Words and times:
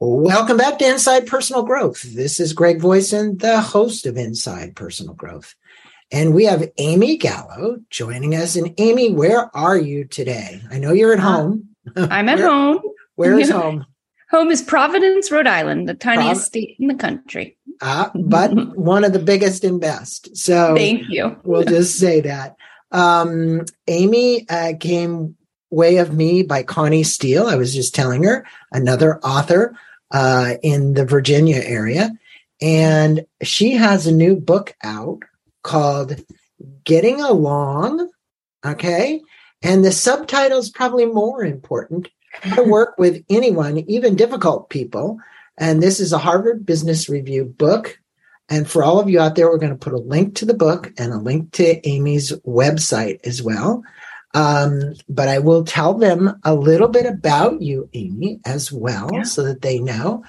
Welcome 0.00 0.56
back 0.56 0.78
to 0.78 0.88
Inside 0.88 1.28
Personal 1.28 1.62
Growth. 1.62 2.02
This 2.02 2.40
is 2.40 2.52
Greg 2.52 2.80
Voisin, 2.80 3.38
the 3.38 3.60
host 3.60 4.06
of 4.06 4.16
Inside 4.16 4.74
Personal 4.74 5.14
Growth. 5.14 5.54
And 6.10 6.34
we 6.34 6.46
have 6.46 6.68
Amy 6.78 7.16
Gallo 7.16 7.78
joining 7.90 8.34
us. 8.34 8.56
And 8.56 8.74
Amy, 8.78 9.12
where 9.12 9.56
are 9.56 9.78
you 9.78 10.04
today? 10.04 10.60
I 10.68 10.78
know 10.78 10.92
you're 10.92 11.12
at 11.12 11.20
uh, 11.20 11.22
home. 11.22 11.68
I'm 11.96 12.28
at 12.28 12.38
where, 12.38 12.50
home. 12.50 12.80
Where 13.14 13.38
is 13.38 13.50
home? 13.52 13.86
home 14.30 14.50
is 14.50 14.62
Providence, 14.62 15.30
Rhode 15.30 15.46
Island, 15.46 15.88
the 15.88 15.94
tiniest 15.94 16.40
Prov- 16.40 16.46
state 16.46 16.76
in 16.80 16.88
the 16.88 16.96
country. 16.96 17.56
Uh, 17.80 18.10
but 18.16 18.52
one 18.76 19.04
of 19.04 19.12
the 19.12 19.20
biggest 19.20 19.62
and 19.62 19.80
best. 19.80 20.36
So 20.36 20.74
thank 20.74 21.08
you. 21.08 21.36
we'll 21.44 21.62
just 21.68 21.98
say 21.98 22.20
that. 22.22 22.56
Um, 22.90 23.64
Amy 23.86 24.44
uh, 24.48 24.72
came 24.78 25.36
Way 25.74 25.98
of 25.98 26.14
Me 26.14 26.42
by 26.42 26.62
Connie 26.62 27.02
Steele. 27.02 27.46
I 27.46 27.56
was 27.56 27.74
just 27.74 27.94
telling 27.94 28.22
her, 28.24 28.46
another 28.72 29.18
author 29.20 29.76
uh, 30.10 30.54
in 30.62 30.94
the 30.94 31.04
Virginia 31.04 31.60
area. 31.64 32.12
And 32.60 33.26
she 33.42 33.72
has 33.72 34.06
a 34.06 34.12
new 34.12 34.36
book 34.36 34.74
out 34.82 35.22
called 35.62 36.16
Getting 36.84 37.20
Along. 37.20 38.08
Okay. 38.64 39.20
And 39.62 39.84
the 39.84 39.92
subtitle 39.92 40.58
is 40.58 40.70
probably 40.70 41.06
more 41.06 41.44
important 41.44 42.08
to 42.54 42.62
work 42.62 42.96
with 42.98 43.24
anyone, 43.28 43.78
even 43.88 44.16
difficult 44.16 44.70
people. 44.70 45.18
And 45.56 45.82
this 45.82 46.00
is 46.00 46.12
a 46.12 46.18
Harvard 46.18 46.66
Business 46.66 47.08
Review 47.08 47.44
book. 47.44 47.98
And 48.48 48.68
for 48.68 48.84
all 48.84 49.00
of 49.00 49.08
you 49.08 49.20
out 49.20 49.36
there, 49.36 49.48
we're 49.48 49.58
going 49.58 49.72
to 49.72 49.78
put 49.78 49.94
a 49.94 49.98
link 49.98 50.36
to 50.36 50.44
the 50.44 50.54
book 50.54 50.92
and 50.98 51.12
a 51.12 51.18
link 51.18 51.52
to 51.52 51.86
Amy's 51.88 52.32
website 52.46 53.20
as 53.24 53.42
well. 53.42 53.82
Um, 54.34 54.94
but 55.08 55.28
I 55.28 55.38
will 55.38 55.64
tell 55.64 55.94
them 55.94 56.40
a 56.44 56.54
little 56.54 56.88
bit 56.88 57.06
about 57.06 57.62
you, 57.62 57.88
Amy, 57.94 58.40
as 58.44 58.72
well, 58.72 59.08
yeah. 59.12 59.22
so 59.22 59.44
that 59.44 59.62
they 59.62 59.78
know. 59.78 60.24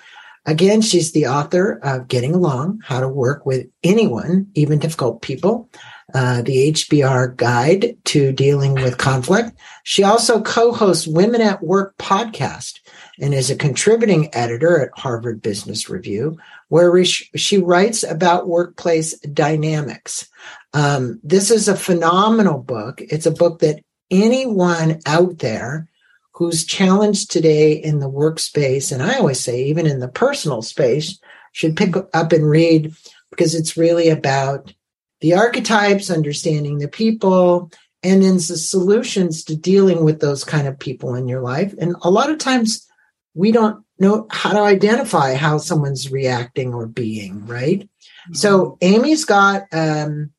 Again, 0.46 0.82
she's 0.82 1.12
the 1.12 1.26
author 1.26 1.80
of 1.82 2.08
Getting 2.08 2.36
Along, 2.36 2.80
How 2.84 3.00
to 3.00 3.10
Work 3.10 3.48
with 3.48 3.66
Anyone, 3.84 4.48
Even 4.54 4.78
Difficult 4.78 5.24
People, 5.24 5.72
uh, 6.14 6.44
the 6.44 6.72
HBR 6.72 7.36
Guide 7.36 7.98
to 8.06 8.32
Dealing 8.32 8.76
with 8.76 9.00
Conflict. 9.00 9.58
She 9.84 10.04
also 10.04 10.44
co-hosts 10.44 11.08
Women 11.08 11.42
at 11.42 11.64
Work 11.64 11.98
podcast 11.98 12.80
and 13.20 13.34
is 13.34 13.50
a 13.50 13.56
contributing 13.56 14.30
editor 14.34 14.80
at 14.80 14.92
Harvard 14.96 15.42
Business 15.42 15.90
Review, 15.90 16.38
where 16.70 17.04
she 17.04 17.58
writes 17.58 18.04
about 18.04 18.48
workplace 18.48 19.18
dynamics. 19.22 20.30
Um, 20.76 21.20
this 21.24 21.50
is 21.50 21.68
a 21.68 21.76
phenomenal 21.76 22.60
book. 22.60 23.02
It's 23.02 23.26
a 23.26 23.32
book 23.32 23.60
that 23.60 23.80
anyone 24.12 25.00
out 25.06 25.40
there 25.40 25.90
who's 26.34 26.66
challenged 26.66 27.32
today 27.32 27.74
in 27.74 28.00
the 28.00 28.10
workspace, 28.10 28.92
and 28.92 29.02
I 29.02 29.18
always 29.18 29.40
say 29.40 29.64
even 29.66 29.88
in 29.88 30.00
the 30.00 30.08
personal 30.08 30.62
space, 30.62 31.20
should 31.54 31.78
pick 31.78 31.96
up 32.14 32.34
and 32.34 32.50
read 32.50 32.94
because 33.30 33.56
it's 33.56 33.78
really 33.78 34.10
about 34.10 34.74
the 35.22 35.34
archetypes, 35.34 36.10
understanding 36.10 36.80
the 36.80 36.90
people, 36.90 37.72
and 38.04 38.22
then 38.22 38.36
the 38.36 38.58
solutions 38.58 39.44
to 39.46 39.56
dealing 39.56 40.04
with 40.04 40.20
those 40.20 40.44
kind 40.44 40.68
of 40.68 40.78
people 40.78 41.16
in 41.16 41.28
your 41.28 41.42
life. 41.42 41.74
And 41.80 41.96
a 42.02 42.12
lot 42.12 42.30
of 42.30 42.38
times 42.38 42.86
we 43.34 43.52
don't 43.52 43.84
know 43.98 44.28
how 44.30 44.52
to 44.52 44.60
identify 44.60 45.36
how 45.36 45.58
someone's 45.58 46.12
reacting 46.12 46.74
or 46.74 46.86
being, 46.86 47.46
right? 47.46 47.80
Mm-hmm. 47.80 48.34
So 48.34 48.78
Amy's 48.82 49.24
got 49.26 49.64
um, 49.72 50.32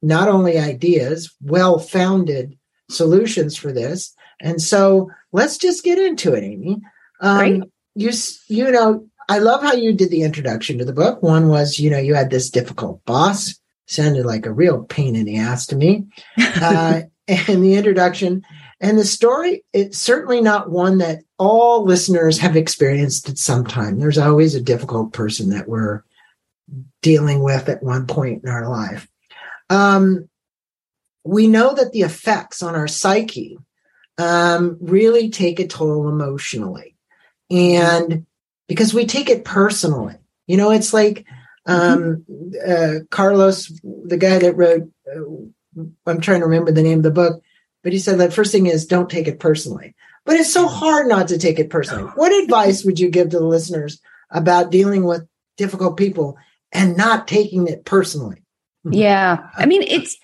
not 0.00 0.28
only 0.28 0.58
ideas, 0.58 1.32
well 1.40 1.78
founded 1.78 2.58
solutions 2.92 3.56
for 3.56 3.72
this. 3.72 4.14
And 4.40 4.60
so 4.60 5.10
let's 5.32 5.56
just 5.56 5.84
get 5.84 5.98
into 5.98 6.34
it, 6.34 6.44
Amy. 6.44 6.80
Um, 7.20 7.64
you, 7.94 8.10
you 8.48 8.70
know, 8.70 9.06
I 9.28 9.38
love 9.38 9.62
how 9.62 9.74
you 9.74 9.92
did 9.92 10.10
the 10.10 10.22
introduction 10.22 10.78
to 10.78 10.84
the 10.84 10.92
book. 10.92 11.22
One 11.22 11.48
was, 11.48 11.78
you 11.78 11.90
know, 11.90 11.98
you 11.98 12.14
had 12.14 12.30
this 12.30 12.50
difficult 12.50 13.04
boss, 13.04 13.58
sounded 13.86 14.26
like 14.26 14.46
a 14.46 14.52
real 14.52 14.82
pain 14.84 15.14
in 15.14 15.24
the 15.24 15.38
ass 15.38 15.66
to 15.66 15.76
me. 15.76 16.06
Uh, 16.60 17.02
and 17.28 17.64
the 17.64 17.74
introduction 17.74 18.42
and 18.82 18.98
the 18.98 19.04
story, 19.04 19.64
it's 19.72 19.96
certainly 19.96 20.40
not 20.40 20.70
one 20.70 20.98
that 20.98 21.22
all 21.38 21.84
listeners 21.84 22.38
have 22.38 22.56
experienced 22.56 23.28
at 23.28 23.38
some 23.38 23.64
time. 23.64 24.00
There's 24.00 24.18
always 24.18 24.56
a 24.56 24.60
difficult 24.60 25.12
person 25.12 25.50
that 25.50 25.68
we're 25.68 26.02
dealing 27.00 27.44
with 27.44 27.68
at 27.68 27.82
one 27.82 28.08
point 28.08 28.42
in 28.42 28.50
our 28.50 28.68
life. 28.68 29.08
Um, 29.70 30.28
we 31.24 31.46
know 31.46 31.74
that 31.74 31.92
the 31.92 32.02
effects 32.02 32.62
on 32.62 32.74
our 32.74 32.88
psyche 32.88 33.58
um, 34.18 34.78
really 34.80 35.30
take 35.30 35.60
a 35.60 35.66
toll 35.66 36.08
emotionally. 36.08 36.96
And 37.50 38.26
because 38.68 38.94
we 38.94 39.06
take 39.06 39.30
it 39.30 39.44
personally, 39.44 40.16
you 40.46 40.56
know, 40.56 40.70
it's 40.70 40.92
like 40.92 41.26
um, 41.66 42.24
uh, 42.66 42.94
Carlos, 43.10 43.68
the 43.82 44.16
guy 44.16 44.38
that 44.38 44.56
wrote, 44.56 44.90
uh, 45.14 45.80
I'm 46.06 46.20
trying 46.20 46.40
to 46.40 46.46
remember 46.46 46.72
the 46.72 46.82
name 46.82 46.98
of 46.98 47.04
the 47.04 47.10
book, 47.10 47.42
but 47.82 47.92
he 47.92 47.98
said 47.98 48.18
that 48.18 48.32
first 48.32 48.52
thing 48.52 48.66
is 48.66 48.86
don't 48.86 49.10
take 49.10 49.28
it 49.28 49.40
personally. 49.40 49.94
But 50.24 50.36
it's 50.36 50.52
so 50.52 50.68
hard 50.68 51.08
not 51.08 51.28
to 51.28 51.38
take 51.38 51.58
it 51.58 51.70
personally. 51.70 52.04
What 52.14 52.32
advice 52.44 52.84
would 52.84 53.00
you 53.00 53.10
give 53.10 53.30
to 53.30 53.38
the 53.38 53.46
listeners 53.46 54.00
about 54.30 54.70
dealing 54.70 55.04
with 55.04 55.26
difficult 55.56 55.96
people 55.96 56.36
and 56.70 56.96
not 56.96 57.26
taking 57.26 57.66
it 57.66 57.84
personally? 57.84 58.42
Yeah. 58.84 59.48
I 59.56 59.66
mean, 59.66 59.82
it's, 59.82 60.16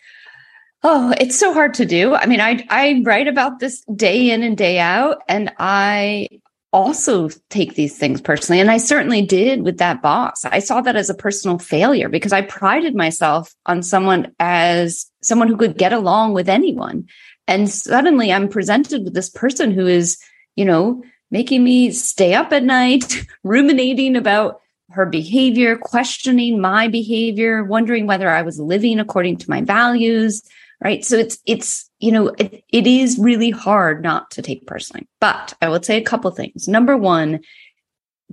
Oh, 0.82 1.12
it's 1.18 1.38
so 1.38 1.52
hard 1.52 1.74
to 1.74 1.86
do. 1.86 2.14
I 2.14 2.26
mean, 2.26 2.40
I 2.40 2.64
I 2.70 3.02
write 3.04 3.26
about 3.26 3.58
this 3.58 3.82
day 3.94 4.30
in 4.30 4.42
and 4.42 4.56
day 4.56 4.78
out 4.78 5.18
and 5.28 5.52
I 5.58 6.28
also 6.72 7.30
take 7.48 7.74
these 7.74 7.98
things 7.98 8.20
personally 8.20 8.60
and 8.60 8.70
I 8.70 8.76
certainly 8.76 9.22
did 9.22 9.62
with 9.62 9.78
that 9.78 10.02
boss. 10.02 10.44
I 10.44 10.58
saw 10.60 10.80
that 10.82 10.96
as 10.96 11.10
a 11.10 11.14
personal 11.14 11.58
failure 11.58 12.08
because 12.08 12.32
I 12.32 12.42
prided 12.42 12.94
myself 12.94 13.54
on 13.66 13.82
someone 13.82 14.32
as 14.38 15.10
someone 15.22 15.48
who 15.48 15.56
could 15.56 15.78
get 15.78 15.92
along 15.92 16.34
with 16.34 16.48
anyone. 16.48 17.06
And 17.48 17.68
suddenly 17.68 18.32
I'm 18.32 18.48
presented 18.48 19.04
with 19.04 19.14
this 19.14 19.30
person 19.30 19.70
who 19.70 19.86
is, 19.86 20.18
you 20.56 20.64
know, 20.64 21.02
making 21.30 21.64
me 21.64 21.90
stay 21.90 22.34
up 22.34 22.52
at 22.52 22.62
night, 22.62 23.26
ruminating 23.42 24.14
about 24.14 24.60
her 24.90 25.06
behavior, 25.06 25.76
questioning 25.76 26.60
my 26.60 26.86
behavior, 26.86 27.64
wondering 27.64 28.06
whether 28.06 28.28
I 28.28 28.42
was 28.42 28.60
living 28.60 29.00
according 29.00 29.38
to 29.38 29.50
my 29.50 29.62
values 29.62 30.42
right? 30.82 31.04
So 31.04 31.16
it's 31.16 31.38
it's 31.46 31.90
you 31.98 32.12
know 32.12 32.28
it, 32.38 32.64
it 32.72 32.86
is 32.86 33.18
really 33.18 33.50
hard 33.50 34.02
not 34.02 34.30
to 34.32 34.42
take 34.42 34.66
personally. 34.66 35.08
But 35.20 35.54
i 35.60 35.68
would 35.68 35.84
say 35.84 35.96
a 35.96 36.04
couple 36.04 36.30
things. 36.30 36.68
Number 36.68 36.96
one 36.96 37.40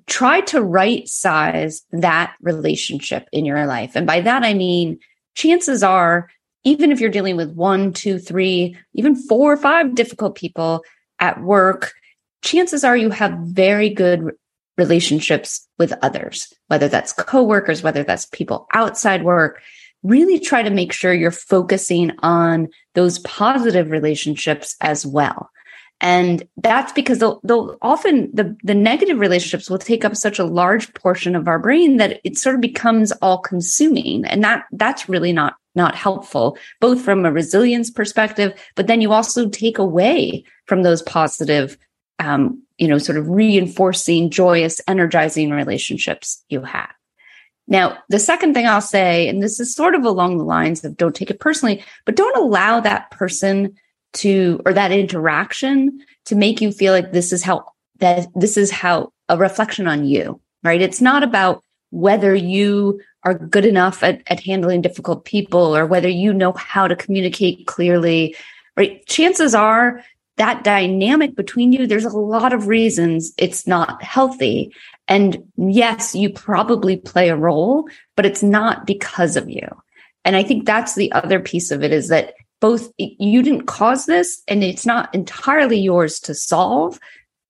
try 0.07 0.41
to 0.41 0.61
right 0.61 1.07
size 1.07 1.83
that 1.91 2.35
relationship 2.41 3.27
in 3.31 3.45
your 3.45 3.65
life. 3.65 3.95
And 3.95 4.05
by 4.05 4.21
that 4.21 4.43
i 4.43 4.53
mean 4.53 4.99
chances 5.35 5.83
are 5.83 6.29
even 6.63 6.91
if 6.91 6.99
you're 6.99 7.09
dealing 7.09 7.37
with 7.37 7.53
one 7.53 7.93
two 7.93 8.19
three 8.19 8.75
even 8.93 9.15
four 9.15 9.53
or 9.53 9.57
five 9.57 9.95
difficult 9.95 10.35
people 10.35 10.83
at 11.19 11.41
work 11.41 11.93
chances 12.41 12.83
are 12.83 12.97
you 12.97 13.09
have 13.09 13.31
very 13.39 13.89
good 13.89 14.31
relationships 14.77 15.67
with 15.77 15.93
others 16.01 16.51
whether 16.67 16.89
that's 16.89 17.13
coworkers 17.13 17.81
whether 17.81 18.03
that's 18.03 18.25
people 18.27 18.67
outside 18.73 19.23
work 19.23 19.61
really 20.05 20.39
try 20.39 20.61
to 20.61 20.69
make 20.69 20.93
sure 20.93 21.13
you're 21.13 21.31
focusing 21.31 22.11
on 22.19 22.67
those 22.93 23.19
positive 23.19 23.89
relationships 23.89 24.75
as 24.81 25.05
well. 25.05 25.49
And 26.01 26.47
that's 26.57 26.91
because 26.91 27.19
they'll, 27.19 27.39
they'll 27.43 27.77
often 27.81 28.29
the, 28.33 28.55
the 28.63 28.75
negative 28.75 29.17
relationships 29.17 29.69
will 29.69 29.77
take 29.77 30.03
up 30.03 30.15
such 30.15 30.39
a 30.39 30.45
large 30.45 30.93
portion 30.93 31.35
of 31.35 31.47
our 31.47 31.57
brain 31.57 31.97
that 31.97 32.19
it 32.23 32.37
sort 32.37 32.55
of 32.55 32.61
becomes 32.61 33.11
all 33.13 33.39
consuming. 33.39 34.25
And 34.25 34.43
that 34.43 34.65
that's 34.71 35.09
really 35.09 35.31
not 35.31 35.55
not 35.73 35.95
helpful, 35.95 36.57
both 36.79 37.01
from 37.01 37.25
a 37.25 37.31
resilience 37.31 37.89
perspective, 37.89 38.53
but 38.75 38.87
then 38.87 39.01
you 39.01 39.11
also 39.11 39.49
take 39.49 39.77
away 39.77 40.43
from 40.67 40.83
those 40.83 41.01
positive, 41.01 41.77
um, 42.19 42.61
you 42.77 42.87
know, 42.87 42.97
sort 42.97 43.17
of 43.17 43.27
reinforcing, 43.27 44.29
joyous, 44.29 44.79
energizing 44.87 45.51
relationships 45.51 46.43
you 46.47 46.61
have. 46.61 46.94
Now, 47.67 47.97
the 48.09 48.19
second 48.19 48.53
thing 48.53 48.67
I'll 48.67 48.81
say, 48.81 49.27
and 49.27 49.41
this 49.41 49.59
is 49.59 49.73
sort 49.73 49.95
of 49.95 50.03
along 50.03 50.37
the 50.37 50.43
lines 50.43 50.83
of 50.83 50.97
don't 50.97 51.15
take 51.15 51.31
it 51.31 51.39
personally, 51.39 51.83
but 52.05 52.15
don't 52.15 52.37
allow 52.37 52.79
that 52.79 53.09
person 53.11 53.75
to, 54.13 54.61
or 54.65 54.73
that 54.73 54.91
interaction 54.91 55.99
to 56.25 56.35
make 56.35 56.61
you 56.61 56.71
feel 56.71 56.93
like 56.93 57.11
this 57.11 57.33
is 57.33 57.43
how, 57.43 57.65
that 57.99 58.27
this 58.35 58.55
is 58.57 58.71
how 58.71 59.11
a 59.29 59.37
reflection 59.37 59.87
on 59.87 60.05
you, 60.05 60.39
right? 60.63 60.81
It's 60.81 61.01
not 61.01 61.23
about 61.23 61.63
whether 61.89 62.35
you 62.35 63.01
are 63.23 63.33
good 63.33 63.65
enough 63.65 64.03
at, 64.03 64.21
at 64.27 64.41
handling 64.41 64.81
difficult 64.81 65.25
people 65.25 65.75
or 65.75 65.85
whether 65.85 66.09
you 66.09 66.33
know 66.33 66.53
how 66.53 66.87
to 66.87 66.95
communicate 66.95 67.65
clearly, 67.65 68.35
right? 68.77 69.03
Chances 69.07 69.55
are 69.55 70.03
that 70.37 70.63
dynamic 70.63 71.35
between 71.35 71.71
you, 71.71 71.87
there's 71.87 72.05
a 72.05 72.09
lot 72.09 72.53
of 72.53 72.67
reasons 72.67 73.33
it's 73.37 73.65
not 73.65 74.03
healthy. 74.03 74.73
And 75.07 75.43
yes, 75.57 76.15
you 76.15 76.29
probably 76.29 76.97
play 76.97 77.29
a 77.29 77.35
role, 77.35 77.87
but 78.15 78.25
it's 78.25 78.41
not 78.41 78.87
because 78.87 79.35
of 79.35 79.49
you. 79.49 79.67
And 80.23 80.35
I 80.35 80.43
think 80.43 80.65
that's 80.65 80.95
the 80.95 81.11
other 81.11 81.39
piece 81.39 81.69
of 81.69 81.83
it 81.83 81.91
is 81.91 82.07
that 82.07 82.33
both 82.59 82.91
you 82.97 83.43
didn't 83.43 83.67
cause 83.67 84.05
this 84.05 84.41
and 84.47 84.63
it's 84.63 84.85
not 84.85 85.13
entirely 85.13 85.77
yours 85.77 86.19
to 86.21 86.33
solve, 86.33 86.99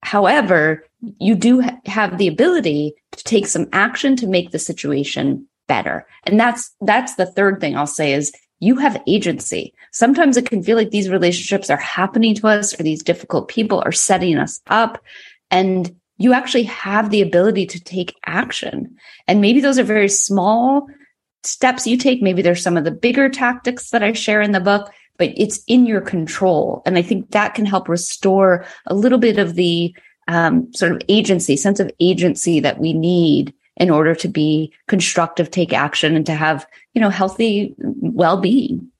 However, 0.06 0.84
you 1.18 1.34
do 1.34 1.62
ha- 1.62 1.78
have 1.86 2.16
the 2.16 2.28
ability 2.28 2.94
to 3.10 3.24
take 3.24 3.48
some 3.48 3.66
action 3.72 4.14
to 4.16 4.28
make 4.28 4.52
the 4.52 4.58
situation 4.60 5.48
better. 5.66 6.06
And 6.22 6.38
that's 6.38 6.72
that's 6.80 7.16
the 7.16 7.26
third 7.26 7.60
thing 7.60 7.76
I'll 7.76 7.88
say 7.88 8.12
is 8.12 8.32
you 8.60 8.76
have 8.76 9.02
agency. 9.08 9.74
Sometimes 9.90 10.36
it 10.36 10.48
can 10.48 10.62
feel 10.62 10.76
like 10.76 10.90
these 10.90 11.10
relationships 11.10 11.70
are 11.70 11.76
happening 11.76 12.36
to 12.36 12.46
us 12.46 12.78
or 12.78 12.84
these 12.84 13.02
difficult 13.02 13.48
people 13.48 13.82
are 13.84 13.90
setting 13.90 14.38
us 14.38 14.60
up 14.68 15.02
and 15.50 15.92
you 16.18 16.32
actually 16.32 16.64
have 16.64 17.10
the 17.10 17.22
ability 17.22 17.66
to 17.66 17.82
take 17.82 18.16
action. 18.26 18.96
And 19.28 19.40
maybe 19.40 19.60
those 19.60 19.78
are 19.78 19.84
very 19.84 20.08
small 20.08 20.88
steps 21.42 21.86
you 21.86 21.96
take. 21.96 22.22
Maybe 22.22 22.42
there's 22.42 22.62
some 22.62 22.76
of 22.76 22.84
the 22.84 22.90
bigger 22.90 23.28
tactics 23.28 23.90
that 23.90 24.02
I 24.02 24.12
share 24.12 24.40
in 24.40 24.52
the 24.52 24.60
book, 24.60 24.90
but 25.18 25.32
it's 25.36 25.62
in 25.66 25.86
your 25.86 26.00
control. 26.00 26.82
And 26.86 26.98
I 26.98 27.02
think 27.02 27.30
that 27.30 27.54
can 27.54 27.66
help 27.66 27.88
restore 27.88 28.64
a 28.86 28.94
little 28.94 29.18
bit 29.18 29.38
of 29.38 29.54
the 29.54 29.94
um, 30.28 30.72
sort 30.74 30.92
of 30.92 31.02
agency, 31.08 31.56
sense 31.56 31.80
of 31.80 31.90
agency 32.00 32.60
that 32.60 32.78
we 32.78 32.92
need 32.92 33.54
in 33.76 33.90
order 33.90 34.14
to 34.14 34.28
be 34.28 34.72
constructive, 34.88 35.50
take 35.50 35.72
action, 35.72 36.16
and 36.16 36.26
to 36.26 36.34
have 36.34 36.66
you 36.94 37.00
know 37.00 37.10
healthy 37.10 37.74
well-being. 37.78 38.90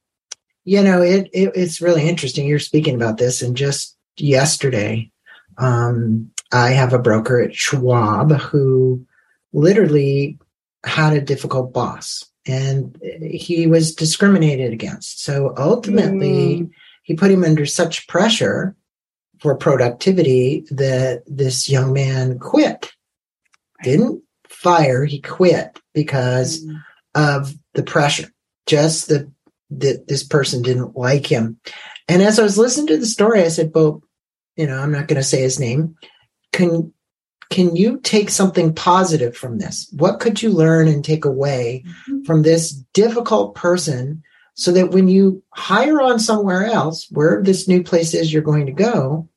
You 0.64 0.82
know, 0.82 1.02
it, 1.02 1.28
it 1.32 1.52
it's 1.54 1.80
really 1.80 2.08
interesting. 2.08 2.46
You're 2.46 2.58
speaking 2.58 2.94
about 2.94 3.18
this, 3.18 3.42
and 3.42 3.56
just 3.56 3.96
yesterday, 4.16 5.10
um, 5.58 6.30
I 6.52 6.70
have 6.70 6.92
a 6.92 6.98
broker 6.98 7.40
at 7.40 7.54
Schwab 7.54 8.32
who 8.32 9.04
literally 9.52 10.38
had 10.84 11.12
a 11.12 11.20
difficult 11.20 11.72
boss 11.72 12.24
and 12.46 12.96
he 13.20 13.66
was 13.66 13.94
discriminated 13.94 14.72
against. 14.72 15.22
So 15.24 15.52
ultimately, 15.56 16.60
mm. 16.60 16.70
he 17.02 17.14
put 17.14 17.30
him 17.30 17.42
under 17.42 17.66
such 17.66 18.06
pressure 18.06 18.76
for 19.40 19.56
productivity 19.56 20.64
that 20.70 21.22
this 21.26 21.68
young 21.68 21.92
man 21.92 22.38
quit. 22.38 22.92
Didn't 23.82 24.22
fire, 24.48 25.04
he 25.04 25.20
quit 25.20 25.80
because 25.92 26.64
mm. 26.64 26.82
of 27.14 27.54
the 27.74 27.82
pressure. 27.82 28.28
Just 28.66 29.08
that 29.08 29.30
that 29.70 30.06
this 30.06 30.22
person 30.22 30.62
didn't 30.62 30.96
like 30.96 31.26
him. 31.26 31.58
And 32.08 32.22
as 32.22 32.38
I 32.38 32.44
was 32.44 32.56
listening 32.56 32.86
to 32.88 32.98
the 32.98 33.06
story, 33.06 33.42
I 33.42 33.48
said, 33.48 33.72
"Well, 33.74 34.02
you 34.56 34.66
know, 34.66 34.78
I'm 34.78 34.92
not 34.92 35.08
going 35.08 35.20
to 35.20 35.24
say 35.24 35.40
his 35.42 35.60
name. 35.60 35.96
Can 36.56 36.92
can 37.50 37.76
you 37.76 38.00
take 38.00 38.30
something 38.30 38.74
positive 38.74 39.36
from 39.36 39.58
this? 39.58 39.88
What 39.92 40.18
could 40.20 40.42
you 40.42 40.50
learn 40.50 40.88
and 40.88 41.04
take 41.04 41.24
away 41.24 41.84
mm-hmm. 41.86 42.24
from 42.24 42.42
this 42.42 42.70
difficult 42.92 43.54
person 43.54 44.22
so 44.54 44.72
that 44.72 44.90
when 44.90 45.06
you 45.06 45.42
hire 45.54 46.00
on 46.00 46.18
somewhere 46.18 46.64
else, 46.64 47.06
where 47.10 47.42
this 47.42 47.68
new 47.68 47.82
place 47.82 48.14
is 48.14 48.32
you're 48.32 48.42
going 48.42 48.66
to 48.66 48.72
go, 48.72 49.28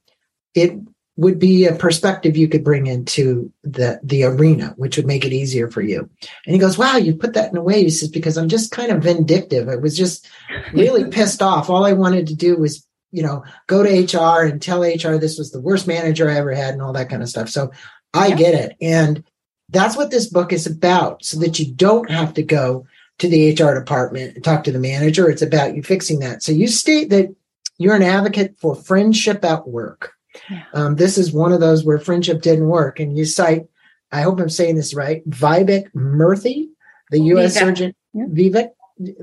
it 0.56 0.80
would 1.18 1.38
be 1.38 1.66
a 1.66 1.75
perspective 1.75 2.38
you 2.38 2.48
could 2.48 2.63
bring 2.63 2.88
into 2.88 3.51
the 3.63 4.00
the 4.01 4.24
arena, 4.24 4.74
which 4.77 4.95
would 4.95 5.06
make 5.06 5.25
it 5.25 5.33
easier 5.33 5.69
for 5.69 5.81
you. 5.81 6.10
And 6.45 6.56
he 6.56 6.57
goes, 6.57 6.77
"Wow, 6.77 6.95
you 6.95 7.13
put 7.13 7.33
that 7.33 7.51
in 7.51 7.57
a 7.57 7.62
way." 7.62 7.83
He 7.83 7.89
says, 7.89 8.07
"Because 8.07 8.38
I'm 8.38 8.48
just 8.48 8.72
kind 8.72 8.89
of 8.89 9.04
vindictive. 9.04 9.68
I 9.68 9.75
was 9.75 9.98
just 9.98 10.30
really 10.72 11.06
pissed 11.12 11.42
off. 11.42 11.69
All 11.69 11.86
I 11.86 11.92
wanted 11.92 12.27
to 12.27 12.36
do 12.36 12.56
was, 12.56 12.88
you 13.12 13.24
know, 13.24 13.44
go 13.68 13.84
to 13.84 13.90
HR 13.90 14.46
and 14.46 14.62
tell 14.62 14.82
HR 14.82 15.18
this 15.18 15.38
was 15.38 15.52
the 15.52 15.62
worst 15.62 15.88
manager 15.88 16.30
I 16.30 16.38
ever 16.38 16.54
had, 16.54 16.74
and 16.74 16.82
all 16.82 16.94
that 16.94 17.10
kind 17.10 17.24
of 17.24 17.30
stuff." 17.30 17.50
So 17.50 17.72
I 18.14 18.28
yeah. 18.28 18.36
get 18.36 18.54
it. 18.56 18.78
And 18.82 19.24
that's 19.70 19.96
what 19.96 20.12
this 20.12 20.28
book 20.28 20.52
is 20.52 20.66
about, 20.68 21.24
so 21.24 21.40
that 21.40 21.60
you 21.60 21.72
don't 21.72 22.10
have 22.10 22.34
to 22.36 22.44
go 22.44 22.86
to 23.20 23.28
the 23.28 23.52
HR 23.52 23.76
department 23.76 24.36
and 24.36 24.44
talk 24.44 24.64
to 24.64 24.72
the 24.72 24.80
manager. 24.80 25.30
It's 25.30 25.42
about 25.42 25.76
you 25.76 25.84
fixing 25.84 26.20
that. 26.20 26.42
So 26.42 26.52
you 26.52 26.68
state 26.68 27.10
that 27.10 27.34
you're 27.78 27.96
an 27.96 28.04
advocate 28.04 28.56
for 28.60 28.76
friendship 28.76 29.44
at 29.44 29.68
work. 29.68 30.14
Yeah. 30.50 30.64
Um, 30.74 30.96
this 30.96 31.18
is 31.18 31.32
one 31.32 31.52
of 31.52 31.60
those 31.60 31.84
where 31.84 32.00
friendship 32.00 32.42
didn't 32.42 32.68
work. 32.68 33.00
And 33.00 33.18
you 33.18 33.26
cite, 33.26 33.68
I 34.12 34.22
hope 34.22 34.40
I'm 34.40 34.50
saying 34.50 34.76
this 34.76 34.94
right, 34.94 35.28
Vivek 35.30 35.92
Murthy, 35.94 36.70
the 37.12 37.20
U.S. 37.22 37.56
Vivek. 37.56 37.60
Surgeon, 37.60 37.96
yeah. 38.14 38.26
Vivek, 38.26 38.70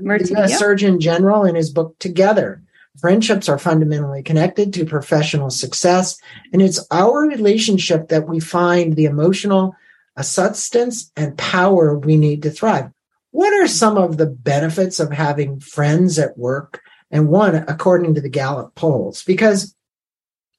Murthy, 0.01 0.33
the 0.33 0.43
US. 0.43 0.59
Surgeon 0.59 0.99
General, 0.99 1.45
in 1.45 1.55
his 1.55 1.71
book 1.71 1.97
Together 1.99 2.61
Friendships 2.99 3.47
are 3.47 3.59
fundamentally 3.59 4.23
connected 4.23 4.73
to 4.73 4.85
professional 4.85 5.49
success. 5.49 6.17
And 6.51 6.61
it's 6.61 6.85
our 6.91 7.21
relationship 7.21 8.09
that 8.09 8.27
we 8.27 8.39
find 8.39 8.95
the 8.95 9.05
emotional 9.05 9.75
uh, 10.15 10.23
substance 10.23 11.11
and 11.15 11.37
power 11.37 11.97
we 11.97 12.17
need 12.17 12.41
to 12.43 12.49
thrive. 12.49 12.91
What 13.31 13.53
are 13.53 13.67
some 13.67 13.97
of 13.97 14.17
the 14.17 14.25
benefits 14.25 14.99
of 14.99 15.11
having 15.11 15.59
friends 15.59 16.17
at 16.17 16.37
work? 16.37 16.81
And 17.11 17.29
one, 17.29 17.55
according 17.55 18.15
to 18.15 18.21
the 18.21 18.29
Gallup 18.29 18.73
polls, 18.75 19.23
because, 19.23 19.75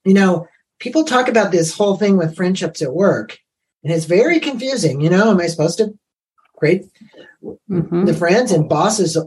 you 0.05 0.15
know, 0.15 0.47
people 0.79 1.05
talk 1.05 1.29
about 1.29 1.51
this 1.51 1.77
whole 1.77 1.97
thing 1.97 2.17
with 2.17 2.37
friendships 2.37 2.81
at 2.81 2.95
work, 2.95 3.39
and 3.83 3.93
it's 3.93 4.07
very 4.07 4.41
confusing. 4.41 5.01
You 5.01 5.11
know, 5.11 5.31
am 5.31 5.41
I 5.41 5.47
supposed 5.47 5.79
to 5.79 5.99
create 6.57 6.85
mm-hmm. 7.43 8.05
the 8.05 8.15
friends 8.15 8.53
and 8.53 8.69
bosses 8.69 9.19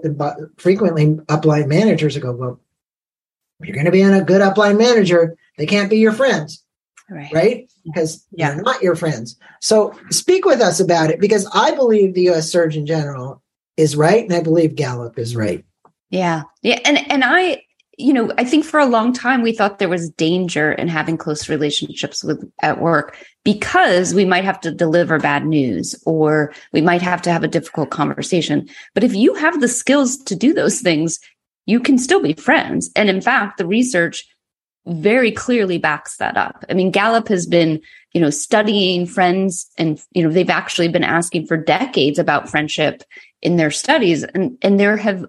frequently 0.57 1.15
upline 1.27 1.67
managers 1.67 2.17
go, 2.17 2.31
well, 2.31 2.59
you're 3.65 3.75
going 3.75 3.85
to 3.85 3.91
be 3.91 4.01
in 4.01 4.13
a 4.13 4.23
good 4.23 4.41
upline 4.41 4.77
manager, 4.77 5.35
they 5.57 5.65
can't 5.65 5.89
be 5.89 5.97
your 5.97 6.13
friends. 6.13 6.63
Right. 7.09 7.33
right? 7.33 7.71
Because 7.83 8.25
yeah. 8.31 8.53
they're 8.53 8.61
not 8.61 8.81
your 8.81 8.95
friends. 8.95 9.37
So 9.59 9.93
speak 10.11 10.45
with 10.45 10.61
us 10.61 10.79
about 10.79 11.09
it 11.09 11.19
because 11.19 11.45
I 11.53 11.75
believe 11.75 12.13
the 12.13 12.29
US 12.29 12.49
Surgeon 12.49 12.85
General 12.85 13.41
is 13.75 13.97
right 13.97 14.23
and 14.23 14.33
I 14.33 14.41
believe 14.41 14.75
Gallup 14.75 15.19
is 15.19 15.35
right. 15.35 15.65
Yeah. 16.09 16.43
Yeah. 16.61 16.79
And 16.85 17.11
and 17.11 17.23
I 17.25 17.63
you 17.97 18.13
know, 18.13 18.31
I 18.37 18.43
think 18.43 18.65
for 18.65 18.79
a 18.79 18.85
long 18.85 19.13
time 19.13 19.41
we 19.41 19.51
thought 19.51 19.77
there 19.77 19.89
was 19.89 20.09
danger 20.11 20.71
in 20.71 20.87
having 20.87 21.17
close 21.17 21.49
relationships 21.49 22.23
with 22.23 22.49
at 22.61 22.81
work 22.81 23.17
because 23.43 24.13
we 24.13 24.25
might 24.25 24.45
have 24.45 24.59
to 24.61 24.71
deliver 24.71 25.19
bad 25.19 25.45
news 25.45 26.01
or 26.05 26.53
we 26.73 26.81
might 26.81 27.01
have 27.01 27.21
to 27.23 27.31
have 27.31 27.43
a 27.43 27.47
difficult 27.47 27.89
conversation. 27.89 28.67
But 28.93 29.03
if 29.03 29.13
you 29.13 29.33
have 29.35 29.59
the 29.59 29.67
skills 29.67 30.17
to 30.17 30.35
do 30.35 30.53
those 30.53 30.79
things, 30.79 31.19
you 31.65 31.79
can 31.79 31.97
still 31.97 32.21
be 32.21 32.33
friends. 32.33 32.89
And 32.95 33.09
in 33.09 33.21
fact, 33.21 33.57
the 33.57 33.65
research 33.65 34.25
very 34.87 35.31
clearly 35.31 35.77
backs 35.77 36.17
that 36.17 36.37
up. 36.37 36.65
I 36.69 36.73
mean, 36.73 36.91
Gallup 36.91 37.27
has 37.27 37.45
been, 37.45 37.81
you 38.13 38.21
know, 38.21 38.31
studying 38.31 39.05
friends 39.05 39.69
and, 39.77 40.01
you 40.11 40.23
know, 40.23 40.31
they've 40.31 40.49
actually 40.49 40.87
been 40.87 41.03
asking 41.03 41.45
for 41.45 41.57
decades 41.57 42.17
about 42.17 42.49
friendship 42.49 43.03
in 43.41 43.57
their 43.57 43.71
studies. 43.71 44.23
And, 44.23 44.57
and 44.61 44.79
there 44.79 44.97
have, 44.97 45.25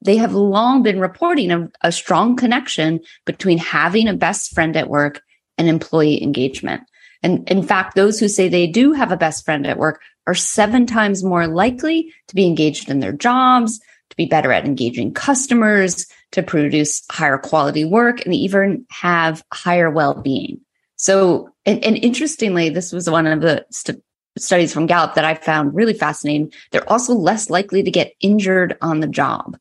they 0.00 0.16
have 0.16 0.34
long 0.34 0.82
been 0.82 0.98
reporting 0.98 1.52
a, 1.52 1.70
a 1.82 1.92
strong 1.92 2.36
connection 2.36 3.00
between 3.24 3.58
having 3.58 4.08
a 4.08 4.14
best 4.14 4.52
friend 4.52 4.76
at 4.76 4.88
work 4.88 5.22
and 5.56 5.68
employee 5.68 6.22
engagement. 6.22 6.82
And 7.22 7.48
in 7.48 7.62
fact, 7.62 7.94
those 7.94 8.18
who 8.18 8.28
say 8.28 8.48
they 8.48 8.66
do 8.66 8.92
have 8.92 9.12
a 9.12 9.16
best 9.16 9.44
friend 9.44 9.66
at 9.66 9.78
work 9.78 10.00
are 10.26 10.34
seven 10.34 10.86
times 10.86 11.24
more 11.24 11.46
likely 11.46 12.12
to 12.28 12.34
be 12.34 12.46
engaged 12.46 12.90
in 12.90 13.00
their 13.00 13.12
jobs, 13.12 13.80
to 14.16 14.22
be 14.24 14.28
better 14.28 14.52
at 14.52 14.64
engaging 14.64 15.12
customers, 15.12 16.06
to 16.32 16.42
produce 16.42 17.04
higher 17.10 17.38
quality 17.38 17.84
work, 17.84 18.24
and 18.24 18.34
even 18.34 18.86
have 18.90 19.42
higher 19.52 19.90
well 19.90 20.14
being. 20.14 20.60
So, 20.96 21.50
and, 21.66 21.84
and, 21.84 21.96
interestingly, 21.96 22.70
this 22.70 22.92
was 22.92 23.08
one 23.08 23.26
of 23.26 23.42
the 23.42 23.66
st- 23.70 24.02
studies 24.38 24.72
from 24.72 24.86
Gallup 24.86 25.14
that 25.14 25.24
I 25.24 25.34
found 25.34 25.74
really 25.74 25.92
fascinating. 25.92 26.52
They're 26.70 26.90
also 26.90 27.14
less 27.14 27.50
likely 27.50 27.82
to 27.82 27.90
get 27.90 28.14
injured 28.20 28.76
on 28.80 29.00
the 29.00 29.06
job. 29.06 29.58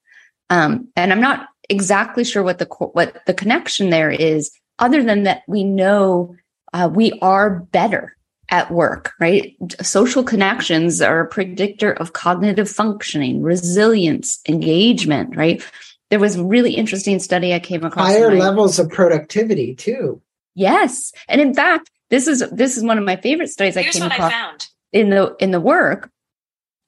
Um, 0.49 0.89
and 0.95 1.11
I'm 1.11 1.21
not 1.21 1.47
exactly 1.69 2.23
sure 2.23 2.43
what 2.43 2.59
the 2.59 2.67
what 2.93 3.25
the 3.25 3.33
connection 3.33 3.89
there 3.89 4.11
is, 4.11 4.51
other 4.79 5.03
than 5.03 5.23
that 5.23 5.43
we 5.47 5.63
know 5.63 6.35
uh, 6.73 6.89
we 6.91 7.17
are 7.21 7.59
better 7.59 8.15
at 8.49 8.71
work, 8.71 9.13
right? 9.19 9.55
Social 9.81 10.23
connections 10.23 11.01
are 11.01 11.21
a 11.21 11.27
predictor 11.27 11.93
of 11.93 12.13
cognitive 12.13 12.69
functioning, 12.69 13.41
resilience, 13.41 14.39
engagement, 14.47 15.35
right? 15.35 15.63
There 16.09 16.19
was 16.19 16.35
a 16.35 16.43
really 16.43 16.73
interesting 16.73 17.19
study 17.19 17.53
I 17.53 17.59
came 17.59 17.83
across. 17.83 18.07
Higher 18.07 18.35
levels 18.35 18.77
of 18.77 18.89
productivity 18.89 19.75
too. 19.75 20.21
Yes. 20.53 21.11
And 21.27 21.41
in 21.41 21.53
fact, 21.53 21.89
this 22.09 22.27
is 22.27 22.43
this 22.51 22.77
is 22.77 22.83
one 22.83 22.97
of 22.97 23.03
my 23.03 23.15
favorite 23.15 23.49
studies 23.49 23.75
Here's 23.75 23.95
I 23.95 23.99
came 23.99 24.11
across 24.11 24.31
I 24.31 24.57
in 24.91 25.09
the 25.09 25.35
in 25.39 25.51
the 25.51 25.59
work 25.59 26.11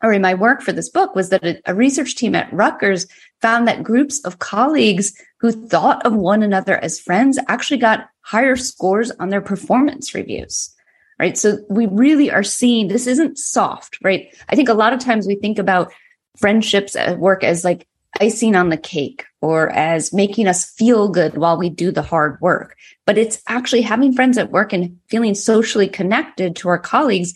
or 0.04 0.14
in 0.14 0.22
my 0.22 0.36
work 0.36 0.62
for 0.62 0.72
this 0.72 0.90
book 0.90 1.16
was 1.16 1.30
that 1.30 1.44
a, 1.44 1.60
a 1.66 1.74
research 1.74 2.16
team 2.16 2.36
at 2.36 2.52
Rutgers 2.54 3.08
found 3.42 3.68
that 3.68 3.84
groups 3.84 4.24
of 4.26 4.40
colleagues 4.40 5.14
who 5.40 5.52
thought 5.52 6.06
of 6.06 6.14
one 6.14 6.44
another 6.44 6.78
as 6.78 7.00
friends 7.00 7.40
actually 7.48 7.78
got 7.78 8.08
higher 8.22 8.56
scores 8.56 9.12
on 9.20 9.30
their 9.30 9.42
performance 9.42 10.14
reviews 10.14 10.74
right? 11.20 11.38
So 11.38 11.60
we 11.70 11.88
really 11.88 12.32
are 12.32 12.44
seeing 12.44 12.88
this 12.88 13.08
isn't 13.08 13.38
soft, 13.38 13.98
right? 14.04 14.34
I 14.50 14.56
think 14.56 14.70
a 14.70 14.74
lot 14.74 14.94
of 14.94 15.00
times 15.00 15.28
we 15.28 15.36
think 15.36 15.60
about 15.60 15.92
friendships 16.38 16.96
at 16.96 17.20
work 17.20 17.44
as 17.44 17.64
like 17.64 17.88
icing 18.20 18.56
on 18.56 18.70
the 18.70 18.78
cake 18.78 19.26
or 19.42 19.70
as 19.72 20.14
making 20.14 20.48
us 20.48 20.72
feel 20.72 21.10
good 21.10 21.38
while 21.38 21.58
we 21.58 21.70
do 21.70 21.92
the 21.92 22.02
hard 22.02 22.40
work. 22.42 22.76
But 23.06 23.18
it's 23.18 23.42
actually 23.48 23.82
having 23.82 24.14
friends 24.14 24.38
at 24.38 24.52
work 24.52 24.74
and 24.74 24.98
feeling 25.10 25.36
socially 25.36 25.88
connected 25.88 26.56
to 26.58 26.70
our 26.70 26.80
colleagues 26.80 27.34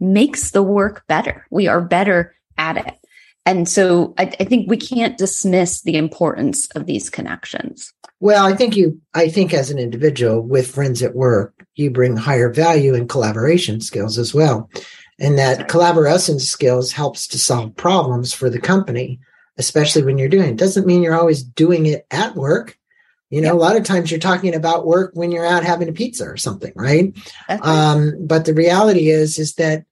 makes 0.00 0.50
the 0.50 0.62
work 0.62 1.06
better. 1.06 1.46
We 1.50 1.66
are 1.66 1.80
better 1.80 2.34
at 2.58 2.76
it. 2.76 2.94
And 3.46 3.68
so 3.68 4.14
I, 4.18 4.32
I, 4.40 4.44
think 4.44 4.70
we 4.70 4.76
can't 4.76 5.18
dismiss 5.18 5.82
the 5.82 5.96
importance 5.96 6.68
of 6.70 6.86
these 6.86 7.10
connections. 7.10 7.92
Well, 8.20 8.46
I 8.46 8.54
think 8.54 8.76
you, 8.76 9.00
I 9.12 9.28
think 9.28 9.52
as 9.52 9.70
an 9.70 9.78
individual 9.78 10.40
with 10.40 10.70
friends 10.70 11.02
at 11.02 11.14
work, 11.14 11.66
you 11.74 11.90
bring 11.90 12.16
higher 12.16 12.50
value 12.50 12.94
and 12.94 13.08
collaboration 13.08 13.80
skills 13.80 14.18
as 14.18 14.32
well. 14.32 14.70
And 15.20 15.38
that 15.38 15.68
collaboration 15.68 16.40
skills 16.40 16.92
helps 16.92 17.26
to 17.28 17.38
solve 17.38 17.76
problems 17.76 18.32
for 18.32 18.48
the 18.48 18.60
company, 18.60 19.20
especially 19.58 20.04
when 20.04 20.18
you're 20.18 20.28
doing 20.28 20.50
it. 20.50 20.56
Doesn't 20.56 20.86
mean 20.86 21.02
you're 21.02 21.18
always 21.18 21.42
doing 21.42 21.86
it 21.86 22.06
at 22.10 22.34
work. 22.34 22.78
You 23.30 23.40
know, 23.40 23.48
yep. 23.48 23.54
a 23.54 23.58
lot 23.58 23.76
of 23.76 23.84
times 23.84 24.10
you're 24.10 24.20
talking 24.20 24.54
about 24.54 24.86
work 24.86 25.10
when 25.14 25.32
you're 25.32 25.46
out 25.46 25.64
having 25.64 25.88
a 25.88 25.92
pizza 25.92 26.24
or 26.24 26.36
something, 26.36 26.72
right? 26.76 27.16
right. 27.48 27.60
Um, 27.62 28.12
but 28.20 28.44
the 28.44 28.54
reality 28.54 29.10
is, 29.10 29.38
is 29.38 29.54
that 29.54 29.84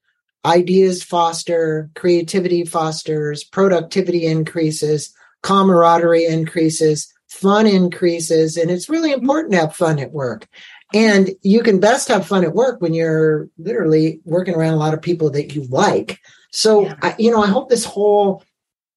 ideas 0.45 1.03
foster, 1.03 1.91
creativity 1.95 2.65
fosters, 2.65 3.45
productivity 3.45 4.27
increases, 4.27 5.15
camaraderie 5.43 6.27
increases, 6.27 7.13
fun 7.29 7.67
increases, 7.67 8.57
and 8.57 8.71
it's 8.71 8.89
really 8.89 9.13
important 9.13 9.53
to 9.53 9.61
have 9.61 9.77
fun 9.77 9.99
at 9.99 10.13
work. 10.13 10.47
And 10.95 11.31
you 11.43 11.63
can 11.63 11.81
best 11.81 12.09
have 12.09 12.27
fun 12.27 12.45
at 12.45 12.55
work 12.55 12.81
when 12.81 12.93
you're 12.93 13.49
literally 13.57 14.21
working 14.25 14.55
around 14.55 14.75
a 14.75 14.79
lot 14.79 14.95
of 14.95 15.01
people 15.01 15.31
that 15.31 15.55
you 15.55 15.65
like. 15.69 16.21
So, 16.51 16.83
yeah. 16.83 16.97
I, 17.01 17.15
you 17.19 17.31
know, 17.31 17.43
I 17.43 17.49
hope 17.49 17.71
this 17.71 17.85
whole 17.85 18.45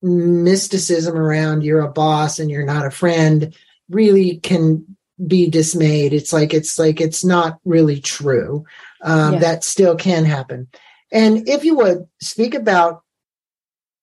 mysticism 0.02 1.16
around 1.16 1.64
you're 1.64 1.80
a 1.80 1.92
boss 1.92 2.38
and 2.38 2.52
you're 2.52 2.66
not 2.66 2.86
a 2.86 2.92
friend 2.92 3.56
really 3.90 4.38
can 4.38 4.86
be 5.26 5.50
dismayed. 5.50 6.14
It's 6.14 6.34
like 6.34 6.54
it's 6.54 6.78
like 6.78 7.00
it's 7.00 7.24
not 7.24 7.60
really 7.64 8.02
true. 8.02 8.66
Um, 9.02 9.34
yeah. 9.34 9.40
That 9.40 9.64
still 9.64 9.96
can 9.96 10.26
happen. 10.26 10.68
And 11.12 11.48
if 11.48 11.64
you 11.64 11.76
would 11.78 12.08
speak 12.20 12.56
about 12.56 13.04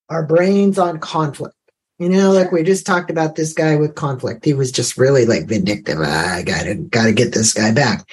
our 0.08 0.24
brains 0.24 0.78
on 0.78 0.98
conflict, 0.98 1.54
you 1.98 2.08
know, 2.08 2.32
like 2.32 2.50
we 2.50 2.62
just 2.62 2.84
talked 2.84 3.10
about 3.10 3.36
this 3.36 3.52
guy 3.52 3.76
with 3.76 3.94
conflict. 3.94 4.44
He 4.44 4.54
was 4.54 4.72
just 4.72 4.96
really 4.96 5.24
like 5.24 5.46
vindictive. 5.46 5.98
Ah, 6.00 6.34
I 6.34 6.42
gotta 6.42 6.74
gotta 6.74 7.12
get 7.12 7.32
this 7.32 7.52
guy 7.52 7.72
back. 7.72 8.08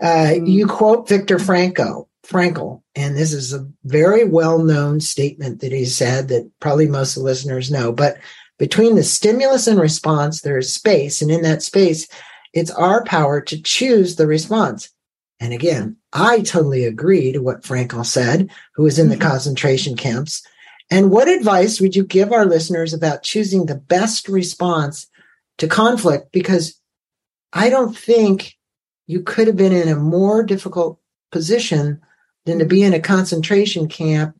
Uh, 0.00 0.34
mm. 0.34 0.48
You 0.48 0.66
quote 0.66 1.08
Viktor 1.08 1.38
Frankl, 1.38 2.08
Frankl, 2.26 2.82
and 2.94 3.16
this 3.16 3.32
is 3.32 3.52
a 3.52 3.66
very 3.84 4.24
well-known 4.24 5.00
statement 5.00 5.60
that 5.60 5.72
he 5.72 5.84
said 5.84 6.28
that 6.28 6.50
probably 6.60 6.86
most 6.86 7.16
of 7.16 7.22
the 7.22 7.26
listeners 7.26 7.70
know. 7.70 7.92
But 7.92 8.18
between 8.58 8.94
the 8.94 9.02
stimulus 9.02 9.66
and 9.66 9.80
response, 9.80 10.42
there 10.42 10.58
is 10.58 10.74
space, 10.74 11.22
and 11.22 11.30
in 11.30 11.42
that 11.42 11.62
space, 11.62 12.08
it's 12.52 12.70
our 12.70 13.04
power 13.04 13.40
to 13.40 13.62
choose 13.62 14.16
the 14.16 14.26
response. 14.26 14.90
And 15.40 15.54
again, 15.54 15.96
I 16.12 16.42
totally 16.42 16.84
agree 16.84 17.32
to 17.32 17.40
what 17.40 17.62
Frankl 17.62 18.04
said, 18.04 18.50
who 18.74 18.82
was 18.82 18.98
in 18.98 19.08
the 19.08 19.16
mm-hmm. 19.16 19.28
concentration 19.28 19.96
camps. 19.96 20.46
And 20.90 21.10
what 21.10 21.28
advice 21.28 21.80
would 21.80 21.96
you 21.96 22.04
give 22.04 22.32
our 22.32 22.44
listeners 22.44 22.92
about 22.92 23.22
choosing 23.22 23.66
the 23.66 23.76
best 23.76 24.28
response 24.28 25.08
to 25.58 25.66
conflict? 25.66 26.30
Because 26.32 26.78
I 27.52 27.70
don't 27.70 27.96
think 27.96 28.58
you 29.06 29.22
could 29.22 29.46
have 29.46 29.56
been 29.56 29.72
in 29.72 29.88
a 29.88 29.96
more 29.96 30.42
difficult 30.42 31.00
position 31.32 32.00
than 32.44 32.58
to 32.58 32.64
be 32.64 32.82
in 32.82 32.92
a 32.92 33.00
concentration 33.00 33.88
camp 33.88 34.36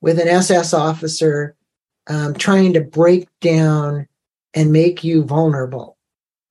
with 0.00 0.18
an 0.18 0.28
SS 0.28 0.74
officer 0.74 1.56
um, 2.08 2.34
trying 2.34 2.72
to 2.74 2.80
break 2.80 3.28
down 3.40 4.08
and 4.54 4.72
make 4.72 5.02
you 5.02 5.22
vulnerable, 5.22 5.96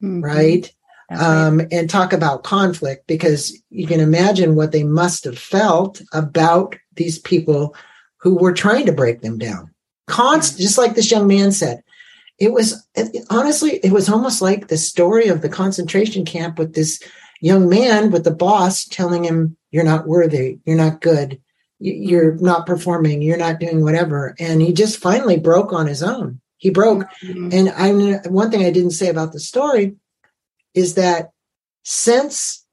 mm-hmm. 0.01 0.21
right? 0.21 0.73
Um, 1.19 1.61
and 1.71 1.89
talk 1.89 2.13
about 2.13 2.43
conflict 2.43 3.07
because 3.07 3.57
you 3.69 3.87
can 3.87 3.99
imagine 3.99 4.55
what 4.55 4.71
they 4.71 4.83
must 4.83 5.25
have 5.25 5.37
felt 5.37 6.01
about 6.13 6.75
these 6.95 7.19
people 7.19 7.75
who 8.17 8.35
were 8.35 8.53
trying 8.53 8.85
to 8.85 8.91
break 8.91 9.21
them 9.21 9.37
down. 9.37 9.73
Const, 10.07 10.57
just 10.57 10.77
like 10.77 10.95
this 10.95 11.11
young 11.11 11.27
man 11.27 11.51
said, 11.51 11.83
it 12.39 12.51
was 12.51 12.87
it, 12.95 13.23
honestly, 13.29 13.79
it 13.83 13.91
was 13.91 14.09
almost 14.09 14.41
like 14.41 14.67
the 14.67 14.77
story 14.77 15.27
of 15.27 15.41
the 15.41 15.49
concentration 15.49 16.25
camp 16.25 16.57
with 16.57 16.73
this 16.73 17.01
young 17.39 17.69
man 17.69 18.11
with 18.11 18.23
the 18.23 18.31
boss 18.31 18.85
telling 18.85 19.23
him, 19.23 19.57
"You're 19.69 19.83
not 19.83 20.07
worthy. 20.07 20.59
You're 20.65 20.77
not 20.77 21.01
good. 21.01 21.39
You're 21.79 22.35
not 22.35 22.65
performing. 22.65 23.21
You're 23.21 23.37
not 23.37 23.59
doing 23.59 23.83
whatever." 23.83 24.35
And 24.39 24.61
he 24.61 24.73
just 24.73 24.99
finally 24.99 25.37
broke 25.37 25.71
on 25.71 25.87
his 25.87 26.01
own. 26.01 26.41
He 26.57 26.71
broke. 26.71 27.05
Mm-hmm. 27.23 27.49
And 27.51 27.69
I 27.69 28.27
one 28.27 28.49
thing 28.49 28.65
I 28.65 28.71
didn't 28.71 28.91
say 28.91 29.09
about 29.09 29.33
the 29.33 29.39
story 29.39 29.95
is 30.73 30.95
that 30.95 31.31
since 31.83 32.65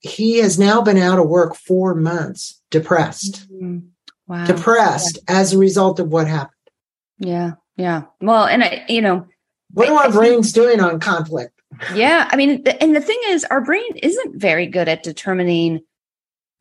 he 0.00 0.38
has 0.38 0.58
now 0.58 0.82
been 0.82 0.98
out 0.98 1.18
of 1.18 1.28
work 1.28 1.56
four 1.56 1.94
months, 1.94 2.60
depressed, 2.70 3.50
mm-hmm. 3.52 3.78
wow. 4.26 4.46
depressed 4.46 5.18
yeah. 5.28 5.38
as 5.38 5.52
a 5.52 5.58
result 5.58 6.00
of 6.00 6.08
what 6.08 6.26
happened. 6.26 6.52
Yeah. 7.18 7.52
Yeah. 7.76 8.04
Well, 8.20 8.44
and 8.44 8.64
I, 8.64 8.84
you 8.88 9.02
know, 9.02 9.26
what 9.72 9.88
are 9.88 10.04
our 10.04 10.12
brains 10.12 10.52
doing 10.52 10.80
on 10.80 11.00
conflict? 11.00 11.52
Yeah. 11.94 12.28
I 12.30 12.36
mean, 12.36 12.62
and 12.80 12.94
the 12.94 13.00
thing 13.00 13.20
is, 13.28 13.44
our 13.44 13.60
brain 13.60 13.96
isn't 13.96 14.40
very 14.40 14.66
good 14.66 14.88
at 14.88 15.02
determining 15.02 15.80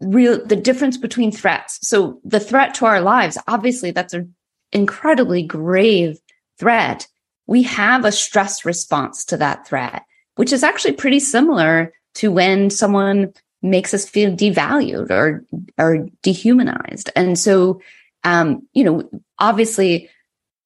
real 0.01 0.45
the 0.45 0.55
difference 0.55 0.97
between 0.97 1.31
threats. 1.31 1.79
So 1.87 2.19
the 2.23 2.39
threat 2.39 2.73
to 2.75 2.85
our 2.85 3.01
lives, 3.01 3.37
obviously, 3.47 3.91
that's 3.91 4.13
an 4.13 4.35
incredibly 4.71 5.43
grave 5.43 6.19
threat. 6.59 7.07
We 7.47 7.63
have 7.63 8.03
a 8.03 8.11
stress 8.11 8.65
response 8.65 9.23
to 9.25 9.37
that 9.37 9.67
threat 9.67 10.03
which 10.35 10.53
is 10.53 10.63
actually 10.63 10.93
pretty 10.93 11.19
similar 11.19 11.93
to 12.15 12.31
when 12.31 12.69
someone 12.69 13.33
makes 13.61 13.93
us 13.93 14.07
feel 14.07 14.31
devalued 14.31 15.09
or 15.09 15.43
or 15.77 16.07
dehumanized. 16.21 17.09
And 17.15 17.37
so, 17.37 17.81
um, 18.23 18.67
you 18.73 18.83
know, 18.83 19.09
obviously, 19.39 20.09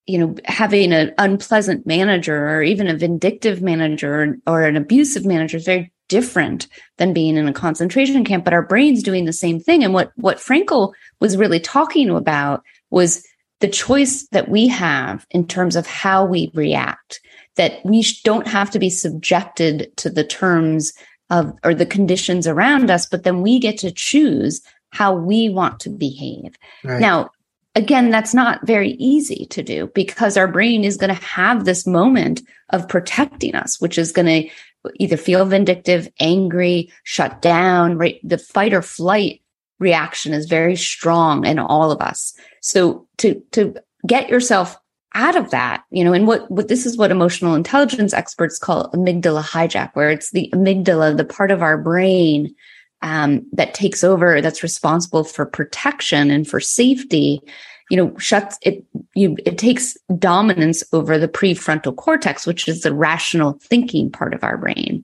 you 0.06 0.18
know, 0.18 0.36
having 0.46 0.92
an 0.92 1.14
unpleasant 1.18 1.88
manager 1.88 2.50
or 2.50 2.62
even 2.62 2.88
a 2.88 2.98
vindictive 2.98 3.62
manager 3.62 4.38
or, 4.46 4.56
or 4.56 4.64
an 4.64 4.76
abusive 4.76 5.26
manager 5.26 5.58
is 5.58 5.66
very 5.66 5.92
different 6.10 6.68
than 6.98 7.14
being 7.14 7.38
in 7.38 7.48
a 7.48 7.54
concentration 7.54 8.26
camp. 8.26 8.44
But 8.44 8.54
our 8.54 8.64
brain's 8.64 9.04
doing 9.04 9.26
the 9.26 9.34
same 9.34 9.60
thing. 9.60 9.84
And 9.84 9.94
what 9.94 10.12
what 10.16 10.38
Frankl 10.38 10.94
was 11.20 11.38
really 11.38 11.60
talking 11.60 12.10
about 12.10 12.64
was 12.90 13.26
the 13.60 13.68
choice 13.68 14.28
that 14.32 14.50
we 14.50 14.68
have 14.68 15.26
in 15.32 15.48
terms 15.48 15.76
of 15.76 15.86
how 15.86 16.26
we 16.26 16.52
react 16.54 17.22
that 17.60 17.86
we 17.86 18.06
don't 18.24 18.48
have 18.48 18.72
to 18.72 18.80
be 18.80 18.90
subjected 18.90 19.92
to 19.98 20.10
the 20.10 20.24
terms 20.24 20.94
of 21.30 21.52
or 21.62 21.76
the 21.76 21.86
conditions 21.86 22.48
around 22.48 22.90
us, 22.90 23.06
but 23.06 23.24
then 23.24 23.42
we 23.42 23.60
get 23.60 23.78
to 23.80 23.92
choose 23.92 24.62
how 24.92 25.14
we 25.14 25.50
want 25.50 25.82
to 25.82 25.90
behave. 25.90 26.56
Right. 26.86 27.02
Now, 27.02 27.32
again, 27.76 28.12
that's 28.12 28.34
not 28.34 28.66
very 28.66 28.92
easy 28.92 29.46
to 29.48 29.62
do 29.62 29.92
because 29.94 30.38
our 30.38 30.48
brain 30.48 30.86
is 30.86 30.96
going 30.96 31.14
to 31.14 31.22
have 31.22 31.66
this 31.66 31.86
moment 31.86 32.42
of 32.70 32.88
protecting 32.88 33.56
us, 33.56 33.82
which 33.82 33.98
is 33.98 34.14
going 34.14 34.44
to 34.44 34.50
either 34.96 35.18
feel 35.18 35.44
vindictive, 35.44 36.08
angry, 36.22 36.90
shut 37.04 37.42
down, 37.42 37.98
right? 37.98 38.22
The 38.24 38.38
fight 38.38 38.74
or 38.74 38.82
flight 38.82 39.42
reaction 39.80 40.34
is 40.34 40.46
very 40.46 40.78
strong 40.78 41.46
in 41.46 41.60
all 41.60 41.92
of 41.92 42.00
us. 42.00 42.34
So 42.62 43.06
to, 43.18 43.44
to 43.52 43.76
get 44.08 44.30
yourself 44.30 44.78
out 45.16 45.36
of 45.36 45.50
that, 45.52 45.84
you 45.90 46.04
know, 46.04 46.14
and 46.14 46.28
what, 46.28 46.50
what 46.52 46.68
this 46.68 46.86
is 46.86 46.98
what 46.98 47.12
emotional 47.12 47.56
intelligence 47.56 48.14
experts 48.14 48.60
call 48.60 48.92
amygdala 48.92 49.44
hijack, 49.44 49.92
where 49.94 50.12
it's 50.12 50.32
the 50.32 50.50
amygdala, 50.54 51.18
the 51.18 51.26
part 51.26 51.52
of 51.52 51.62
our 51.62 51.78
brain 51.78 52.54
um, 53.02 53.46
that 53.54 53.74
takes 53.74 54.04
over, 54.04 54.42
that's 54.42 54.64
responsible 54.64 55.24
for 55.24 55.46
protection 55.46 56.30
and 56.30 56.48
for 56.48 56.60
safety, 56.60 57.42
you 57.90 57.98
know, 57.98 58.16
shuts 58.20 58.60
it, 58.62 58.86
you, 59.16 59.36
it 59.46 59.58
takes 59.58 59.98
dominance 60.18 60.84
over 60.94 61.18
the 61.18 61.28
prefrontal 61.28 61.96
cortex, 61.96 62.46
which 62.46 62.68
is 62.68 62.82
the 62.82 62.94
rational 62.94 63.58
thinking 63.64 64.12
part 64.12 64.34
of 64.34 64.44
our 64.44 64.58
brain. 64.58 65.04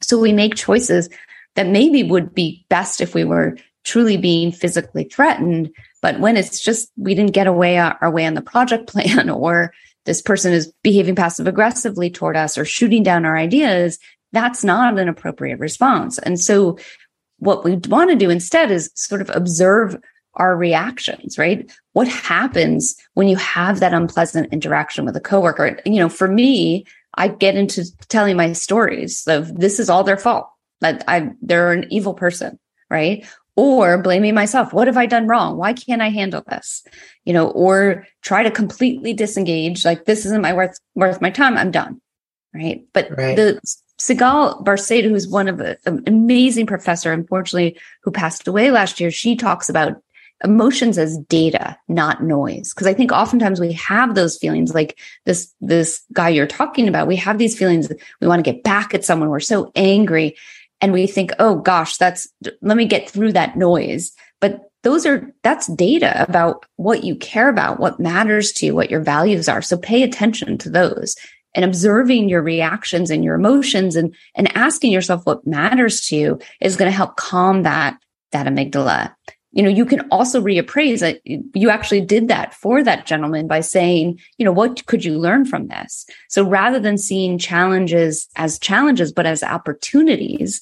So 0.00 0.18
we 0.18 0.32
make 0.32 0.54
choices 0.54 1.08
that 1.56 1.66
maybe 1.66 2.04
would 2.04 2.32
be 2.32 2.64
best 2.68 3.00
if 3.00 3.14
we 3.14 3.24
were 3.24 3.56
truly 3.84 4.16
being 4.16 4.52
physically 4.52 5.04
threatened, 5.04 5.70
but 6.02 6.20
when 6.20 6.36
it's 6.36 6.60
just 6.60 6.90
we 6.96 7.14
didn't 7.14 7.32
get 7.32 7.46
away 7.46 7.78
uh, 7.78 7.94
our 8.00 8.10
way 8.10 8.26
on 8.26 8.34
the 8.34 8.42
project 8.42 8.88
plan, 8.88 9.30
or 9.30 9.72
this 10.06 10.22
person 10.22 10.52
is 10.52 10.72
behaving 10.82 11.14
passive 11.14 11.46
aggressively 11.46 12.10
toward 12.10 12.36
us 12.36 12.56
or 12.56 12.64
shooting 12.64 13.02
down 13.02 13.24
our 13.24 13.36
ideas, 13.36 13.98
that's 14.32 14.64
not 14.64 14.98
an 14.98 15.08
appropriate 15.08 15.58
response. 15.58 16.18
And 16.18 16.40
so 16.40 16.78
what 17.38 17.64
we 17.64 17.76
want 17.88 18.10
to 18.10 18.16
do 18.16 18.30
instead 18.30 18.70
is 18.70 18.90
sort 18.94 19.20
of 19.20 19.30
observe 19.34 19.96
our 20.34 20.56
reactions, 20.56 21.38
right? 21.38 21.70
What 21.92 22.08
happens 22.08 22.96
when 23.14 23.28
you 23.28 23.36
have 23.36 23.80
that 23.80 23.94
unpleasant 23.94 24.52
interaction 24.52 25.04
with 25.04 25.16
a 25.16 25.20
coworker? 25.20 25.80
You 25.84 25.98
know, 25.98 26.08
for 26.08 26.28
me, 26.28 26.86
I 27.14 27.28
get 27.28 27.56
into 27.56 27.84
telling 28.08 28.36
my 28.36 28.52
stories 28.52 29.26
of 29.26 29.56
this 29.56 29.80
is 29.80 29.90
all 29.90 30.04
their 30.04 30.16
fault. 30.16 30.48
That 30.80 31.04
I 31.08 31.32
they're 31.42 31.72
an 31.72 31.86
evil 31.90 32.14
person, 32.14 32.58
right? 32.88 33.26
Or 33.60 33.98
blaming 33.98 34.34
myself. 34.34 34.72
What 34.72 34.86
have 34.86 34.96
I 34.96 35.04
done 35.04 35.26
wrong? 35.26 35.58
Why 35.58 35.74
can't 35.74 36.00
I 36.00 36.08
handle 36.08 36.42
this? 36.48 36.82
You 37.26 37.34
know, 37.34 37.50
or 37.50 38.06
try 38.22 38.42
to 38.42 38.50
completely 38.50 39.12
disengage, 39.12 39.84
like 39.84 40.06
this 40.06 40.24
isn't 40.24 40.40
my 40.40 40.54
worth 40.54 40.78
worth 40.94 41.20
my 41.20 41.28
time. 41.28 41.58
I'm 41.58 41.70
done. 41.70 42.00
Right. 42.54 42.86
But 42.94 43.10
right. 43.10 43.36
the 43.36 43.60
Sigal 43.98 44.64
Barsade, 44.64 45.04
who's 45.04 45.28
one 45.28 45.46
of 45.46 45.60
an 45.60 45.76
um, 45.84 46.02
amazing 46.06 46.66
professor, 46.66 47.12
unfortunately, 47.12 47.78
who 48.02 48.10
passed 48.10 48.48
away 48.48 48.70
last 48.70 48.98
year, 48.98 49.10
she 49.10 49.36
talks 49.36 49.68
about 49.68 50.02
emotions 50.42 50.96
as 50.96 51.18
data, 51.28 51.76
not 51.86 52.22
noise. 52.24 52.72
Cause 52.72 52.86
I 52.86 52.94
think 52.94 53.12
oftentimes 53.12 53.60
we 53.60 53.74
have 53.74 54.14
those 54.14 54.38
feelings 54.38 54.72
like 54.74 54.98
this, 55.26 55.54
this 55.60 56.02
guy 56.14 56.30
you're 56.30 56.46
talking 56.46 56.88
about. 56.88 57.06
We 57.06 57.16
have 57.16 57.36
these 57.36 57.58
feelings. 57.58 57.92
We 58.22 58.26
want 58.26 58.42
to 58.42 58.50
get 58.50 58.64
back 58.64 58.94
at 58.94 59.04
someone. 59.04 59.28
We're 59.28 59.40
so 59.40 59.70
angry 59.76 60.34
and 60.80 60.92
we 60.92 61.06
think, 61.06 61.32
oh 61.38 61.56
gosh, 61.56 61.96
that's, 61.96 62.28
let 62.62 62.76
me 62.76 62.86
get 62.86 63.10
through 63.10 63.32
that 63.32 63.56
noise. 63.56 64.12
But 64.40 64.70
those 64.82 65.04
are, 65.04 65.32
that's 65.42 65.66
data 65.66 66.22
about 66.22 66.64
what 66.76 67.04
you 67.04 67.14
care 67.16 67.48
about, 67.48 67.78
what 67.78 68.00
matters 68.00 68.52
to 68.52 68.66
you, 68.66 68.74
what 68.74 68.90
your 68.90 69.02
values 69.02 69.48
are. 69.48 69.60
So 69.60 69.76
pay 69.76 70.02
attention 70.02 70.56
to 70.58 70.70
those 70.70 71.16
and 71.54 71.64
observing 71.64 72.28
your 72.28 72.42
reactions 72.42 73.10
and 73.10 73.24
your 73.24 73.34
emotions 73.34 73.96
and, 73.96 74.14
and 74.34 74.56
asking 74.56 74.92
yourself 74.92 75.26
what 75.26 75.46
matters 75.46 76.06
to 76.06 76.16
you 76.16 76.38
is 76.60 76.76
going 76.76 76.90
to 76.90 76.96
help 76.96 77.16
calm 77.16 77.64
that, 77.64 77.98
that 78.32 78.46
amygdala 78.46 79.14
you 79.52 79.62
know, 79.62 79.68
you 79.68 79.84
can 79.84 80.00
also 80.10 80.40
reappraise 80.40 81.00
that 81.00 81.20
you 81.24 81.70
actually 81.70 82.00
did 82.00 82.28
that 82.28 82.54
for 82.54 82.84
that 82.84 83.06
gentleman 83.06 83.48
by 83.48 83.60
saying, 83.60 84.20
you 84.38 84.44
know, 84.44 84.52
what 84.52 84.86
could 84.86 85.04
you 85.04 85.18
learn 85.18 85.44
from 85.44 85.66
this? 85.66 86.06
So 86.28 86.44
rather 86.44 86.78
than 86.78 86.96
seeing 86.96 87.36
challenges 87.36 88.28
as 88.36 88.58
challenges, 88.58 89.12
but 89.12 89.26
as 89.26 89.42
opportunities 89.42 90.60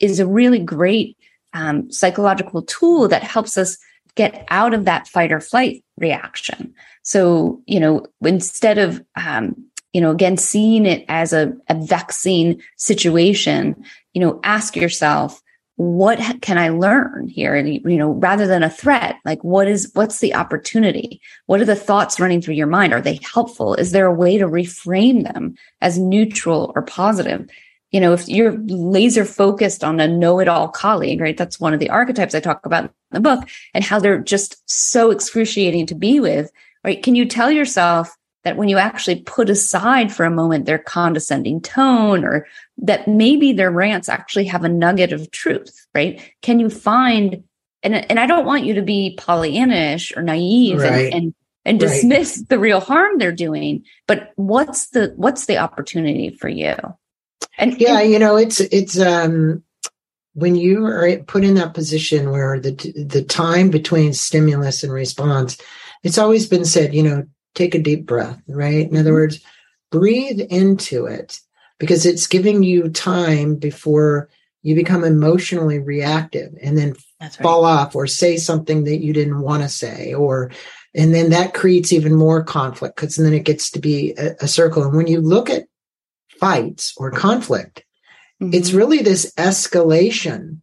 is 0.00 0.20
a 0.20 0.26
really 0.26 0.58
great 0.58 1.16
um, 1.54 1.90
psychological 1.90 2.62
tool 2.62 3.08
that 3.08 3.22
helps 3.22 3.56
us 3.56 3.78
get 4.16 4.44
out 4.50 4.74
of 4.74 4.84
that 4.84 5.08
fight 5.08 5.32
or 5.32 5.40
flight 5.40 5.82
reaction. 5.96 6.74
So, 7.02 7.62
you 7.66 7.80
know, 7.80 8.06
instead 8.22 8.76
of, 8.76 9.02
um, 9.16 9.56
you 9.92 10.00
know, 10.00 10.10
again, 10.10 10.36
seeing 10.36 10.84
it 10.84 11.04
as 11.08 11.32
a, 11.32 11.54
a 11.68 11.74
vexing 11.74 12.60
situation, 12.76 13.82
you 14.12 14.20
know, 14.20 14.40
ask 14.44 14.76
yourself, 14.76 15.40
what 15.80 16.42
can 16.42 16.58
I 16.58 16.68
learn 16.68 17.26
here? 17.26 17.54
And, 17.54 17.66
you 17.66 17.96
know, 17.96 18.10
rather 18.10 18.46
than 18.46 18.62
a 18.62 18.68
threat, 18.68 19.16
like 19.24 19.42
what 19.42 19.66
is, 19.66 19.90
what's 19.94 20.20
the 20.20 20.34
opportunity? 20.34 21.22
What 21.46 21.62
are 21.62 21.64
the 21.64 21.74
thoughts 21.74 22.20
running 22.20 22.42
through 22.42 22.56
your 22.56 22.66
mind? 22.66 22.92
Are 22.92 23.00
they 23.00 23.18
helpful? 23.22 23.74
Is 23.76 23.92
there 23.92 24.04
a 24.04 24.12
way 24.12 24.36
to 24.36 24.46
reframe 24.46 25.24
them 25.24 25.54
as 25.80 25.98
neutral 25.98 26.70
or 26.76 26.82
positive? 26.82 27.48
You 27.92 28.00
know, 28.00 28.12
if 28.12 28.28
you're 28.28 28.58
laser 28.66 29.24
focused 29.24 29.82
on 29.82 30.00
a 30.00 30.06
know 30.06 30.38
it 30.38 30.48
all 30.48 30.68
colleague, 30.68 31.22
right? 31.22 31.34
That's 31.36 31.58
one 31.58 31.72
of 31.72 31.80
the 31.80 31.88
archetypes 31.88 32.34
I 32.34 32.40
talk 32.40 32.66
about 32.66 32.84
in 32.84 32.90
the 33.12 33.20
book 33.20 33.48
and 33.72 33.82
how 33.82 33.98
they're 33.98 34.18
just 34.18 34.60
so 34.66 35.10
excruciating 35.10 35.86
to 35.86 35.94
be 35.94 36.20
with, 36.20 36.52
right? 36.84 37.02
Can 37.02 37.14
you 37.14 37.24
tell 37.24 37.50
yourself, 37.50 38.14
that 38.44 38.56
when 38.56 38.68
you 38.68 38.78
actually 38.78 39.20
put 39.22 39.50
aside 39.50 40.12
for 40.12 40.24
a 40.24 40.30
moment 40.30 40.64
their 40.64 40.78
condescending 40.78 41.60
tone 41.60 42.24
or 42.24 42.46
that 42.78 43.06
maybe 43.06 43.52
their 43.52 43.70
rants 43.70 44.08
actually 44.08 44.46
have 44.46 44.64
a 44.64 44.68
nugget 44.68 45.12
of 45.12 45.30
truth, 45.30 45.86
right? 45.94 46.32
Can 46.42 46.58
you 46.58 46.70
find 46.70 47.44
and 47.82 47.94
and 48.10 48.20
I 48.20 48.26
don't 48.26 48.46
want 48.46 48.64
you 48.64 48.74
to 48.74 48.82
be 48.82 49.16
Pollyannish 49.18 50.16
or 50.16 50.22
naive 50.22 50.80
right. 50.80 51.12
and, 51.12 51.14
and 51.14 51.34
and 51.64 51.80
dismiss 51.80 52.38
right. 52.38 52.48
the 52.48 52.58
real 52.58 52.80
harm 52.80 53.18
they're 53.18 53.32
doing, 53.32 53.84
but 54.06 54.32
what's 54.36 54.88
the 54.88 55.12
what's 55.16 55.46
the 55.46 55.58
opportunity 55.58 56.30
for 56.30 56.48
you? 56.48 56.74
And 57.58 57.78
yeah, 57.80 58.00
and, 58.00 58.10
you 58.10 58.18
know, 58.18 58.36
it's 58.36 58.60
it's 58.60 58.98
um 58.98 59.62
when 60.34 60.54
you 60.54 60.86
are 60.86 61.18
put 61.26 61.44
in 61.44 61.54
that 61.54 61.74
position 61.74 62.30
where 62.30 62.58
the 62.58 62.72
the 62.96 63.22
time 63.22 63.70
between 63.70 64.12
stimulus 64.12 64.82
and 64.82 64.92
response, 64.92 65.58
it's 66.02 66.18
always 66.18 66.46
been 66.46 66.64
said, 66.64 66.94
you 66.94 67.02
know, 67.02 67.26
take 67.54 67.74
a 67.74 67.82
deep 67.82 68.06
breath, 68.06 68.40
right? 68.48 68.88
In 68.88 68.96
other 68.96 69.10
mm-hmm. 69.10 69.14
words, 69.14 69.44
breathe 69.90 70.40
into 70.40 71.06
it 71.06 71.40
because 71.78 72.06
it's 72.06 72.26
giving 72.26 72.62
you 72.62 72.88
time 72.88 73.56
before 73.56 74.28
you 74.62 74.74
become 74.74 75.04
emotionally 75.04 75.78
reactive 75.78 76.52
and 76.62 76.76
then 76.76 76.94
right. 77.20 77.32
fall 77.34 77.64
off 77.64 77.96
or 77.96 78.06
say 78.06 78.36
something 78.36 78.84
that 78.84 78.98
you 78.98 79.12
didn't 79.12 79.40
want 79.40 79.62
to 79.62 79.68
say 79.68 80.14
or 80.14 80.50
and 80.94 81.14
then 81.14 81.30
that 81.30 81.54
creates 81.54 81.92
even 81.92 82.14
more 82.14 82.42
conflict 82.42 82.96
because 82.96 83.16
then 83.16 83.32
it 83.32 83.44
gets 83.44 83.70
to 83.70 83.78
be 83.78 84.12
a, 84.18 84.34
a, 84.42 84.48
circle 84.48 84.82
and 84.82 84.96
when 84.96 85.06
you 85.06 85.20
look 85.20 85.48
at 85.48 85.66
fights 86.38 86.92
or 86.96 87.10
conflict 87.10 87.84
mm-hmm. 88.40 88.52
it's 88.52 88.72
really 88.72 88.98
this 88.98 89.32
escalation 89.36 90.60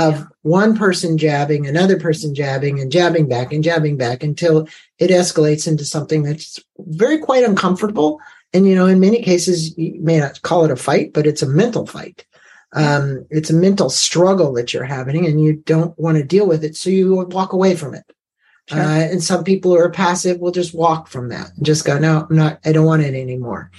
of 0.00 0.14
yeah. 0.14 0.24
one 0.42 0.76
person 0.76 1.18
jabbing, 1.18 1.66
another 1.66 1.98
person 1.98 2.34
jabbing, 2.34 2.80
and 2.80 2.90
jabbing 2.92 3.28
back 3.28 3.52
and 3.52 3.62
jabbing 3.62 3.96
back 3.96 4.22
until 4.22 4.66
it 4.98 5.10
escalates 5.10 5.68
into 5.68 5.84
something 5.84 6.22
that's 6.22 6.58
very 6.78 7.18
quite 7.18 7.44
uncomfortable. 7.44 8.18
And, 8.52 8.66
you 8.66 8.74
know, 8.74 8.86
in 8.86 8.98
many 9.00 9.22
cases, 9.22 9.76
you 9.78 10.00
may 10.00 10.18
not 10.18 10.42
call 10.42 10.64
it 10.64 10.70
a 10.70 10.76
fight, 10.76 11.12
but 11.12 11.26
it's 11.26 11.42
a 11.42 11.48
mental 11.48 11.86
fight. 11.86 12.26
Um, 12.72 13.26
it's 13.30 13.50
a 13.50 13.54
mental 13.54 13.90
struggle 13.90 14.52
that 14.54 14.72
you're 14.72 14.84
having 14.84 15.26
and 15.26 15.42
you 15.44 15.54
don't 15.54 15.98
want 15.98 16.18
to 16.18 16.24
deal 16.24 16.46
with 16.46 16.62
it. 16.64 16.76
So 16.76 16.88
you 16.88 17.26
walk 17.30 17.52
away 17.52 17.74
from 17.74 17.94
it. 17.94 18.04
Sure. 18.68 18.78
Uh, 18.78 19.00
and 19.10 19.22
some 19.22 19.42
people 19.42 19.72
who 19.72 19.78
are 19.78 19.90
passive 19.90 20.38
will 20.38 20.52
just 20.52 20.72
walk 20.74 21.08
from 21.08 21.28
that 21.30 21.50
and 21.56 21.66
just 21.66 21.84
go, 21.84 21.98
no, 21.98 22.26
I'm 22.30 22.36
not, 22.36 22.60
I 22.64 22.70
don't 22.72 22.86
want 22.86 23.02
it 23.02 23.14
anymore. 23.14 23.70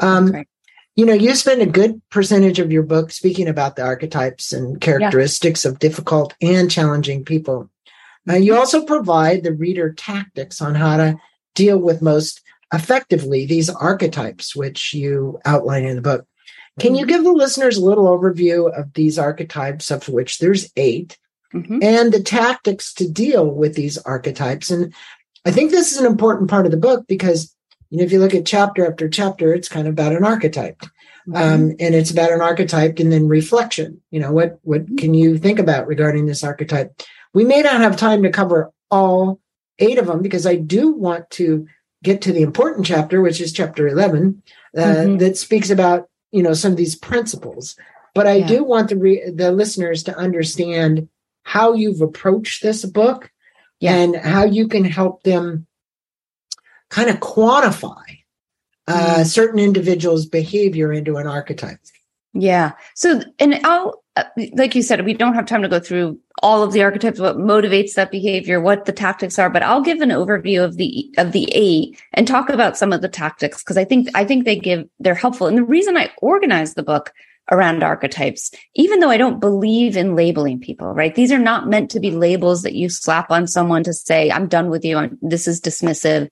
Um, 0.00 0.44
you 0.96 1.06
know, 1.06 1.14
you 1.14 1.34
spend 1.34 1.62
a 1.62 1.66
good 1.66 2.00
percentage 2.10 2.58
of 2.58 2.72
your 2.72 2.82
book 2.82 3.10
speaking 3.10 3.48
about 3.48 3.76
the 3.76 3.82
archetypes 3.82 4.52
and 4.52 4.80
characteristics 4.80 5.64
yeah. 5.64 5.70
of 5.70 5.78
difficult 5.78 6.34
and 6.42 6.70
challenging 6.70 7.24
people. 7.24 7.70
Uh, 8.28 8.34
you 8.34 8.54
also 8.54 8.84
provide 8.84 9.42
the 9.42 9.52
reader 9.52 9.92
tactics 9.92 10.60
on 10.60 10.74
how 10.74 10.96
to 10.96 11.16
deal 11.54 11.78
with 11.78 12.02
most 12.02 12.42
effectively 12.72 13.46
these 13.46 13.70
archetypes, 13.70 14.54
which 14.54 14.92
you 14.92 15.40
outline 15.44 15.84
in 15.84 15.96
the 15.96 16.02
book. 16.02 16.26
Can 16.78 16.94
you 16.94 17.04
mm-hmm. 17.04 17.08
give 17.08 17.24
the 17.24 17.32
listeners 17.32 17.76
a 17.76 17.84
little 17.84 18.06
overview 18.06 18.72
of 18.78 18.92
these 18.94 19.18
archetypes, 19.18 19.90
of 19.90 20.08
which 20.08 20.38
there's 20.38 20.70
8 20.76 21.18
mm-hmm. 21.52 21.78
and 21.82 22.12
the 22.12 22.22
tactics 22.22 22.94
to 22.94 23.10
deal 23.10 23.50
with 23.50 23.74
these 23.74 23.98
archetypes? 23.98 24.70
And 24.70 24.94
I 25.44 25.50
think 25.50 25.70
this 25.70 25.92
is 25.92 25.98
an 25.98 26.06
important 26.06 26.50
part 26.50 26.66
of 26.66 26.70
the 26.70 26.78
book 26.78 27.06
because 27.08 27.54
you 27.90 27.98
know, 27.98 28.04
if 28.04 28.12
you 28.12 28.18
look 28.18 28.34
at 28.34 28.46
chapter 28.46 28.88
after 28.88 29.08
chapter, 29.08 29.52
it's 29.52 29.68
kind 29.68 29.86
of 29.86 29.92
about 29.92 30.14
an 30.14 30.24
archetype. 30.24 30.80
Mm-hmm. 31.28 31.36
Um, 31.36 31.70
and 31.78 31.94
it's 31.94 32.10
about 32.10 32.32
an 32.32 32.40
archetype 32.40 32.98
and 32.98 33.12
then 33.12 33.28
reflection. 33.28 34.00
You 34.10 34.20
know, 34.20 34.32
what 34.32 34.58
what 34.62 34.86
mm-hmm. 34.86 34.96
can 34.96 35.14
you 35.14 35.38
think 35.38 35.58
about 35.58 35.86
regarding 35.86 36.26
this 36.26 36.42
archetype? 36.42 37.02
We 37.34 37.44
may 37.44 37.62
not 37.62 37.80
have 37.80 37.96
time 37.96 38.22
to 38.22 38.30
cover 38.30 38.70
all 38.90 39.40
eight 39.78 39.98
of 39.98 40.06
them 40.06 40.22
because 40.22 40.46
I 40.46 40.56
do 40.56 40.92
want 40.92 41.28
to 41.30 41.66
get 42.02 42.22
to 42.22 42.32
the 42.32 42.42
important 42.42 42.86
chapter, 42.86 43.20
which 43.20 43.40
is 43.40 43.52
chapter 43.52 43.86
11, 43.86 44.42
uh, 44.76 44.80
mm-hmm. 44.80 45.16
that 45.18 45.36
speaks 45.36 45.70
about, 45.70 46.08
you 46.30 46.42
know, 46.42 46.54
some 46.54 46.72
of 46.72 46.78
these 46.78 46.96
principles. 46.96 47.76
But 48.14 48.26
I 48.26 48.36
yeah. 48.36 48.46
do 48.46 48.64
want 48.64 48.88
the, 48.88 48.96
re- 48.96 49.30
the 49.30 49.52
listeners 49.52 50.02
to 50.04 50.16
understand 50.16 51.08
how 51.42 51.74
you've 51.74 52.00
approached 52.00 52.62
this 52.62 52.84
book 52.84 53.30
yeah. 53.80 53.94
and 53.94 54.16
how 54.16 54.44
you 54.44 54.68
can 54.68 54.84
help 54.84 55.22
them 55.22 55.66
kind 56.90 57.08
of 57.08 57.16
quantify 57.20 58.18
uh, 58.86 59.16
mm. 59.18 59.26
certain 59.26 59.58
individuals' 59.58 60.26
behavior 60.26 60.92
into 60.92 61.16
an 61.16 61.26
archetype. 61.26 61.78
Yeah. 62.32 62.72
So, 62.94 63.22
and 63.38 63.60
I'll, 63.64 64.04
uh, 64.16 64.24
like 64.54 64.74
you 64.74 64.82
said, 64.82 65.04
we 65.04 65.14
don't 65.14 65.34
have 65.34 65.46
time 65.46 65.62
to 65.62 65.68
go 65.68 65.80
through 65.80 66.18
all 66.42 66.62
of 66.62 66.72
the 66.72 66.82
archetypes, 66.82 67.18
what 67.18 67.36
motivates 67.36 67.94
that 67.94 68.10
behavior, 68.10 68.60
what 68.60 68.84
the 68.84 68.92
tactics 68.92 69.38
are, 69.38 69.50
but 69.50 69.62
I'll 69.62 69.82
give 69.82 70.00
an 70.00 70.10
overview 70.10 70.64
of 70.64 70.76
the, 70.76 71.12
of 71.18 71.32
the 71.32 71.48
eight 71.52 72.00
and 72.12 72.26
talk 72.26 72.48
about 72.48 72.76
some 72.76 72.92
of 72.92 73.02
the 73.02 73.08
tactics 73.08 73.62
because 73.62 73.76
I 73.76 73.84
think, 73.84 74.08
I 74.14 74.24
think 74.24 74.44
they 74.44 74.56
give, 74.56 74.88
they're 75.00 75.14
helpful. 75.14 75.48
And 75.48 75.58
the 75.58 75.64
reason 75.64 75.96
I 75.96 76.10
organized 76.18 76.76
the 76.76 76.82
book 76.82 77.12
around 77.50 77.82
archetypes, 77.82 78.52
even 78.74 79.00
though 79.00 79.10
I 79.10 79.16
don't 79.16 79.40
believe 79.40 79.96
in 79.96 80.14
labeling 80.14 80.60
people, 80.60 80.92
right? 80.92 81.14
These 81.14 81.32
are 81.32 81.38
not 81.38 81.68
meant 81.68 81.90
to 81.90 82.00
be 82.00 82.12
labels 82.12 82.62
that 82.62 82.74
you 82.74 82.88
slap 82.88 83.30
on 83.30 83.48
someone 83.48 83.82
to 83.84 83.92
say, 83.92 84.30
I'm 84.30 84.46
done 84.46 84.70
with 84.70 84.84
you. 84.84 84.96
I'm, 84.96 85.18
this 85.20 85.48
is 85.48 85.60
dismissive 85.60 86.28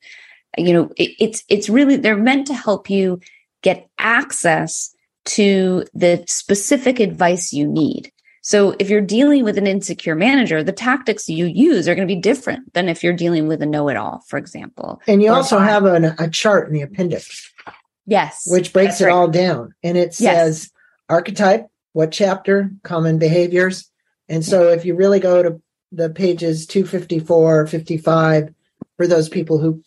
you 0.57 0.73
know 0.73 0.91
it, 0.97 1.15
it's 1.19 1.45
it's 1.49 1.69
really 1.69 1.97
they're 1.97 2.17
meant 2.17 2.47
to 2.47 2.55
help 2.55 2.89
you 2.89 3.21
get 3.63 3.89
access 3.99 4.95
to 5.25 5.85
the 5.93 6.25
specific 6.27 7.01
advice 7.01 7.53
you 7.53 7.67
need. 7.67 8.13
So 8.41 8.75
if 8.79 8.89
you're 8.89 9.03
dealing 9.03 9.45
with 9.45 9.59
an 9.59 9.67
insecure 9.67 10.15
manager 10.15 10.63
the 10.63 10.73
tactics 10.73 11.29
you 11.29 11.47
use 11.47 11.87
are 11.89 11.95
going 11.95 12.09
to 12.09 12.15
be 12.15 12.21
different 12.21 12.73
than 12.73 12.89
if 12.89 13.03
you're 13.03 13.13
dealing 13.13 13.47
with 13.47 13.63
a 13.63 13.67
know-it-all 13.67 14.23
for 14.27 14.39
example. 14.39 15.03
And 15.07 15.23
you 15.23 15.31
also 15.31 15.59
have 15.59 15.85
an, 15.85 16.15
a 16.19 16.31
chart 16.31 16.69
in 16.69 16.73
the 16.73 16.83
appendix. 16.83 17.53
Yes. 18.07 18.45
Which 18.47 18.73
breaks 18.73 19.03
it 19.03 19.07
right. 19.07 19.13
all 19.13 19.29
down. 19.29 19.75
And 19.83 19.99
it 19.99 20.15
says 20.15 20.63
yes. 20.63 20.71
archetype 21.11 21.69
what 21.93 22.11
chapter 22.11 22.71
common 22.85 23.19
behaviors. 23.19 23.91
And 24.29 24.45
so 24.45 24.69
if 24.69 24.85
you 24.85 24.95
really 24.95 25.21
go 25.21 25.43
to 25.43 25.61
the 25.93 26.11
pages 26.11 26.67
254 26.67 27.67
55 27.67 28.55
for 28.97 29.07
those 29.07 29.29
people 29.29 29.59
who 29.59 29.83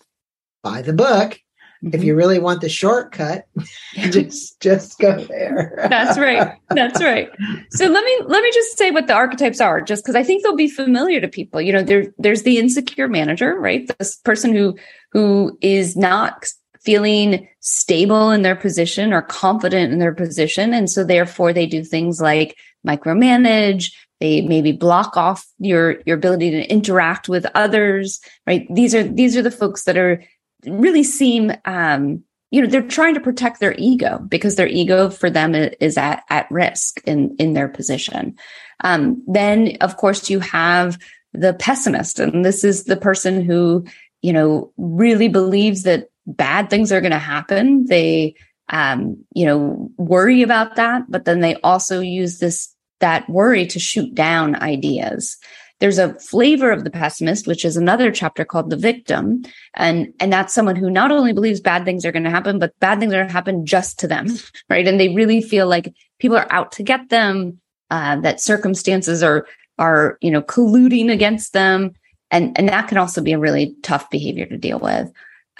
buy 0.63 0.81
the 0.81 0.93
book. 0.93 1.39
Mm-hmm. 1.83 1.95
If 1.95 2.03
you 2.03 2.15
really 2.15 2.37
want 2.37 2.61
the 2.61 2.69
shortcut, 2.69 3.47
just 3.95 4.61
just 4.61 4.99
go 4.99 5.23
there. 5.23 5.87
That's 5.89 6.17
right. 6.17 6.53
That's 6.69 7.01
right. 7.01 7.29
So 7.71 7.87
let 7.87 8.05
me 8.05 8.17
let 8.27 8.43
me 8.43 8.51
just 8.53 8.77
say 8.77 8.91
what 8.91 9.07
the 9.07 9.13
archetypes 9.13 9.59
are, 9.59 9.81
just 9.81 10.03
because 10.03 10.15
I 10.15 10.23
think 10.23 10.43
they'll 10.43 10.55
be 10.55 10.69
familiar 10.69 11.19
to 11.19 11.27
people. 11.27 11.59
You 11.59 11.73
know, 11.73 11.83
there 11.83 12.13
there's 12.17 12.43
the 12.43 12.59
insecure 12.59 13.07
manager, 13.07 13.59
right? 13.59 13.89
This 13.97 14.15
person 14.17 14.53
who 14.53 14.77
who 15.11 15.57
is 15.61 15.95
not 15.95 16.45
feeling 16.81 17.47
stable 17.59 18.31
in 18.31 18.41
their 18.41 18.55
position 18.55 19.13
or 19.13 19.21
confident 19.21 19.91
in 19.91 19.99
their 19.99 20.13
position, 20.13 20.73
and 20.73 20.89
so 20.89 21.03
therefore 21.03 21.51
they 21.51 21.65
do 21.65 21.83
things 21.83 22.21
like 22.21 22.55
micromanage, 22.87 23.91
They 24.19 24.41
maybe 24.41 24.71
block 24.71 25.17
off 25.17 25.47
your 25.57 26.01
your 26.05 26.17
ability 26.17 26.51
to 26.51 26.71
interact 26.71 27.27
with 27.27 27.45
others, 27.55 28.19
right? 28.45 28.67
These 28.69 28.93
are 28.93 29.03
these 29.03 29.35
are 29.35 29.41
the 29.41 29.51
folks 29.51 29.83
that 29.85 29.97
are 29.97 30.23
really 30.65 31.03
seem 31.03 31.51
um, 31.65 32.23
you 32.51 32.61
know 32.61 32.67
they're 32.67 32.81
trying 32.81 33.13
to 33.13 33.21
protect 33.21 33.59
their 33.59 33.75
ego 33.77 34.19
because 34.27 34.55
their 34.55 34.67
ego 34.67 35.09
for 35.09 35.29
them 35.29 35.55
is 35.55 35.97
at 35.97 36.23
at 36.29 36.51
risk 36.51 37.01
in 37.05 37.35
in 37.37 37.53
their 37.53 37.67
position. 37.67 38.35
Um, 38.83 39.23
then 39.27 39.77
of 39.81 39.97
course 39.97 40.29
you 40.29 40.39
have 40.39 40.97
the 41.33 41.53
pessimist, 41.53 42.19
and 42.19 42.43
this 42.43 42.63
is 42.63 42.83
the 42.83 42.97
person 42.97 43.41
who 43.41 43.85
you 44.21 44.33
know 44.33 44.71
really 44.77 45.29
believes 45.29 45.83
that 45.83 46.09
bad 46.27 46.69
things 46.69 46.91
are 46.91 47.01
going 47.01 47.11
to 47.11 47.19
happen. 47.19 47.85
They 47.85 48.35
um, 48.69 49.23
you 49.33 49.45
know 49.45 49.89
worry 49.97 50.41
about 50.41 50.75
that, 50.75 51.03
but 51.09 51.25
then 51.25 51.39
they 51.39 51.55
also 51.55 52.01
use 52.01 52.39
this 52.39 52.75
that 52.99 53.29
worry 53.29 53.65
to 53.65 53.79
shoot 53.79 54.13
down 54.13 54.55
ideas 54.61 55.37
there's 55.81 55.97
a 55.97 56.13
flavor 56.19 56.71
of 56.71 56.83
the 56.83 56.91
pessimist 56.91 57.47
which 57.47 57.65
is 57.65 57.75
another 57.75 58.11
chapter 58.11 58.45
called 58.45 58.69
the 58.69 58.77
victim. 58.77 59.43
And 59.73 60.13
and 60.19 60.31
that's 60.31 60.53
someone 60.53 60.77
who 60.77 60.89
not 60.89 61.11
only 61.11 61.33
believes 61.33 61.59
bad 61.59 61.83
things 61.83 62.05
are 62.05 62.11
going 62.11 62.23
to 62.23 62.29
happen 62.29 62.59
but 62.59 62.79
bad 62.79 62.99
things 62.99 63.11
are 63.13 63.17
going 63.17 63.27
to 63.27 63.33
happen 63.33 63.65
just 63.65 63.99
to 63.99 64.07
them 64.07 64.27
right? 64.69 64.87
And 64.87 64.99
they 64.99 65.13
really 65.13 65.41
feel 65.41 65.67
like 65.67 65.93
people 66.19 66.37
are 66.37 66.51
out 66.51 66.71
to 66.73 66.83
get 66.83 67.09
them 67.09 67.59
uh, 67.89 68.21
that 68.21 68.39
circumstances 68.39 69.21
are 69.21 69.45
are 69.77 70.17
you 70.21 70.31
know 70.31 70.41
colluding 70.41 71.11
against 71.11 71.51
them. 71.53 71.91
And 72.29 72.57
and 72.57 72.69
that 72.69 72.87
can 72.87 72.97
also 72.97 73.21
be 73.21 73.33
a 73.33 73.39
really 73.39 73.75
tough 73.81 74.09
behavior 74.09 74.45
to 74.45 74.57
deal 74.57 74.79
with 74.79 75.11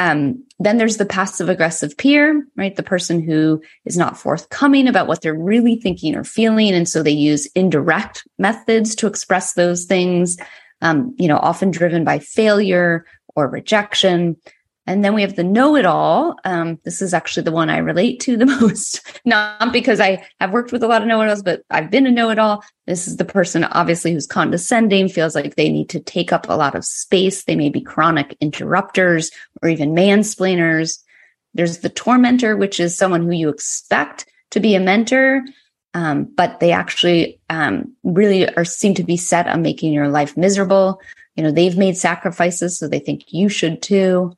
um, 0.02 0.44
then 0.58 0.80
there's 0.80 0.98
the 0.98 1.06
passive 1.06 1.48
aggressive 1.48 1.96
peer, 1.96 2.44
right? 2.56 2.76
The 2.76 2.82
person 2.82 3.22
who 3.22 3.62
is 3.86 3.98
not 3.98 4.18
forthcoming 4.18 4.88
about 4.88 5.06
what 5.06 5.22
they're 5.22 5.36
really 5.36 5.76
thinking 5.76 6.16
or 6.16 6.24
feeling. 6.24 6.74
And 6.74 6.90
so 6.90 7.04
they 7.04 7.12
use 7.12 7.46
indirect 7.54 8.28
methods 8.40 8.96
to 8.96 9.06
express 9.06 9.54
those 9.54 9.86
things, 9.86 10.38
um, 10.82 11.16
you 11.20 11.28
know, 11.28 11.38
often 11.38 11.70
driven 11.70 12.04
by 12.04 12.18
failure 12.18 13.06
or 13.36 13.48
rejection. 13.48 14.38
And 14.88 15.06
then 15.06 15.14
we 15.14 15.22
have 15.22 15.36
the 15.36 15.44
know 15.44 15.76
it 15.76 15.86
all. 15.86 16.36
Um, 16.44 16.80
this 16.84 17.02
is 17.02 17.14
actually 17.14 17.44
the 17.44 17.52
one 17.52 17.70
I 17.70 17.78
relate 17.78 18.20
to 18.22 18.36
the 18.36 18.46
most, 18.62 19.02
not 19.26 19.72
because 19.72 20.00
I 20.00 20.26
have 20.40 20.52
worked 20.52 20.72
with 20.72 20.84
a 20.84 20.88
lot 20.88 21.02
of 21.02 21.08
know 21.08 21.22
it 21.22 21.30
alls, 21.30 21.44
but 21.44 21.62
I've 21.70 21.92
been 21.92 22.08
a 22.08 22.12
know 22.12 22.30
it 22.30 22.40
all. 22.40 22.64
This 22.88 23.08
is 23.08 23.18
the 23.18 23.26
person, 23.26 23.64
obviously, 23.64 24.12
who's 24.12 24.26
condescending, 24.26 25.08
feels 25.08 25.36
like 25.36 25.56
they 25.56 25.70
need 25.70 25.90
to 25.90 26.00
take 26.00 26.34
up 26.34 26.50
a 26.50 26.56
lot 26.56 26.76
of 26.76 26.84
space. 26.84 27.44
They 27.44 27.56
may 27.56 27.70
be 27.70 27.82
chronic 27.82 28.36
interrupters 28.42 29.30
or 29.62 29.70
even 29.70 29.94
mansplainers. 29.94 31.00
There's 31.54 31.80
the 31.80 31.90
tormentor, 31.90 32.58
which 32.58 32.80
is 32.80 32.98
someone 32.98 33.24
who 33.24 33.32
you 33.32 33.50
expect 33.50 34.26
to 34.52 34.60
be 34.60 34.74
a 34.74 34.80
mentor, 34.80 35.44
um, 35.94 36.26
but 36.36 36.60
they 36.60 36.72
actually 36.72 37.40
um, 37.50 37.94
really 38.04 38.54
are 38.56 38.66
seem 38.66 38.94
to 38.96 39.04
be 39.04 39.18
set 39.18 39.48
on 39.48 39.62
making 39.62 39.94
your 39.94 40.08
life 40.08 40.36
miserable. 40.36 41.02
You 41.36 41.44
know, 41.44 41.52
they've 41.52 41.78
made 41.78 41.98
sacrifices, 41.98 42.78
so 42.78 42.88
they 42.88 43.00
think 43.00 43.26
you 43.28 43.48
should 43.48 43.82
too. 43.82 44.34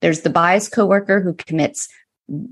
There's 0.00 0.20
the 0.20 0.30
biased 0.30 0.72
coworker 0.72 1.20
who 1.20 1.34
commits 1.34 1.88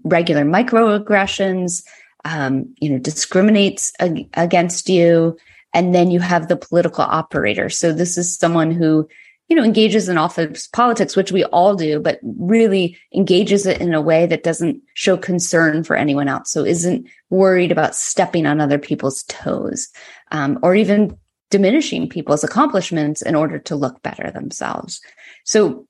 regular 0.04 0.44
microaggressions, 0.44 1.84
um, 2.24 2.74
you 2.80 2.90
know, 2.90 2.98
discriminates 2.98 3.92
ag- 4.00 4.28
against 4.34 4.88
you. 4.88 5.36
And 5.74 5.94
then 5.94 6.10
you 6.10 6.20
have 6.20 6.48
the 6.48 6.56
political 6.56 7.04
operator. 7.04 7.68
So 7.68 7.92
this 7.92 8.16
is 8.16 8.36
someone 8.36 8.70
who, 8.70 9.06
you 9.48 9.54
know, 9.54 9.62
engages 9.62 10.08
in 10.08 10.16
office 10.16 10.66
politics, 10.66 11.14
which 11.14 11.30
we 11.30 11.44
all 11.44 11.76
do, 11.76 12.00
but 12.00 12.18
really 12.22 12.96
engages 13.14 13.66
it 13.66 13.80
in 13.80 13.92
a 13.92 14.00
way 14.00 14.26
that 14.26 14.42
doesn't 14.42 14.80
show 14.94 15.16
concern 15.16 15.84
for 15.84 15.94
anyone 15.94 16.28
else. 16.28 16.50
So 16.50 16.64
isn't 16.64 17.06
worried 17.30 17.70
about 17.70 17.94
stepping 17.94 18.46
on 18.46 18.60
other 18.60 18.78
people's 18.78 19.22
toes, 19.24 19.88
um, 20.32 20.58
or 20.62 20.74
even 20.74 21.16
diminishing 21.50 22.08
people's 22.08 22.42
accomplishments 22.42 23.22
in 23.22 23.34
order 23.34 23.58
to 23.58 23.76
look 23.76 24.02
better 24.02 24.30
themselves. 24.30 25.00
So 25.44 25.86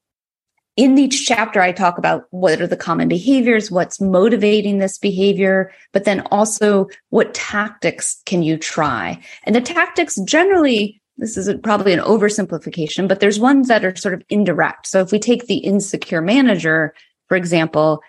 in 0.77 0.99
each 0.99 1.27
chapter, 1.27 1.61
I 1.61 1.73
talk 1.73 1.97
about 1.97 2.25
what 2.31 2.61
are 2.61 2.67
the 2.67 2.77
common 2.77 3.09
behaviors, 3.09 3.71
what's 3.71 4.01
motivating 4.01 4.79
this 4.79 4.99
behavior, 4.99 5.73
but 5.93 6.05
then 6.05 6.21
also 6.31 6.89
what 7.09 7.33
tactics 7.33 8.21
can 8.27 8.43
you 8.43 8.59
try? 8.59 9.19
And 9.45 9.57
the 9.57 9.63
tactics 9.63 10.17
generally, 10.27 11.01
this 11.17 11.39
is 11.39 11.53
probably 11.63 11.95
an 11.95 12.01
oversimplification, 12.01 13.09
but 13.09 13.21
there's 13.21 13.41
ones 13.41 13.69
that 13.69 13.87
are 13.87 13.97
sort 13.97 14.13
of 14.13 14.23
indirect. 14.29 14.87
So 14.87 15.01
if 15.01 15.13
we 15.13 15.19
take 15.19 15.47
the 15.47 15.57
insecure 15.57 16.21
manager, 16.21 16.95
for 17.29 17.37
example, 17.37 18.03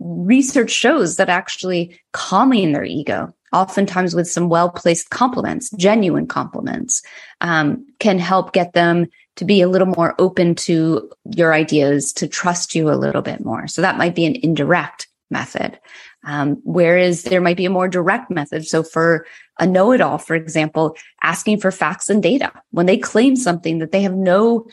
research 0.00 0.70
shows 0.70 1.14
that 1.16 1.28
actually 1.28 2.00
calming 2.12 2.72
their 2.72 2.84
ego, 2.84 3.32
oftentimes 3.52 4.14
with 4.14 4.28
some 4.28 4.48
well 4.48 4.70
placed 4.70 5.10
compliments, 5.10 5.70
genuine 5.70 6.26
compliments, 6.26 7.02
um, 7.40 7.84
can 7.98 8.18
help 8.18 8.52
get 8.52 8.72
them 8.72 9.06
to 9.36 9.44
be 9.44 9.60
a 9.60 9.68
little 9.68 9.86
more 9.86 10.14
open 10.18 10.54
to 10.54 11.10
your 11.34 11.54
ideas, 11.54 12.12
to 12.12 12.28
trust 12.28 12.74
you 12.74 12.90
a 12.90 12.96
little 12.98 13.22
bit 13.22 13.44
more. 13.44 13.66
So 13.66 13.82
that 13.82 13.96
might 13.98 14.14
be 14.14 14.26
an 14.26 14.36
indirect 14.42 15.08
method. 15.30 15.78
Um, 16.24 16.60
whereas 16.64 17.22
there 17.22 17.40
might 17.40 17.56
be 17.56 17.64
a 17.64 17.70
more 17.70 17.88
direct 17.88 18.30
method. 18.30 18.66
So 18.66 18.82
for 18.82 19.26
a 19.58 19.66
know-it-all, 19.66 20.18
for 20.18 20.34
example, 20.34 20.96
asking 21.22 21.60
for 21.60 21.70
facts 21.70 22.10
and 22.10 22.22
data 22.22 22.52
when 22.70 22.86
they 22.86 22.98
claim 22.98 23.36
something 23.36 23.78
that 23.78 23.92
they 23.92 24.02
have 24.02 24.14
no, 24.14 24.66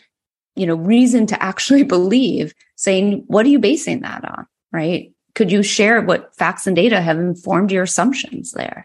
you 0.56 0.66
know, 0.66 0.74
reason 0.74 1.26
to 1.28 1.42
actually 1.42 1.82
believe, 1.84 2.52
saying, 2.76 3.24
what 3.28 3.46
are 3.46 3.50
you 3.50 3.58
basing 3.58 4.00
that 4.00 4.24
on? 4.24 4.46
Right. 4.70 5.12
Could 5.38 5.52
you 5.52 5.62
share 5.62 6.02
what 6.02 6.34
facts 6.34 6.66
and 6.66 6.74
data 6.74 7.00
have 7.00 7.16
informed 7.16 7.70
your 7.70 7.84
assumptions 7.84 8.50
there? 8.50 8.84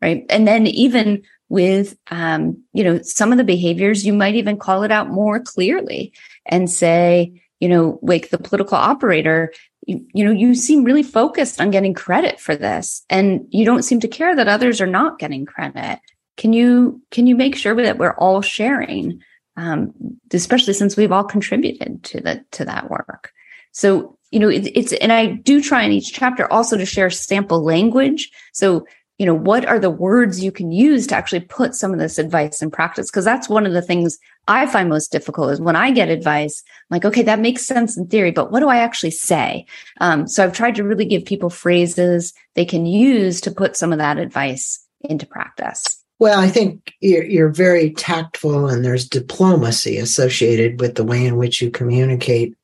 Right. 0.00 0.26
And 0.30 0.48
then 0.48 0.66
even 0.66 1.22
with 1.48 1.96
um, 2.10 2.64
you 2.72 2.82
know 2.82 3.00
some 3.02 3.30
of 3.30 3.38
the 3.38 3.44
behaviors 3.44 4.04
you 4.04 4.12
might 4.12 4.34
even 4.34 4.56
call 4.56 4.82
it 4.82 4.90
out 4.90 5.10
more 5.10 5.38
clearly 5.38 6.12
and 6.46 6.68
say 6.68 7.42
you 7.60 7.68
know 7.68 8.00
like 8.02 8.30
the 8.30 8.38
political 8.38 8.76
operator 8.76 9.52
you, 9.86 10.04
you 10.12 10.24
know 10.24 10.32
you 10.32 10.54
seem 10.54 10.82
really 10.82 11.02
focused 11.02 11.60
on 11.60 11.70
getting 11.70 11.92
credit 11.92 12.40
for 12.40 12.56
this 12.56 13.04
and 13.10 13.46
you 13.50 13.66
don't 13.66 13.84
seem 13.84 14.00
to 14.00 14.08
care 14.08 14.34
that 14.34 14.48
others 14.48 14.80
are 14.80 14.86
not 14.86 15.18
getting 15.18 15.44
credit 15.44 16.00
can 16.38 16.54
you 16.54 17.02
can 17.10 17.26
you 17.26 17.36
make 17.36 17.54
sure 17.54 17.76
that 17.76 17.98
we're 17.98 18.16
all 18.16 18.40
sharing 18.40 19.20
um, 19.58 19.92
especially 20.32 20.72
since 20.72 20.96
we've 20.96 21.12
all 21.12 21.22
contributed 21.22 22.02
to 22.02 22.18
the 22.22 22.42
to 22.50 22.64
that 22.64 22.88
work 22.88 23.30
so 23.72 24.18
you 24.32 24.40
know 24.40 24.48
it, 24.48 24.66
it's 24.74 24.92
and 24.94 25.12
i 25.12 25.26
do 25.26 25.62
try 25.62 25.82
in 25.82 25.92
each 25.92 26.12
chapter 26.12 26.50
also 26.52 26.76
to 26.76 26.86
share 26.86 27.10
sample 27.10 27.62
language 27.62 28.30
so 28.52 28.84
you 29.22 29.26
know, 29.26 29.34
what 29.34 29.64
are 29.66 29.78
the 29.78 29.88
words 29.88 30.42
you 30.42 30.50
can 30.50 30.72
use 30.72 31.06
to 31.06 31.14
actually 31.14 31.38
put 31.38 31.76
some 31.76 31.92
of 31.92 32.00
this 32.00 32.18
advice 32.18 32.60
in 32.60 32.72
practice? 32.72 33.08
Because 33.08 33.24
that's 33.24 33.48
one 33.48 33.66
of 33.66 33.72
the 33.72 33.80
things 33.80 34.18
I 34.48 34.66
find 34.66 34.88
most 34.88 35.12
difficult 35.12 35.52
is 35.52 35.60
when 35.60 35.76
I 35.76 35.92
get 35.92 36.08
advice, 36.08 36.64
I'm 36.90 36.96
like, 36.96 37.04
okay, 37.04 37.22
that 37.22 37.38
makes 37.38 37.64
sense 37.64 37.96
in 37.96 38.08
theory, 38.08 38.32
but 38.32 38.50
what 38.50 38.58
do 38.58 38.68
I 38.68 38.78
actually 38.78 39.12
say? 39.12 39.66
Um, 40.00 40.26
so 40.26 40.42
I've 40.42 40.52
tried 40.52 40.74
to 40.74 40.82
really 40.82 41.04
give 41.04 41.24
people 41.24 41.50
phrases 41.50 42.32
they 42.56 42.64
can 42.64 42.84
use 42.84 43.40
to 43.42 43.52
put 43.52 43.76
some 43.76 43.92
of 43.92 43.98
that 43.98 44.18
advice 44.18 44.84
into 45.02 45.24
practice. 45.24 45.84
Well, 46.18 46.40
I 46.40 46.48
think 46.48 46.92
you're, 47.00 47.24
you're 47.24 47.48
very 47.48 47.92
tactful 47.92 48.68
and 48.68 48.84
there's 48.84 49.08
diplomacy 49.08 49.98
associated 49.98 50.80
with 50.80 50.96
the 50.96 51.04
way 51.04 51.24
in 51.26 51.36
which 51.36 51.62
you 51.62 51.70
communicate 51.70 52.56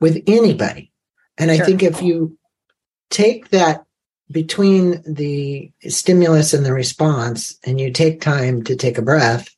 with 0.00 0.22
anybody. 0.26 0.92
And 1.38 1.50
I 1.50 1.58
think 1.58 1.82
if 1.82 2.02
you 2.02 2.38
take 3.10 3.50
that 3.50 3.84
between 4.30 5.02
the 5.06 5.70
stimulus 5.88 6.54
and 6.54 6.64
the 6.64 6.72
response, 6.72 7.58
and 7.64 7.80
you 7.80 7.92
take 7.92 8.20
time 8.20 8.64
to 8.64 8.74
take 8.74 8.98
a 8.98 9.02
breath, 9.02 9.54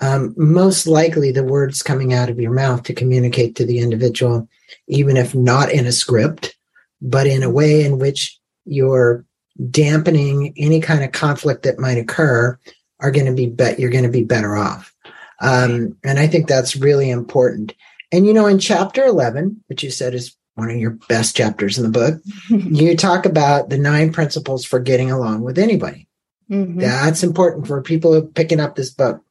um, 0.00 0.34
most 0.36 0.86
likely 0.86 1.30
the 1.30 1.44
words 1.44 1.82
coming 1.82 2.12
out 2.12 2.28
of 2.28 2.40
your 2.40 2.52
mouth 2.52 2.82
to 2.84 2.94
communicate 2.94 3.56
to 3.56 3.66
the 3.66 3.78
individual, 3.78 4.48
even 4.88 5.16
if 5.16 5.34
not 5.34 5.70
in 5.70 5.86
a 5.86 5.92
script, 5.92 6.56
but 7.00 7.26
in 7.26 7.42
a 7.42 7.50
way 7.50 7.84
in 7.84 7.98
which 7.98 8.38
you're 8.64 9.24
dampening 9.70 10.54
any 10.56 10.80
kind 10.80 11.04
of 11.04 11.12
conflict 11.12 11.62
that 11.62 11.78
might 11.78 11.98
occur, 11.98 12.58
are 13.00 13.10
going 13.10 13.26
to 13.26 13.32
be 13.32 13.46
bet 13.46 13.78
you're 13.78 13.90
going 13.90 14.04
to 14.04 14.10
be 14.10 14.24
better 14.24 14.56
off. 14.56 14.94
Um, 15.40 15.96
and 16.04 16.18
I 16.18 16.28
think 16.28 16.46
that's 16.46 16.76
really 16.76 17.10
important. 17.10 17.74
And 18.12 18.26
you 18.26 18.32
know, 18.32 18.46
in 18.46 18.58
chapter 18.58 19.04
11, 19.04 19.64
which 19.66 19.82
you 19.82 19.90
said 19.90 20.14
is 20.14 20.36
one 20.54 20.70
of 20.70 20.76
your 20.76 20.98
best 21.08 21.36
chapters 21.36 21.78
in 21.78 21.84
the 21.84 21.90
book, 21.90 22.20
you 22.48 22.96
talk 22.96 23.26
about 23.26 23.68
the 23.68 23.78
nine 23.78 24.12
principles 24.12 24.64
for 24.64 24.78
getting 24.78 25.10
along 25.10 25.42
with 25.42 25.58
anybody. 25.58 26.08
Mm-hmm. 26.50 26.80
That's 26.80 27.22
important 27.22 27.66
for 27.66 27.82
people 27.82 28.20
picking 28.22 28.60
up 28.60 28.76
this 28.76 28.90
book. 28.90 29.22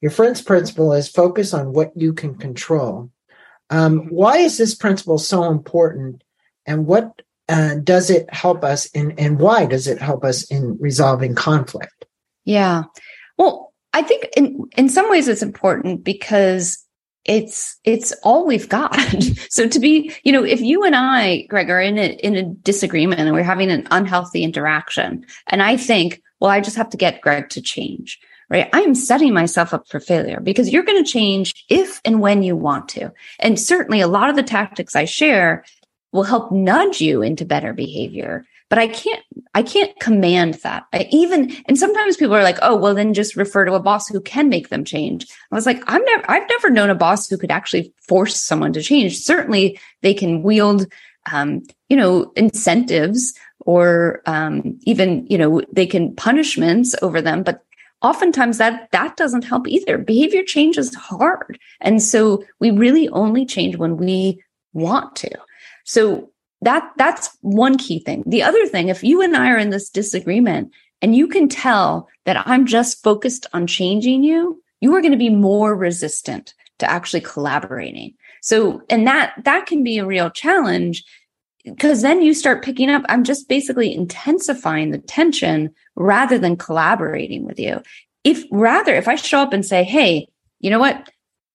Your 0.00 0.10
first 0.10 0.46
principle 0.46 0.92
is 0.92 1.08
focus 1.08 1.52
on 1.52 1.72
what 1.72 1.92
you 1.94 2.14
can 2.14 2.34
control. 2.34 3.10
Um, 3.68 4.08
why 4.08 4.38
is 4.38 4.56
this 4.56 4.74
principle 4.74 5.18
so 5.18 5.44
important, 5.44 6.24
and 6.66 6.86
what 6.86 7.22
uh, 7.48 7.74
does 7.76 8.10
it 8.10 8.32
help 8.32 8.64
us 8.64 8.86
in, 8.86 9.12
and 9.12 9.38
why 9.38 9.66
does 9.66 9.86
it 9.86 10.00
help 10.00 10.24
us 10.24 10.50
in 10.50 10.78
resolving 10.80 11.34
conflict? 11.34 12.06
Yeah, 12.44 12.84
well, 13.36 13.72
I 13.92 14.02
think 14.02 14.28
in 14.36 14.64
in 14.76 14.88
some 14.88 15.08
ways 15.10 15.28
it's 15.28 15.42
important 15.42 16.02
because 16.02 16.84
it's 17.24 17.78
it's 17.84 18.12
all 18.22 18.46
we've 18.46 18.68
got. 18.68 18.96
so 19.50 19.68
to 19.68 19.80
be, 19.80 20.12
you 20.24 20.32
know, 20.32 20.44
if 20.44 20.60
you 20.60 20.84
and 20.84 20.96
I, 20.96 21.42
Greg, 21.48 21.70
are 21.70 21.80
in 21.80 21.98
a 21.98 22.12
in 22.24 22.36
a 22.36 22.42
disagreement 22.42 23.20
and 23.20 23.32
we're 23.32 23.42
having 23.42 23.70
an 23.70 23.86
unhealthy 23.90 24.42
interaction, 24.42 25.24
and 25.48 25.62
I 25.62 25.76
think, 25.76 26.22
well, 26.40 26.50
I 26.50 26.60
just 26.60 26.76
have 26.76 26.90
to 26.90 26.96
get 26.96 27.20
Greg 27.20 27.50
to 27.50 27.60
change, 27.60 28.18
right? 28.48 28.68
I 28.72 28.80
am 28.80 28.94
setting 28.94 29.34
myself 29.34 29.74
up 29.74 29.88
for 29.88 30.00
failure 30.00 30.40
because 30.40 30.70
you're 30.70 30.82
going 30.82 31.02
to 31.02 31.10
change 31.10 31.64
if 31.68 32.00
and 32.04 32.20
when 32.20 32.42
you 32.42 32.56
want 32.56 32.88
to. 32.90 33.12
And 33.38 33.60
certainly 33.60 34.00
a 34.00 34.08
lot 34.08 34.30
of 34.30 34.36
the 34.36 34.42
tactics 34.42 34.96
I 34.96 35.04
share 35.04 35.64
will 36.12 36.24
help 36.24 36.50
nudge 36.50 37.00
you 37.00 37.22
into 37.22 37.44
better 37.44 37.72
behavior 37.72 38.44
but 38.70 38.78
I 38.78 38.86
can't, 38.86 39.22
I 39.52 39.62
can't 39.62 39.98
command 39.98 40.54
that. 40.62 40.86
I 40.92 41.08
even, 41.10 41.54
and 41.66 41.76
sometimes 41.76 42.16
people 42.16 42.36
are 42.36 42.44
like, 42.44 42.58
oh, 42.62 42.76
well, 42.76 42.94
then 42.94 43.12
just 43.12 43.36
refer 43.36 43.64
to 43.64 43.74
a 43.74 43.80
boss 43.80 44.08
who 44.08 44.20
can 44.20 44.48
make 44.48 44.68
them 44.68 44.84
change. 44.84 45.26
I 45.50 45.54
was 45.54 45.66
like, 45.66 45.82
I've 45.88 46.04
never, 46.04 46.30
I've 46.30 46.48
never 46.48 46.70
known 46.70 46.88
a 46.88 46.94
boss 46.94 47.28
who 47.28 47.36
could 47.36 47.50
actually 47.50 47.92
force 48.08 48.40
someone 48.40 48.72
to 48.74 48.82
change. 48.82 49.18
Certainly 49.18 49.78
they 50.02 50.14
can 50.14 50.44
wield, 50.44 50.86
um, 51.30 51.62
you 51.88 51.96
know, 51.96 52.32
incentives 52.36 53.34
or, 53.58 54.22
um, 54.24 54.78
even, 54.84 55.26
you 55.28 55.36
know, 55.36 55.60
they 55.72 55.86
can 55.86 56.14
punishments 56.14 56.94
over 57.02 57.20
them, 57.20 57.42
but 57.42 57.64
oftentimes 58.02 58.58
that 58.58 58.88
that 58.92 59.16
doesn't 59.16 59.44
help 59.44 59.68
either 59.68 59.98
behavior 59.98 60.42
change 60.42 60.78
is 60.78 60.94
hard 60.94 61.58
and 61.82 62.02
so 62.02 62.42
we 62.58 62.70
really 62.70 63.10
only 63.10 63.44
change 63.44 63.76
when 63.76 63.98
we 63.98 64.42
want 64.72 65.14
to 65.16 65.30
so 65.84 66.29
that 66.62 66.90
that's 66.96 67.36
one 67.40 67.78
key 67.78 68.00
thing. 68.00 68.22
The 68.26 68.42
other 68.42 68.66
thing, 68.66 68.88
if 68.88 69.02
you 69.02 69.22
and 69.22 69.36
I 69.36 69.50
are 69.50 69.58
in 69.58 69.70
this 69.70 69.88
disagreement 69.88 70.72
and 71.00 71.16
you 71.16 71.26
can 71.26 71.48
tell 71.48 72.08
that 72.26 72.46
I'm 72.46 72.66
just 72.66 73.02
focused 73.02 73.46
on 73.52 73.66
changing 73.66 74.22
you, 74.22 74.62
you 74.80 74.94
are 74.94 75.00
going 75.00 75.12
to 75.12 75.18
be 75.18 75.30
more 75.30 75.74
resistant 75.74 76.54
to 76.78 76.90
actually 76.90 77.20
collaborating. 77.20 78.14
So, 78.42 78.82
and 78.90 79.06
that 79.06 79.34
that 79.44 79.66
can 79.66 79.82
be 79.82 79.98
a 79.98 80.06
real 80.06 80.30
challenge 80.30 81.04
because 81.64 82.02
then 82.02 82.22
you 82.22 82.32
start 82.32 82.64
picking 82.64 82.90
up 82.90 83.04
I'm 83.08 83.24
just 83.24 83.48
basically 83.48 83.94
intensifying 83.94 84.90
the 84.90 84.98
tension 84.98 85.74
rather 85.94 86.38
than 86.38 86.56
collaborating 86.56 87.44
with 87.44 87.58
you. 87.58 87.82
If 88.24 88.44
rather 88.50 88.94
if 88.94 89.08
I 89.08 89.14
show 89.14 89.40
up 89.40 89.52
and 89.52 89.64
say, 89.64 89.82
"Hey, 89.82 90.28
you 90.58 90.70
know 90.70 90.78
what? 90.78 91.10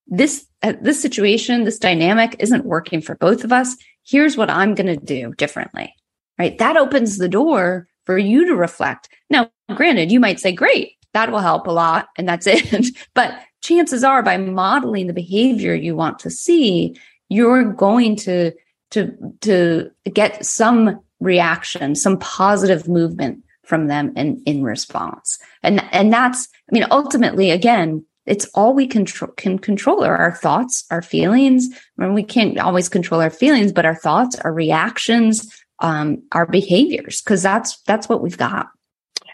This 0.08 0.46
uh, 0.64 0.74
this 0.82 1.02
situation, 1.02 1.64
this 1.64 1.80
dynamic 1.80 2.36
isn't 2.40 2.66
working 2.66 3.02
for 3.02 3.16
both 3.16 3.44
of 3.44 3.52
us 3.52 3.76
here's 4.06 4.38
what 4.38 4.50
I'm 4.50 4.76
going 4.76 4.88
to 4.88 5.04
do 5.04 5.34
differently, 5.36 5.94
right? 6.40 6.58
That 6.58 6.78
opens 6.78 7.18
the 7.18 7.30
door 7.30 7.88
for 8.06 8.18
you 8.18 8.46
to 8.46 8.56
reflect. 8.56 9.10
Now, 9.30 9.50
granted, 9.74 10.12
you 10.12 10.20
might 10.20 10.40
say, 10.40 10.52
great, 10.52 10.94
that 11.14 11.32
will 11.32 11.40
help 11.40 11.68
a 11.68 11.72
lot. 11.72 12.10
And 12.18 12.28
that's 12.28 12.48
it. 12.48 12.88
but 13.14 13.38
chances 13.62 14.04
are 14.04 14.22
by 14.22 14.38
modeling 14.38 15.08
the 15.08 15.14
behavior 15.14 15.74
you 15.74 15.96
want 15.96 16.20
to 16.20 16.30
see, 16.30 16.96
you're 17.30 17.64
going 17.64 18.16
to, 18.18 18.52
to, 18.92 19.12
to 19.42 19.92
get 20.14 20.46
some 20.46 21.00
reaction, 21.20 21.96
some 21.96 22.20
positive 22.20 22.88
movement 22.88 23.44
from 23.64 23.88
them 23.88 24.14
in, 24.16 24.42
in 24.46 24.64
response. 24.64 25.40
And, 25.64 25.84
and 25.92 26.14
that's, 26.14 26.48
I 26.70 26.74
mean, 26.74 26.86
ultimately, 26.92 27.50
again, 27.50 28.06
it's 28.26 28.46
all 28.56 28.74
we 28.74 28.88
control 28.88 29.32
can 29.34 29.60
control 29.60 30.04
are 30.04 30.18
our 30.18 30.32
thoughts, 30.32 30.86
our 30.90 31.02
feelings. 31.02 31.70
I 31.98 32.04
mean, 32.04 32.14
we 32.14 32.24
can't 32.24 32.60
always 32.60 32.90
control 32.90 33.22
our 33.22 33.30
feelings, 33.30 33.72
but 33.72 33.86
our 33.86 33.96
thoughts, 33.96 34.36
our 34.40 34.54
reactions, 34.54 35.64
um, 35.80 36.24
our 36.32 36.46
behaviors, 36.46 37.22
because 37.22 37.44
that's 37.44 37.78
that's 37.82 38.10
what 38.10 38.22
we've 38.22 38.38
got. 38.38 38.68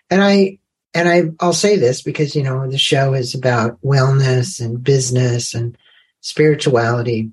And 0.10 0.22
I 0.22 0.60
and 0.94 1.08
I 1.08 1.24
I'll 1.40 1.54
say 1.54 1.78
this 1.78 2.02
because 2.02 2.36
you 2.36 2.44
know 2.44 2.70
the 2.70 2.78
show 2.78 3.14
is 3.14 3.34
about 3.34 3.82
wellness 3.82 4.60
and 4.60 4.84
business 4.84 5.54
and 5.54 5.78
spirituality. 6.20 7.32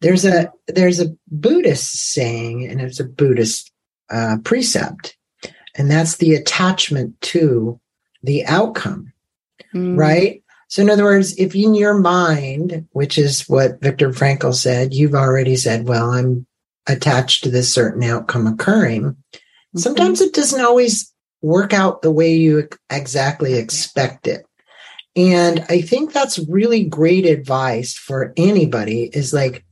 There's 0.00 0.24
a 0.24 0.52
there's 0.66 1.00
a 1.00 1.16
Buddhist 1.28 2.12
saying, 2.12 2.66
and 2.66 2.80
it's 2.80 3.00
a 3.00 3.04
Buddhist 3.04 3.72
uh, 4.10 4.36
precept, 4.44 5.16
and 5.74 5.90
that's 5.90 6.16
the 6.16 6.34
attachment 6.34 7.18
to 7.22 7.80
the 8.22 8.44
outcome, 8.44 9.12
mm. 9.74 9.96
right? 9.96 10.42
So, 10.68 10.82
in 10.82 10.90
other 10.90 11.04
words, 11.04 11.34
if 11.38 11.54
in 11.54 11.74
your 11.74 11.94
mind, 11.94 12.86
which 12.92 13.16
is 13.16 13.48
what 13.48 13.80
Viktor 13.80 14.10
Frankl 14.10 14.54
said, 14.54 14.92
you've 14.92 15.14
already 15.14 15.56
said, 15.56 15.88
well, 15.88 16.10
I'm 16.10 16.46
attached 16.86 17.44
to 17.44 17.50
this 17.50 17.72
certain 17.72 18.02
outcome 18.02 18.46
occurring, 18.46 19.02
mm-hmm. 19.02 19.78
sometimes 19.78 20.20
it 20.20 20.34
doesn't 20.34 20.60
always 20.60 21.12
work 21.40 21.72
out 21.72 22.02
the 22.02 22.10
way 22.10 22.34
you 22.34 22.68
exactly 22.90 23.54
expect 23.54 24.26
it. 24.26 24.44
And 25.16 25.64
I 25.68 25.80
think 25.80 26.12
that's 26.12 26.38
really 26.48 26.84
great 26.84 27.24
advice 27.24 27.94
for 27.94 28.32
anybody 28.36 29.10
is 29.12 29.32
like, 29.32 29.64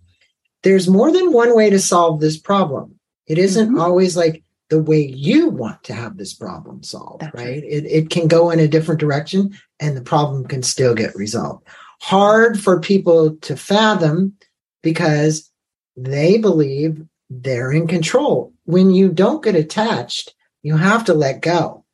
there's 0.62 0.88
more 0.88 1.12
than 1.12 1.32
one 1.32 1.54
way 1.54 1.70
to 1.70 1.78
solve 1.78 2.20
this 2.20 2.38
problem. 2.38 2.98
It 3.26 3.38
isn't 3.38 3.68
mm-hmm. 3.68 3.80
always 3.80 4.16
like, 4.16 4.42
the 4.68 4.82
way 4.82 5.00
you 5.00 5.48
want 5.48 5.82
to 5.84 5.94
have 5.94 6.16
this 6.16 6.34
problem 6.34 6.82
solved, 6.82 7.22
right? 7.22 7.34
right? 7.34 7.64
It, 7.64 7.86
it 7.86 8.10
can 8.10 8.26
go 8.26 8.50
in 8.50 8.58
a 8.58 8.68
different 8.68 9.00
direction 9.00 9.56
and 9.80 9.96
the 9.96 10.02
problem 10.02 10.44
can 10.46 10.62
still 10.62 10.94
get 10.94 11.14
resolved. 11.14 11.66
Hard 12.00 12.60
for 12.60 12.80
people 12.80 13.36
to 13.36 13.56
fathom 13.56 14.34
because 14.82 15.50
they 15.96 16.38
believe 16.38 17.02
they're 17.30 17.72
in 17.72 17.86
control. 17.86 18.52
When 18.64 18.90
you 18.90 19.08
don't 19.08 19.42
get 19.42 19.54
attached, 19.54 20.34
you 20.62 20.76
have 20.76 21.04
to 21.04 21.14
let 21.14 21.42
go. 21.42 21.84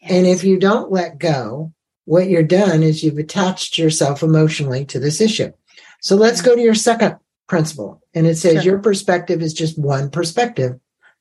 Yes. 0.00 0.12
And 0.12 0.26
if 0.26 0.44
you 0.44 0.58
don't 0.58 0.90
let 0.90 1.18
go, 1.18 1.72
what 2.04 2.28
you're 2.28 2.42
done 2.42 2.82
is 2.82 3.02
you've 3.02 3.18
attached 3.18 3.78
yourself 3.78 4.22
emotionally 4.22 4.84
to 4.86 5.00
this 5.00 5.20
issue. 5.20 5.52
So 6.00 6.16
let's 6.16 6.42
go 6.42 6.54
to 6.54 6.60
your 6.60 6.74
second 6.74 7.16
principle. 7.48 8.02
And 8.14 8.26
it 8.26 8.36
says 8.36 8.54
sure. 8.54 8.62
your 8.62 8.78
perspective 8.78 9.42
is 9.42 9.54
just 9.54 9.78
one 9.78 10.10
perspective 10.10 10.78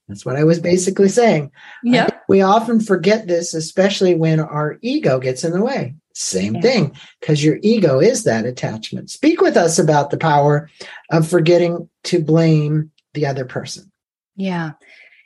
that's 0.07 0.25
what 0.25 0.35
I 0.35 0.43
was 0.43 0.59
basically 0.59 1.09
saying. 1.09 1.51
Yeah. 1.83 2.09
We 2.27 2.41
often 2.41 2.79
forget 2.79 3.27
this, 3.27 3.53
especially 3.53 4.15
when 4.15 4.39
our 4.39 4.77
ego 4.81 5.19
gets 5.19 5.43
in 5.43 5.51
the 5.51 5.63
way. 5.63 5.95
Same 6.13 6.55
yeah. 6.55 6.61
thing, 6.61 6.95
because 7.19 7.43
your 7.43 7.59
ego 7.61 7.99
is 7.99 8.23
that 8.23 8.45
attachment. 8.45 9.09
Speak 9.09 9.41
with 9.41 9.57
us 9.57 9.79
about 9.79 10.11
the 10.11 10.17
power 10.17 10.69
of 11.11 11.27
forgetting 11.27 11.89
to 12.03 12.23
blame 12.23 12.91
the 13.13 13.25
other 13.25 13.45
person. 13.45 13.91
Yeah. 14.35 14.73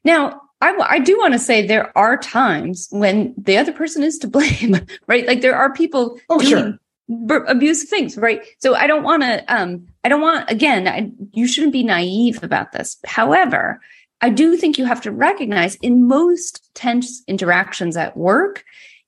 Now, 0.03 0.41
I, 0.61 0.75
I 0.89 0.99
do 0.99 1.17
want 1.17 1.33
to 1.33 1.39
say 1.39 1.65
there 1.65 1.95
are 1.97 2.17
times 2.17 2.87
when 2.91 3.33
the 3.37 3.57
other 3.57 3.71
person 3.71 4.03
is 4.03 4.17
to 4.19 4.27
blame, 4.27 4.77
right? 5.07 5.27
Like 5.27 5.41
there 5.41 5.55
are 5.55 5.73
people 5.73 6.19
oh, 6.29 6.39
doing 6.39 6.79
sure. 7.07 7.45
abusive 7.45 7.89
things, 7.89 8.17
right? 8.17 8.41
So 8.59 8.75
I 8.75 8.87
don't 8.87 9.03
want 9.03 9.23
to, 9.23 9.43
um, 9.53 9.87
I 10.03 10.09
don't 10.09 10.21
want, 10.21 10.49
again, 10.49 10.87
I, 10.87 11.11
you 11.33 11.47
shouldn't 11.47 11.73
be 11.73 11.83
naive 11.83 12.43
about 12.43 12.71
this. 12.71 12.97
However, 13.05 13.79
I 14.21 14.29
do 14.29 14.57
think 14.57 14.77
you 14.77 14.85
have 14.85 15.01
to 15.01 15.11
recognize 15.11 15.75
in 15.75 16.07
most 16.07 16.69
tense 16.73 17.23
interactions 17.27 17.95
at 17.95 18.17
work, 18.17 18.63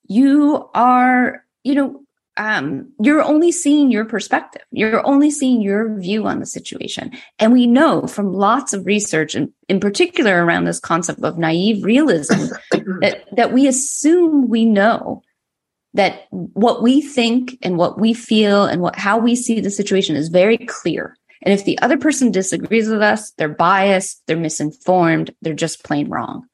you 0.08 0.69
are, 0.74 1.45
you 1.63 1.76
know, 1.76 2.02
um, 2.38 2.91
you're 3.02 3.21
only 3.21 3.52
seeing 3.52 3.91
your 3.91 4.06
perspective. 4.06 4.62
You're 4.71 5.06
only 5.06 5.32
seeing 5.32 5.62
your 5.62 5.97
view 6.00 6.28
on 6.28 6.39
the 6.39 6.45
situation. 6.45 7.12
And 7.39 7.52
we 7.52 7.67
know 7.67 8.08
from 8.08 8.34
lots 8.34 8.71
of 8.74 8.86
research, 8.86 9.36
and 9.36 9.52
in 9.67 9.80
particular 9.82 10.43
around 10.43 10.63
this 10.63 10.80
concept 10.80 11.21
of 11.24 11.38
naive 11.38 11.84
realism, 11.84 12.54
that, 13.02 13.26
that 13.36 13.52
we 13.52 13.67
assume 13.67 14.47
we 14.47 14.65
know 14.65 15.24
that 15.93 16.28
what 16.30 16.82
we 16.82 17.02
think 17.02 17.58
and 17.62 17.78
what 17.78 18.00
we 18.00 18.13
feel 18.13 18.65
and 18.65 18.82
what 18.82 18.95
how 18.95 19.17
we 19.17 19.36
see 19.36 19.60
the 19.60 19.69
situation 19.69 20.15
is 20.15 20.30
very 20.30 20.58
clear 20.58 21.17
and 21.41 21.54
if 21.54 21.65
the 21.65 21.80
other 21.80 21.97
person 21.97 22.32
disagrees 22.32 22.88
with 22.88 23.01
us, 23.01 23.32
they're 23.32 23.49
biased, 23.49 24.21
they're 24.27 24.38
misinformed, 24.38 25.34
they're 25.41 25.54
just 25.54 25.84
plain 25.84 26.10
wrong. 26.10 26.45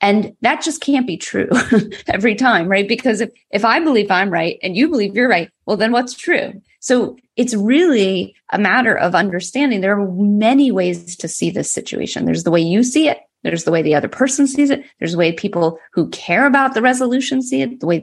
And 0.00 0.34
that 0.40 0.62
just 0.62 0.80
can't 0.80 1.06
be 1.06 1.18
true 1.18 1.48
every 2.06 2.34
time, 2.34 2.68
right? 2.68 2.88
Because 2.88 3.20
if, 3.20 3.30
if 3.50 3.64
I 3.64 3.80
believe 3.80 4.10
I'm 4.10 4.30
right 4.30 4.58
and 4.62 4.74
you 4.74 4.88
believe 4.88 5.14
you're 5.14 5.28
right, 5.28 5.50
well, 5.66 5.76
then 5.76 5.92
what's 5.92 6.14
true? 6.14 6.54
So 6.80 7.18
it's 7.36 7.54
really 7.54 8.34
a 8.50 8.58
matter 8.58 8.96
of 8.96 9.14
understanding 9.14 9.80
there 9.80 10.00
are 10.00 10.10
many 10.10 10.72
ways 10.72 11.16
to 11.16 11.28
see 11.28 11.50
this 11.50 11.70
situation. 11.70 12.24
There's 12.24 12.44
the 12.44 12.50
way 12.50 12.60
you 12.60 12.82
see 12.82 13.08
it. 13.08 13.18
There's 13.42 13.64
the 13.64 13.70
way 13.70 13.82
the 13.82 13.94
other 13.94 14.08
person 14.08 14.46
sees 14.46 14.70
it. 14.70 14.84
There's 14.98 15.12
the 15.12 15.18
way 15.18 15.32
people 15.32 15.78
who 15.92 16.08
care 16.10 16.46
about 16.46 16.74
the 16.74 16.82
resolution 16.82 17.42
see 17.42 17.62
it, 17.62 17.80
the 17.80 17.86
way 17.86 18.02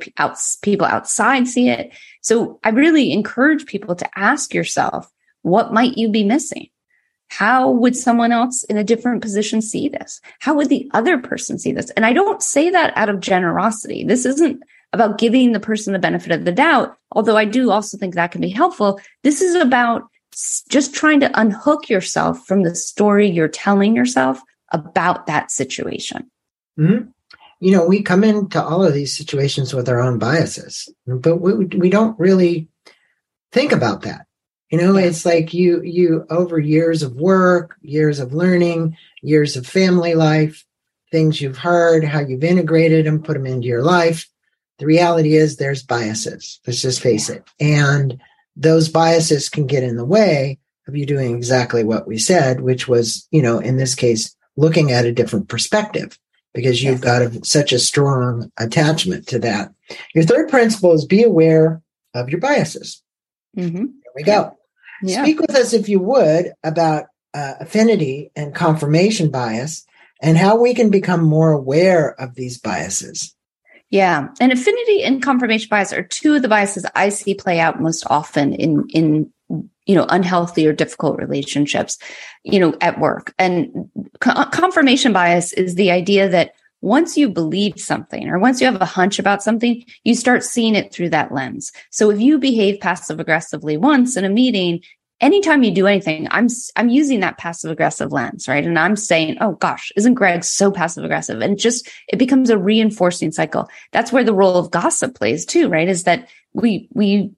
people 0.61 0.87
outside 0.87 1.47
see 1.47 1.69
it. 1.69 1.91
So 2.21 2.59
I 2.63 2.69
really 2.69 3.11
encourage 3.11 3.65
people 3.65 3.95
to 3.95 4.19
ask 4.19 4.53
yourself, 4.53 5.11
what 5.47 5.73
might 5.73 5.97
you 5.97 6.09
be 6.09 6.23
missing? 6.23 6.67
How 7.29 7.69
would 7.69 7.95
someone 7.95 8.31
else 8.31 8.63
in 8.65 8.77
a 8.77 8.83
different 8.83 9.21
position 9.21 9.61
see 9.61 9.89
this? 9.89 10.21
How 10.39 10.53
would 10.55 10.69
the 10.69 10.89
other 10.93 11.17
person 11.17 11.57
see 11.59 11.71
this? 11.71 11.89
And 11.91 12.05
I 12.05 12.13
don't 12.13 12.41
say 12.41 12.69
that 12.69 12.95
out 12.95 13.09
of 13.09 13.19
generosity. 13.19 14.03
This 14.03 14.25
isn't 14.25 14.61
about 14.93 15.17
giving 15.17 15.51
the 15.51 15.59
person 15.59 15.93
the 15.93 15.99
benefit 15.99 16.31
of 16.31 16.45
the 16.45 16.51
doubt, 16.51 16.95
although 17.11 17.35
I 17.35 17.45
do 17.45 17.71
also 17.71 17.97
think 17.97 18.15
that 18.15 18.31
can 18.31 18.41
be 18.41 18.49
helpful. 18.49 18.99
This 19.23 19.41
is 19.41 19.55
about 19.55 20.03
just 20.69 20.93
trying 20.93 21.19
to 21.21 21.39
unhook 21.39 21.89
yourself 21.89 22.45
from 22.45 22.63
the 22.63 22.75
story 22.75 23.29
you're 23.29 23.47
telling 23.47 23.95
yourself 23.95 24.39
about 24.71 25.25
that 25.27 25.51
situation. 25.51 26.29
Mm-hmm. 26.79 27.09
You 27.59 27.71
know, 27.71 27.87
we 27.87 28.03
come 28.03 28.23
into 28.23 28.61
all 28.61 28.85
of 28.85 28.93
these 28.93 29.17
situations 29.17 29.73
with 29.73 29.89
our 29.89 29.99
own 29.99 30.19
biases, 30.19 30.93
but 31.07 31.37
we, 31.37 31.65
we 31.65 31.89
don't 31.89 32.17
really 32.19 32.69
think 33.51 33.71
about 33.71 34.03
that. 34.03 34.26
You 34.69 34.77
know, 34.77 34.97
it's 34.97 35.25
like 35.25 35.53
you 35.53 35.81
you 35.81 36.25
over 36.29 36.59
years 36.59 37.01
of 37.01 37.15
work, 37.15 37.77
years 37.81 38.19
of 38.19 38.33
learning, 38.33 38.97
years 39.21 39.55
of 39.55 39.65
family 39.65 40.13
life, 40.13 40.65
things 41.11 41.39
you've 41.39 41.57
heard, 41.57 42.03
how 42.03 42.19
you've 42.19 42.43
integrated 42.43 43.05
them, 43.05 43.23
put 43.23 43.33
them 43.33 43.45
into 43.45 43.67
your 43.67 43.83
life. 43.83 44.27
the 44.79 44.85
reality 44.85 45.35
is 45.35 45.57
there's 45.57 45.83
biases. 45.83 46.59
Let's 46.67 46.81
just 46.81 47.01
face 47.01 47.29
it. 47.29 47.43
And 47.59 48.19
those 48.55 48.89
biases 48.89 49.49
can 49.49 49.65
get 49.65 49.83
in 49.83 49.97
the 49.97 50.05
way 50.05 50.59
of 50.87 50.95
you 50.95 51.05
doing 51.05 51.35
exactly 51.35 51.83
what 51.83 52.07
we 52.07 52.17
said, 52.17 52.61
which 52.61 52.87
was, 52.87 53.27
you 53.31 53.41
know, 53.41 53.59
in 53.59 53.77
this 53.77 53.95
case, 53.95 54.35
looking 54.55 54.91
at 54.91 55.05
a 55.05 55.11
different 55.11 55.47
perspective 55.49 56.19
because 56.53 56.81
you've 56.81 57.01
got 57.01 57.21
a, 57.21 57.45
such 57.45 57.71
a 57.71 57.79
strong 57.79 58.51
attachment 58.57 59.27
to 59.27 59.39
that. 59.39 59.71
Your 60.15 60.23
third 60.23 60.49
principle 60.49 60.93
is 60.93 61.05
be 61.05 61.23
aware 61.23 61.81
of 62.13 62.29
your 62.29 62.39
biases. 62.39 63.03
Mm-hmm. 63.55 63.77
There 63.77 64.13
we 64.15 64.23
go. 64.23 64.56
Yeah. 65.01 65.23
Speak 65.23 65.39
with 65.39 65.55
us, 65.55 65.73
if 65.73 65.89
you 65.89 65.99
would, 65.99 66.53
about 66.63 67.05
uh, 67.33 67.53
affinity 67.59 68.31
and 68.35 68.53
confirmation 68.53 69.29
bias 69.29 69.85
and 70.21 70.37
how 70.37 70.59
we 70.59 70.73
can 70.73 70.89
become 70.89 71.23
more 71.23 71.51
aware 71.51 72.19
of 72.19 72.35
these 72.35 72.57
biases. 72.57 73.35
Yeah, 73.89 74.27
and 74.41 74.51
affinity 74.51 75.03
and 75.03 75.21
confirmation 75.21 75.69
bias 75.69 75.93
are 75.93 76.03
two 76.03 76.35
of 76.35 76.41
the 76.41 76.49
biases 76.49 76.85
I 76.95 77.09
see 77.09 77.33
play 77.33 77.59
out 77.59 77.81
most 77.81 78.05
often 78.09 78.53
in 78.53 78.85
in 78.89 79.31
you 79.85 79.95
know 79.95 80.05
unhealthy 80.09 80.67
or 80.67 80.73
difficult 80.73 81.17
relationships, 81.19 81.97
you 82.43 82.59
know, 82.59 82.75
at 82.81 82.99
work. 82.99 83.33
And 83.39 83.89
co- 84.19 84.45
confirmation 84.45 85.13
bias 85.13 85.53
is 85.53 85.75
the 85.75 85.91
idea 85.91 86.27
that 86.27 86.51
once 86.81 87.17
you 87.17 87.29
believe 87.29 87.79
something 87.79 88.29
or 88.29 88.39
once 88.39 88.61
you 88.61 88.67
have 88.67 88.81
a 88.81 88.85
hunch 88.85 89.19
about 89.19 89.41
something, 89.41 89.83
you 90.03 90.15
start 90.15 90.43
seeing 90.43 90.75
it 90.75 90.93
through 90.93 91.09
that 91.09 91.31
lens. 91.31 91.71
So 91.89 92.11
if 92.11 92.19
you 92.19 92.37
behave 92.37 92.79
passive 92.79 93.19
aggressively 93.19 93.77
once 93.77 94.15
in 94.15 94.25
a 94.25 94.29
meeting 94.29 94.81
anytime 95.21 95.63
you 95.63 95.71
do 95.71 95.87
anything, 95.87 96.27
I'm 96.31 96.47
I'm 96.75 96.89
using 96.89 97.19
that 97.21 97.37
passive 97.37 97.71
aggressive 97.71 98.11
lens, 98.11 98.47
right? 98.47 98.65
And 98.65 98.77
I'm 98.77 98.95
saying, 98.95 99.37
"Oh 99.41 99.53
gosh, 99.53 99.91
isn't 99.95 100.13
Greg 100.13 100.43
so 100.43 100.71
passive 100.71 101.03
aggressive?" 101.03 101.41
And 101.41 101.57
just 101.57 101.89
it 102.07 102.17
becomes 102.17 102.49
a 102.49 102.57
reinforcing 102.57 103.31
cycle. 103.31 103.67
That's 103.91 104.11
where 104.11 104.23
the 104.23 104.33
role 104.33 104.55
of 104.55 104.71
gossip 104.71 105.15
plays 105.15 105.45
too, 105.45 105.69
right? 105.69 105.87
Is 105.87 106.03
that 106.03 106.29
we 106.53 106.87
we 106.93 107.31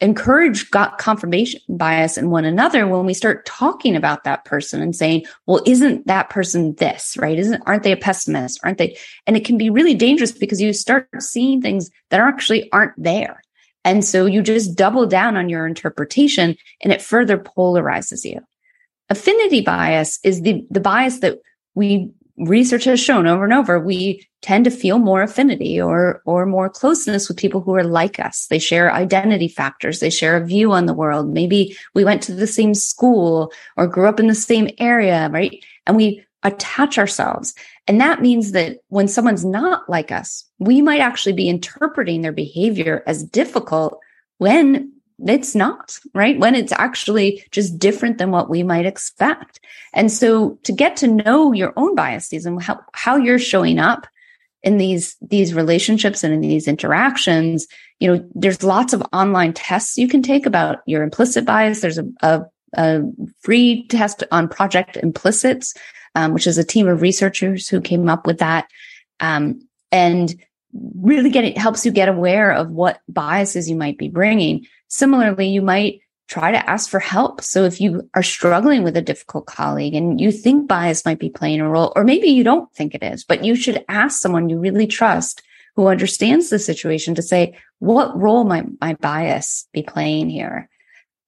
encourage 0.00 0.70
got 0.70 0.98
confirmation 0.98 1.60
bias 1.68 2.18
in 2.18 2.30
one 2.30 2.44
another 2.44 2.86
when 2.86 3.06
we 3.06 3.14
start 3.14 3.46
talking 3.46 3.96
about 3.96 4.24
that 4.24 4.44
person 4.44 4.82
and 4.82 4.94
saying, 4.94 5.24
"Well, 5.46 5.62
isn't 5.66 6.06
that 6.06 6.28
person 6.28 6.74
this, 6.74 7.16
right? 7.18 7.38
Isn't 7.38 7.62
aren't 7.66 7.82
they 7.82 7.92
a 7.92 7.96
pessimist? 7.96 8.60
Aren't 8.62 8.78
they?" 8.78 8.96
And 9.26 9.36
it 9.36 9.44
can 9.44 9.56
be 9.56 9.70
really 9.70 9.94
dangerous 9.94 10.32
because 10.32 10.60
you 10.60 10.72
start 10.72 11.08
seeing 11.20 11.62
things 11.62 11.90
that 12.10 12.20
actually 12.20 12.70
aren't 12.72 12.94
there. 13.02 13.42
And 13.86 14.04
so 14.04 14.26
you 14.26 14.42
just 14.42 14.76
double 14.76 15.06
down 15.06 15.36
on 15.36 15.48
your 15.48 15.64
interpretation 15.64 16.56
and 16.82 16.92
it 16.92 17.00
further 17.00 17.38
polarizes 17.38 18.24
you. 18.24 18.40
Affinity 19.08 19.60
bias 19.60 20.18
is 20.24 20.42
the, 20.42 20.66
the 20.70 20.80
bias 20.80 21.20
that 21.20 21.38
we 21.76 22.10
research 22.38 22.84
has 22.84 23.00
shown 23.00 23.26
over 23.26 23.44
and 23.44 23.52
over. 23.52 23.78
We 23.78 24.26
tend 24.42 24.64
to 24.64 24.70
feel 24.70 24.98
more 24.98 25.22
affinity 25.22 25.80
or, 25.80 26.22
or 26.24 26.46
more 26.46 26.68
closeness 26.68 27.28
with 27.28 27.38
people 27.38 27.60
who 27.60 27.74
are 27.74 27.84
like 27.84 28.20
us. 28.20 28.46
They 28.48 28.58
share 28.58 28.92
identity 28.92 29.48
factors. 29.48 30.00
They 30.00 30.10
share 30.10 30.36
a 30.36 30.46
view 30.46 30.72
on 30.72 30.86
the 30.86 30.94
world. 30.94 31.28
Maybe 31.28 31.76
we 31.94 32.04
went 32.04 32.22
to 32.24 32.34
the 32.34 32.46
same 32.46 32.74
school 32.74 33.52
or 33.76 33.86
grew 33.86 34.08
up 34.08 34.20
in 34.20 34.26
the 34.26 34.34
same 34.34 34.70
area, 34.78 35.28
right? 35.32 35.64
And 35.86 35.96
we 35.96 36.24
attach 36.42 36.98
ourselves. 36.98 37.54
And 37.88 38.00
that 38.00 38.22
means 38.22 38.52
that 38.52 38.78
when 38.88 39.08
someone's 39.08 39.44
not 39.44 39.88
like 39.88 40.12
us, 40.12 40.44
we 40.58 40.82
might 40.82 41.00
actually 41.00 41.32
be 41.32 41.48
interpreting 41.48 42.22
their 42.22 42.32
behavior 42.32 43.02
as 43.06 43.24
difficult 43.24 43.98
when 44.38 44.92
it's 45.18 45.54
not, 45.54 45.98
right? 46.14 46.38
When 46.38 46.54
it's 46.54 46.72
actually 46.72 47.44
just 47.50 47.78
different 47.78 48.18
than 48.18 48.30
what 48.30 48.50
we 48.50 48.62
might 48.62 48.86
expect. 48.86 49.60
And 49.94 50.12
so 50.12 50.58
to 50.64 50.72
get 50.72 50.96
to 50.98 51.06
know 51.06 51.52
your 51.52 51.72
own 51.76 51.94
biases 51.94 52.46
and 52.46 52.62
how, 52.62 52.80
how 52.92 53.16
you're 53.16 53.38
showing 53.38 53.78
up 53.78 54.06
in 54.62 54.78
these, 54.78 55.16
these 55.22 55.54
relationships 55.54 56.22
and 56.22 56.34
in 56.34 56.40
these 56.40 56.68
interactions, 56.68 57.66
you 57.98 58.12
know, 58.12 58.28
there's 58.34 58.62
lots 58.62 58.92
of 58.92 59.02
online 59.12 59.52
tests 59.52 59.96
you 59.96 60.08
can 60.08 60.22
take 60.22 60.44
about 60.44 60.78
your 60.86 61.02
implicit 61.02 61.44
bias. 61.44 61.80
There's 61.80 61.98
a, 61.98 62.06
a, 62.22 62.42
a 62.74 63.02
free 63.40 63.86
test 63.88 64.22
on 64.30 64.48
project 64.48 64.96
implicits 64.96 65.74
um, 66.16 66.32
which 66.32 66.46
is 66.46 66.58
a 66.58 66.64
team 66.64 66.88
of 66.88 67.02
researchers 67.02 67.68
who 67.68 67.80
came 67.80 68.08
up 68.08 68.26
with 68.26 68.38
that. 68.38 68.68
Um, 69.20 69.60
and 69.92 70.34
really 70.94 71.30
get 71.30 71.44
it 71.44 71.56
helps 71.56 71.86
you 71.86 71.92
get 71.92 72.08
aware 72.08 72.50
of 72.50 72.70
what 72.70 73.00
biases 73.08 73.70
you 73.70 73.76
might 73.76 73.98
be 73.98 74.08
bringing. 74.08 74.66
Similarly, 74.88 75.48
you 75.48 75.62
might 75.62 76.00
try 76.28 76.50
to 76.50 76.70
ask 76.70 76.90
for 76.90 76.98
help. 76.98 77.40
So 77.40 77.64
if 77.64 77.80
you 77.80 78.08
are 78.14 78.22
struggling 78.22 78.82
with 78.82 78.96
a 78.96 79.02
difficult 79.02 79.46
colleague 79.46 79.94
and 79.94 80.20
you 80.20 80.32
think 80.32 80.66
bias 80.66 81.04
might 81.04 81.20
be 81.20 81.30
playing 81.30 81.60
a 81.60 81.68
role, 81.68 81.92
or 81.94 82.02
maybe 82.02 82.28
you 82.28 82.42
don't 82.42 82.72
think 82.72 82.94
it 82.94 83.02
is, 83.02 83.24
but 83.24 83.44
you 83.44 83.54
should 83.54 83.84
ask 83.88 84.20
someone 84.20 84.48
you 84.48 84.58
really 84.58 84.86
trust 84.86 85.42
who 85.76 85.86
understands 85.86 86.50
the 86.50 86.58
situation 86.58 87.14
to 87.14 87.22
say, 87.22 87.56
what 87.78 88.18
role 88.20 88.44
might 88.44 88.66
my 88.80 88.94
bias 88.94 89.68
be 89.72 89.82
playing 89.82 90.30
here? 90.30 90.68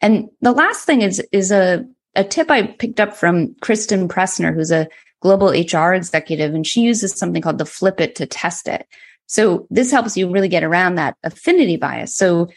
And 0.01 0.29
the 0.41 0.53
last 0.53 0.85
thing 0.85 1.03
is, 1.03 1.23
is 1.33 1.53
a 1.53 1.85
a 2.19 2.25
tip 2.25 2.51
I 2.51 2.67
picked 2.67 2.99
up 2.99 3.17
from 3.17 3.55
Kristen 3.61 4.09
Pressner, 4.09 4.53
who's 4.53 4.73
a 4.73 4.89
global 5.21 5.51
HR 5.51 5.95
executive, 5.95 6.53
and 6.53 6.67
she 6.67 6.81
uses 6.81 7.17
something 7.17 7.41
called 7.41 7.59
the 7.59 7.65
flip 7.65 8.01
it 8.01 8.17
to 8.17 8.27
test 8.27 8.67
it. 8.67 8.87
So 9.27 9.67
this 9.71 9.93
helps 9.93 10.17
you 10.17 10.29
really 10.29 10.49
get 10.49 10.65
around 10.65 10.97
that 10.97 11.17
affinity 11.23 11.77
bias. 11.77 12.17
So, 12.17 12.49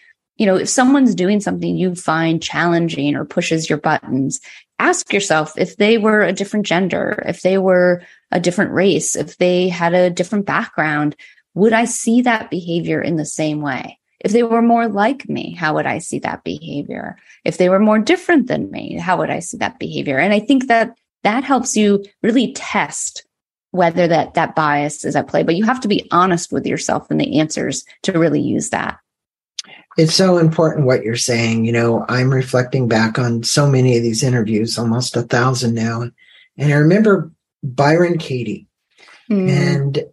you 0.42 0.48
know, 0.48 0.56
if 0.56 0.70
someone's 0.70 1.14
doing 1.14 1.40
something 1.40 1.78
you 1.78 1.94
find 1.94 2.42
challenging 2.42 3.16
or 3.16 3.26
pushes 3.26 3.70
your 3.70 3.78
buttons, 3.78 4.42
ask 4.80 5.14
yourself 5.14 5.54
if 5.56 5.78
they 5.78 6.00
were 6.00 6.24
a 6.24 6.34
different 6.34 6.66
gender, 6.66 7.24
if 7.28 7.44
they 7.44 7.60
were 7.60 8.02
a 8.32 8.40
different 8.40 8.72
race, 8.72 9.16
if 9.16 9.38
they 9.38 9.70
had 9.70 9.94
a 9.94 10.10
different 10.10 10.48
background, 10.48 11.16
would 11.54 11.74
I 11.74 11.86
see 11.86 12.24
that 12.24 12.50
behavior 12.50 13.00
in 13.00 13.18
the 13.18 13.26
same 13.26 13.62
way? 13.62 14.00
If 14.20 14.32
they 14.32 14.42
were 14.42 14.64
more 14.64 14.88
like 14.88 15.30
me, 15.30 15.54
how 15.54 15.76
would 15.76 15.86
I 15.86 16.00
see 16.00 16.18
that 16.18 16.44
behavior? 16.44 17.20
If 17.46 17.60
they 17.60 17.70
were 17.70 17.80
more 17.80 18.00
different 18.00 18.48
than 18.48 18.72
me, 18.72 18.98
how 18.98 19.18
would 19.18 19.30
I 19.30 19.42
see 19.42 19.58
that 19.58 19.78
behavior? 19.78 20.18
And 20.18 20.34
I 20.34 20.40
think 20.40 20.66
that 20.70 20.98
that 21.22 21.44
helps 21.44 21.78
you 21.78 22.04
really 22.24 22.52
test 22.54 23.28
whether 23.70 24.08
that 24.08 24.34
that 24.34 24.56
bias 24.56 25.06
is 25.06 25.16
at 25.16 25.28
play, 25.28 25.44
but 25.44 25.56
you 25.56 25.66
have 25.66 25.82
to 25.82 25.88
be 25.88 26.08
honest 26.10 26.52
with 26.52 26.66
yourself 26.66 27.12
and 27.12 27.22
the 27.22 27.40
answers 27.40 27.86
to 28.02 28.18
really 28.18 28.42
use 28.42 28.72
that. 28.72 28.98
It's 29.98 30.16
so 30.16 30.38
important 30.38 30.86
what 30.86 31.04
you're 31.04 31.16
saying. 31.16 31.66
You 31.66 31.74
know, 31.74 32.06
I'm 32.08 32.34
reflecting 32.34 32.88
back 32.88 33.20
on 33.20 33.44
so 33.44 33.68
many 33.70 33.98
of 33.98 34.04
these 34.04 34.24
interviews, 34.24 34.78
almost 34.78 35.18
a 35.18 35.24
thousand 35.24 35.76
now. 35.76 36.02
And 36.58 36.74
I 36.74 36.78
remember 36.78 37.32
Byron 37.64 38.18
Katie. 38.18 38.68
Mm. 39.30 39.50
And 39.50 40.04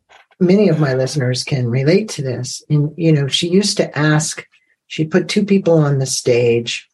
many 0.40 0.68
of 0.68 0.80
my 0.80 0.94
listeners 0.94 1.44
can 1.44 1.68
relate 1.68 2.08
to 2.10 2.22
this. 2.22 2.62
And, 2.68 2.92
you 2.96 3.12
know, 3.12 3.28
she 3.28 3.48
used 3.48 3.76
to 3.76 3.98
ask, 3.98 4.46
she'd 4.86 5.10
put 5.10 5.28
two 5.28 5.44
people 5.44 5.78
on 5.78 5.98
the 5.98 6.06
stage. 6.06 6.88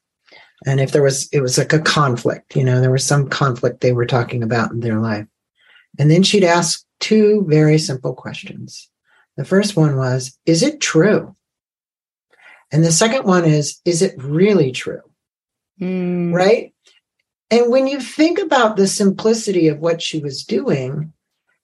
And 0.67 0.81
if 0.81 0.93
there 0.93 1.03
was, 1.03 1.29
it 1.33 1.41
was 1.41 1.59
like 1.59 1.73
a 1.73 1.79
conflict, 1.79 2.57
you 2.57 2.65
know, 2.65 2.81
there 2.81 2.91
was 2.91 3.05
some 3.05 3.29
conflict 3.29 3.81
they 3.81 3.93
were 3.93 4.07
talking 4.07 4.43
about 4.43 4.73
in 4.73 4.81
their 4.81 4.99
life. 4.99 5.27
And 5.99 6.11
then 6.11 6.23
she'd 6.23 6.45
ask 6.45 6.85
two 7.01 7.45
very 7.49 7.79
simple 7.79 8.15
questions. 8.15 8.89
The 9.37 9.45
first 9.45 9.77
one 9.77 9.97
was, 9.97 10.39
is 10.47 10.63
it 10.63 10.81
true? 10.81 11.37
And 12.73 12.85
the 12.85 12.93
second 12.93 13.25
one 13.25 13.45
is, 13.45 13.81
is 13.85 14.03
it 14.03 14.15
really 14.23 14.73
true? 14.73 15.03
Mm. 15.81 16.33
Right? 16.33 16.73
And 17.51 17.71
when 17.71 17.87
you 17.87 18.01
think 18.01 18.39
about 18.39 18.77
the 18.77 18.87
simplicity 18.87 19.69
of 19.69 19.79
what 19.79 20.03
she 20.03 20.19
was 20.19 20.45
doing, 20.45 21.13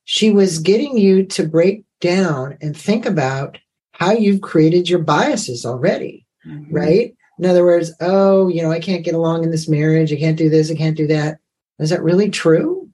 she 0.05 0.31
was 0.31 0.59
getting 0.59 0.97
you 0.99 1.25
to 1.27 1.47
break 1.47 1.85
down 2.01 2.59
and 2.61 2.77
think 2.77 3.07
about 3.07 3.59
how 3.93 4.13
you've 4.13 4.41
created 4.41 4.89
your 4.89 5.01
biases 5.01 5.67
already, 5.67 6.27
mm-hmm. 6.47 6.75
right? 6.75 7.15
In 7.39 7.47
other 7.47 7.65
words, 7.65 7.93
oh, 8.01 8.49
you 8.49 8.63
know, 8.63 8.71
I 8.71 8.81
can't 8.81 9.05
get 9.05 9.15
along 9.15 9.45
in 9.45 9.51
this 9.51 9.69
marriage. 9.69 10.13
I 10.13 10.17
can't 10.17 10.39
do 10.39 10.51
this. 10.51 10.71
I 10.71 10.75
can't 10.75 10.97
do 10.97 11.07
that. 11.09 11.39
Is 11.79 11.91
that 11.91 12.03
really 12.03 12.31
true? 12.31 12.89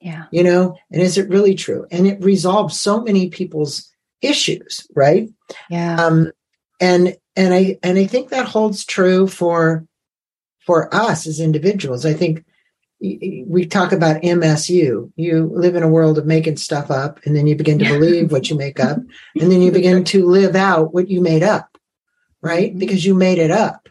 Yeah. 0.00 0.24
You 0.32 0.42
know, 0.42 0.76
and 0.90 1.00
is 1.00 1.16
it 1.16 1.28
really 1.28 1.54
true? 1.54 1.86
And 1.90 2.06
it 2.06 2.22
resolves 2.22 2.78
so 2.78 3.00
many 3.00 3.30
people's 3.30 3.88
issues, 4.20 4.86
right? 4.94 5.28
Yeah. 5.70 5.96
Um, 5.96 6.32
and 6.82 7.16
and 7.36 7.54
I 7.54 7.78
and 7.82 7.98
I 7.98 8.06
think 8.06 8.28
that 8.28 8.46
holds 8.46 8.84
true 8.84 9.26
for 9.28 9.86
for 10.66 10.94
us 10.94 11.26
as 11.26 11.40
individuals. 11.40 12.04
I 12.04 12.12
think 12.12 12.44
we 13.00 13.66
talk 13.66 13.92
about 13.92 14.22
MSU. 14.22 15.10
You 15.16 15.50
live 15.54 15.74
in 15.74 15.82
a 15.82 15.88
world 15.88 16.18
of 16.18 16.26
making 16.26 16.56
stuff 16.56 16.90
up, 16.90 17.20
and 17.24 17.34
then 17.34 17.46
you 17.46 17.56
begin 17.56 17.78
to 17.78 17.84
believe 17.84 18.30
what 18.30 18.50
you 18.50 18.56
make 18.56 18.78
up, 18.78 18.98
and 19.40 19.50
then 19.50 19.62
you 19.62 19.72
begin 19.72 20.04
to 20.04 20.26
live 20.26 20.54
out 20.54 20.92
what 20.92 21.08
you 21.08 21.20
made 21.20 21.42
up, 21.42 21.78
right? 22.42 22.70
Mm-hmm. 22.70 22.78
Because 22.78 23.04
you 23.04 23.14
made 23.14 23.38
it 23.38 23.50
up. 23.50 23.88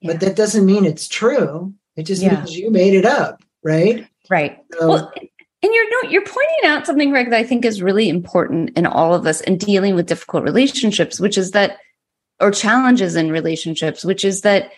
Yeah. 0.00 0.12
But 0.12 0.20
that 0.20 0.36
doesn't 0.36 0.64
mean 0.64 0.84
it's 0.84 1.08
true. 1.08 1.74
It 1.96 2.04
just 2.04 2.22
yeah. 2.22 2.36
means 2.36 2.56
you 2.56 2.70
made 2.70 2.94
it 2.94 3.04
up, 3.04 3.42
right? 3.64 4.06
Right. 4.30 4.58
So, 4.72 4.88
well, 4.88 5.12
and 5.16 5.72
you're 5.74 6.04
you're 6.10 6.24
pointing 6.24 6.64
out 6.64 6.86
something, 6.86 7.10
Greg, 7.10 7.30
that 7.30 7.38
I 7.38 7.44
think 7.44 7.64
is 7.64 7.82
really 7.82 8.08
important 8.08 8.70
in 8.76 8.86
all 8.86 9.14
of 9.14 9.26
us 9.26 9.40
and 9.40 9.58
dealing 9.58 9.96
with 9.96 10.06
difficult 10.06 10.44
relationships, 10.44 11.18
which 11.18 11.36
is 11.36 11.50
that, 11.52 11.78
or 12.40 12.50
challenges 12.50 13.16
in 13.16 13.30
relationships, 13.30 14.04
which 14.04 14.24
is 14.24 14.42
that 14.42 14.70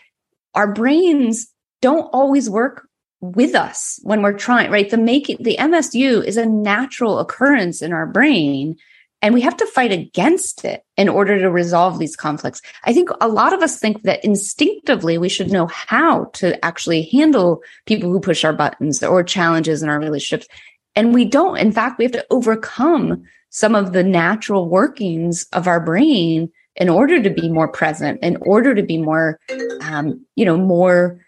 our 0.54 0.72
brains 0.72 1.48
don't 1.80 2.08
always 2.12 2.48
work 2.48 2.86
with 3.20 3.54
us 3.54 4.00
when 4.02 4.22
we're 4.22 4.32
trying, 4.32 4.70
right? 4.70 4.88
The 4.88 4.96
making, 4.96 5.38
the 5.40 5.56
MSU 5.58 6.24
is 6.24 6.36
a 6.36 6.46
natural 6.46 7.18
occurrence 7.18 7.82
in 7.82 7.92
our 7.92 8.06
brain 8.06 8.76
and 9.22 9.34
we 9.34 9.42
have 9.42 9.56
to 9.58 9.66
fight 9.66 9.92
against 9.92 10.64
it 10.64 10.82
in 10.96 11.08
order 11.08 11.38
to 11.38 11.50
resolve 11.50 11.98
these 11.98 12.16
conflicts. 12.16 12.62
I 12.84 12.94
think 12.94 13.10
a 13.20 13.28
lot 13.28 13.52
of 13.52 13.60
us 13.60 13.78
think 13.78 14.02
that 14.02 14.24
instinctively 14.24 15.18
we 15.18 15.28
should 15.28 15.52
know 15.52 15.66
how 15.66 16.24
to 16.34 16.62
actually 16.64 17.02
handle 17.02 17.60
people 17.84 18.10
who 18.10 18.20
push 18.20 18.44
our 18.44 18.54
buttons 18.54 19.02
or 19.02 19.22
challenges 19.22 19.82
in 19.82 19.90
our 19.90 19.98
relationships. 19.98 20.48
And 20.96 21.12
we 21.12 21.26
don't. 21.26 21.58
In 21.58 21.70
fact, 21.70 21.98
we 21.98 22.04
have 22.04 22.12
to 22.12 22.26
overcome 22.30 23.24
some 23.50 23.74
of 23.74 23.92
the 23.92 24.02
natural 24.02 24.68
workings 24.68 25.44
of 25.52 25.66
our 25.66 25.80
brain 25.80 26.50
in 26.76 26.88
order 26.88 27.22
to 27.22 27.30
be 27.30 27.48
more 27.48 27.68
present, 27.68 28.20
in 28.22 28.36
order 28.40 28.74
to 28.74 28.82
be 28.82 28.98
more, 28.98 29.38
um, 29.82 30.24
you 30.36 30.44
know, 30.44 30.56
more 30.56 31.20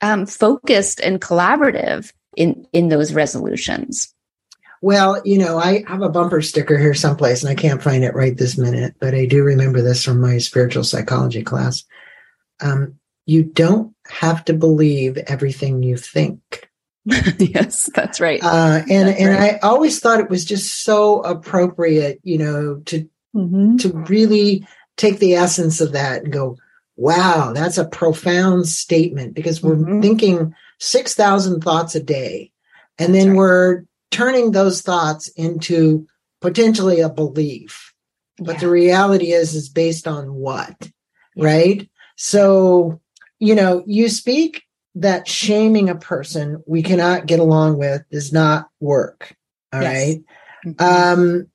um, 0.00 0.26
focused 0.26 1.00
and 1.00 1.20
collaborative 1.20 2.12
in 2.36 2.66
in 2.72 2.88
those 2.88 3.12
resolutions. 3.12 4.14
Well, 4.80 5.20
you 5.24 5.38
know, 5.38 5.58
I 5.58 5.82
have 5.88 6.02
a 6.02 6.08
bumper 6.08 6.40
sticker 6.40 6.78
here 6.78 6.94
someplace 6.94 7.42
and 7.42 7.50
I 7.50 7.56
can't 7.56 7.82
find 7.82 8.04
it 8.04 8.14
right 8.14 8.36
this 8.36 8.56
minute, 8.56 8.94
but 9.00 9.14
I 9.14 9.26
do 9.26 9.42
remember 9.42 9.82
this 9.82 10.04
from 10.04 10.20
my 10.20 10.38
spiritual 10.38 10.84
psychology 10.84 11.42
class. 11.42 11.84
Um, 12.60 12.94
you 13.26 13.42
don't 13.42 13.94
have 14.08 14.44
to 14.46 14.54
believe 14.54 15.16
everything 15.18 15.82
you 15.82 15.96
think. 15.96 16.70
yes, 17.04 17.90
that's 17.94 18.20
right. 18.20 18.42
Uh, 18.42 18.82
and 18.88 19.08
that's 19.08 19.20
and 19.20 19.30
right. 19.30 19.54
I 19.54 19.58
always 19.66 19.98
thought 19.98 20.20
it 20.20 20.30
was 20.30 20.44
just 20.44 20.84
so 20.84 21.22
appropriate, 21.22 22.20
you 22.22 22.38
know, 22.38 22.76
to 22.86 23.08
mm-hmm. 23.34 23.76
to 23.76 23.92
really 24.08 24.66
take 24.96 25.18
the 25.18 25.34
essence 25.34 25.80
of 25.80 25.92
that 25.92 26.24
and 26.24 26.32
go, 26.32 26.56
wow, 26.96 27.52
that's 27.52 27.78
a 27.78 27.88
profound 27.88 28.66
statement 28.66 29.34
because 29.34 29.62
we're 29.62 29.76
mm-hmm. 29.76 30.00
thinking 30.00 30.54
six 30.80 31.14
thousand 31.14 31.62
thoughts 31.62 31.94
a 31.94 32.02
day, 32.02 32.50
and 32.98 33.14
then 33.14 33.30
right. 33.30 33.36
we're 33.36 33.82
turning 34.10 34.50
those 34.50 34.82
thoughts 34.82 35.28
into 35.28 36.06
potentially 36.40 37.00
a 37.00 37.08
belief. 37.08 37.92
But 38.38 38.54
yeah. 38.54 38.60
the 38.60 38.70
reality 38.70 39.32
is, 39.32 39.54
is 39.54 39.68
based 39.68 40.06
on 40.06 40.32
what, 40.32 40.90
yeah. 41.34 41.44
right? 41.44 41.90
So, 42.16 43.00
you 43.38 43.54
know, 43.54 43.82
you 43.86 44.08
speak 44.08 44.62
that 44.94 45.28
shaming 45.28 45.88
a 45.88 45.94
person 45.94 46.62
we 46.66 46.82
cannot 46.82 47.26
get 47.26 47.38
along 47.38 47.78
with 47.78 48.02
does 48.10 48.32
not 48.32 48.68
work. 48.80 49.36
All 49.72 49.82
yes. 49.82 49.92
right. 49.92 50.20
mm-hmm. 50.66 51.20
Um, 51.20 51.46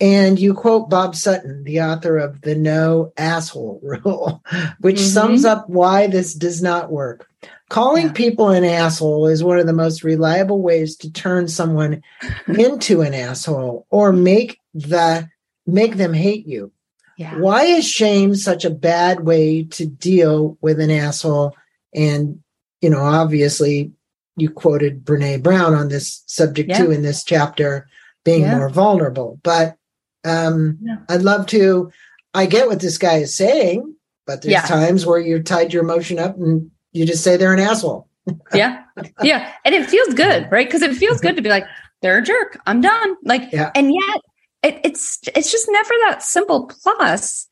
and 0.00 0.38
you 0.38 0.54
quote 0.54 0.88
Bob 0.88 1.14
Sutton, 1.14 1.62
the 1.64 1.82
author 1.82 2.16
of 2.16 2.40
the 2.40 2.54
no 2.54 3.12
asshole 3.16 3.80
rule, 3.82 4.42
which 4.80 4.96
mm-hmm. 4.96 5.04
sums 5.04 5.44
up 5.44 5.68
why 5.68 6.06
this 6.06 6.34
does 6.34 6.62
not 6.62 6.90
work. 6.90 7.28
Calling 7.68 8.06
yeah. 8.06 8.12
people 8.12 8.48
an 8.48 8.64
asshole 8.64 9.26
is 9.28 9.44
one 9.44 9.58
of 9.58 9.66
the 9.66 9.72
most 9.72 10.02
reliable 10.02 10.60
ways 10.60 10.96
to 10.96 11.12
turn 11.12 11.48
someone 11.48 12.02
into 12.48 13.02
an 13.02 13.14
asshole 13.14 13.86
or 13.90 14.12
make 14.12 14.58
the 14.74 15.28
make 15.66 15.96
them 15.96 16.14
hate 16.14 16.46
you. 16.46 16.72
Yeah. 17.16 17.38
Why 17.38 17.64
is 17.64 17.86
shame 17.86 18.34
such 18.34 18.64
a 18.64 18.70
bad 18.70 19.20
way 19.20 19.64
to 19.64 19.86
deal 19.86 20.56
with 20.62 20.80
an 20.80 20.90
asshole? 20.90 21.54
And 21.94 22.42
you 22.80 22.88
know, 22.88 23.02
obviously, 23.02 23.92
you 24.36 24.50
quoted 24.50 25.04
Brene 25.04 25.42
Brown 25.42 25.74
on 25.74 25.88
this 25.88 26.22
subject 26.26 26.70
yeah. 26.70 26.78
too 26.78 26.90
in 26.90 27.02
this 27.02 27.22
chapter, 27.22 27.86
being 28.24 28.48
more 28.48 28.70
vulnerable. 28.70 29.38
But 29.42 29.76
um, 30.24 30.78
I'd 31.08 31.22
love 31.22 31.46
to. 31.46 31.90
I 32.34 32.46
get 32.46 32.68
what 32.68 32.80
this 32.80 32.98
guy 32.98 33.16
is 33.16 33.34
saying, 33.34 33.94
but 34.26 34.42
there's 34.42 34.62
times 34.62 35.04
where 35.04 35.18
you're 35.18 35.42
tied 35.42 35.72
your 35.72 35.82
emotion 35.82 36.18
up 36.18 36.36
and 36.36 36.70
you 36.92 37.04
just 37.04 37.24
say 37.24 37.36
they're 37.36 37.52
an 37.52 37.58
asshole. 37.58 38.08
yeah. 38.54 38.84
Yeah. 39.22 39.52
And 39.64 39.74
it 39.74 39.90
feels 39.90 40.14
good, 40.14 40.46
right? 40.50 40.66
Because 40.66 40.82
it 40.82 40.94
feels 40.96 41.20
good 41.20 41.36
to 41.36 41.42
be 41.42 41.48
like, 41.48 41.64
they're 42.02 42.18
a 42.18 42.22
jerk. 42.22 42.58
I'm 42.66 42.80
done. 42.80 43.16
Like, 43.24 43.50
yeah. 43.52 43.70
and 43.74 43.92
yet 43.92 44.20
it, 44.62 44.80
it's 44.84 45.20
it's 45.34 45.50
just 45.50 45.66
never 45.70 45.90
that 46.06 46.22
simple. 46.22 46.66
Plus, 46.82 47.48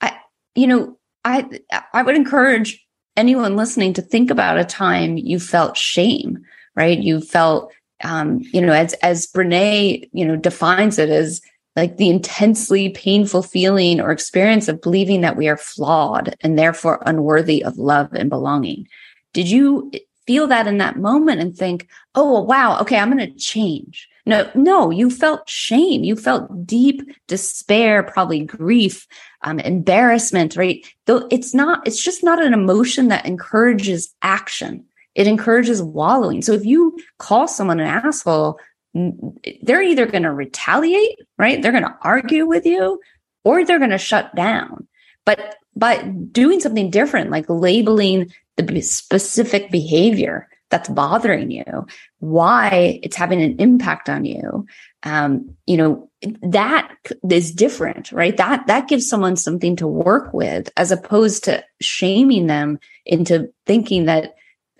I 0.00 0.16
you 0.54 0.66
know, 0.66 0.98
I 1.24 1.46
I 1.92 2.02
would 2.02 2.16
encourage 2.16 2.84
anyone 3.16 3.56
listening 3.56 3.92
to 3.94 4.02
think 4.02 4.30
about 4.30 4.58
a 4.58 4.64
time 4.64 5.16
you 5.16 5.38
felt 5.38 5.76
shame, 5.76 6.38
right? 6.74 6.98
You 6.98 7.20
felt 7.20 7.72
um, 8.04 8.40
you 8.52 8.60
know, 8.60 8.72
as 8.72 8.94
as 8.94 9.26
Brene, 9.26 10.08
you 10.12 10.24
know, 10.24 10.36
defines 10.36 10.98
it 10.98 11.10
as 11.10 11.40
like 11.76 11.96
the 11.96 12.10
intensely 12.10 12.90
painful 12.90 13.42
feeling 13.42 14.00
or 14.00 14.10
experience 14.10 14.68
of 14.68 14.82
believing 14.82 15.22
that 15.22 15.36
we 15.36 15.48
are 15.48 15.56
flawed 15.56 16.36
and 16.40 16.58
therefore 16.58 17.02
unworthy 17.06 17.64
of 17.64 17.78
love 17.78 18.12
and 18.12 18.28
belonging. 18.28 18.86
Did 19.32 19.48
you 19.48 19.90
feel 20.26 20.46
that 20.48 20.66
in 20.66 20.78
that 20.78 20.98
moment 20.98 21.40
and 21.40 21.56
think, 21.56 21.88
oh, 22.14 22.42
wow, 22.42 22.78
okay, 22.80 22.98
I'm 22.98 23.16
going 23.16 23.26
to 23.26 23.38
change? 23.38 24.08
No, 24.24 24.48
no, 24.54 24.90
you 24.90 25.10
felt 25.10 25.48
shame. 25.48 26.04
You 26.04 26.14
felt 26.14 26.66
deep 26.66 27.02
despair, 27.26 28.04
probably 28.04 28.44
grief, 28.44 29.06
um, 29.42 29.58
embarrassment, 29.58 30.56
right? 30.56 30.86
Though 31.06 31.26
it's 31.30 31.54
not, 31.54 31.86
it's 31.86 32.02
just 32.02 32.22
not 32.22 32.40
an 32.40 32.52
emotion 32.52 33.08
that 33.08 33.26
encourages 33.26 34.14
action. 34.22 34.84
It 35.14 35.26
encourages 35.26 35.82
wallowing. 35.82 36.40
So 36.40 36.52
if 36.52 36.64
you 36.64 36.96
call 37.18 37.48
someone 37.48 37.80
an 37.80 37.88
asshole, 37.88 38.60
they're 38.94 39.82
either 39.82 40.06
going 40.06 40.22
to 40.24 40.32
retaliate, 40.32 41.18
right? 41.38 41.60
They're 41.60 41.72
going 41.72 41.84
to 41.84 41.98
argue 42.02 42.46
with 42.46 42.66
you 42.66 43.00
or 43.44 43.64
they're 43.64 43.78
going 43.78 43.90
to 43.90 43.98
shut 43.98 44.34
down. 44.34 44.86
But 45.24 45.56
by 45.74 46.02
doing 46.02 46.60
something 46.60 46.90
different, 46.90 47.30
like 47.30 47.46
labeling 47.48 48.32
the 48.56 48.80
specific 48.82 49.70
behavior 49.70 50.48
that's 50.70 50.88
bothering 50.88 51.50
you, 51.50 51.86
why 52.18 53.00
it's 53.02 53.16
having 53.16 53.42
an 53.42 53.56
impact 53.58 54.08
on 54.08 54.24
you, 54.24 54.66
um, 55.04 55.54
you 55.66 55.76
know, 55.76 56.10
that 56.42 56.94
is 57.30 57.52
different, 57.52 58.12
right? 58.12 58.36
That 58.36 58.66
that 58.66 58.88
gives 58.88 59.08
someone 59.08 59.36
something 59.36 59.76
to 59.76 59.86
work 59.86 60.32
with, 60.32 60.70
as 60.76 60.92
opposed 60.92 61.44
to 61.44 61.64
shaming 61.80 62.46
them 62.46 62.78
into 63.04 63.52
thinking 63.66 64.06
that, 64.06 64.34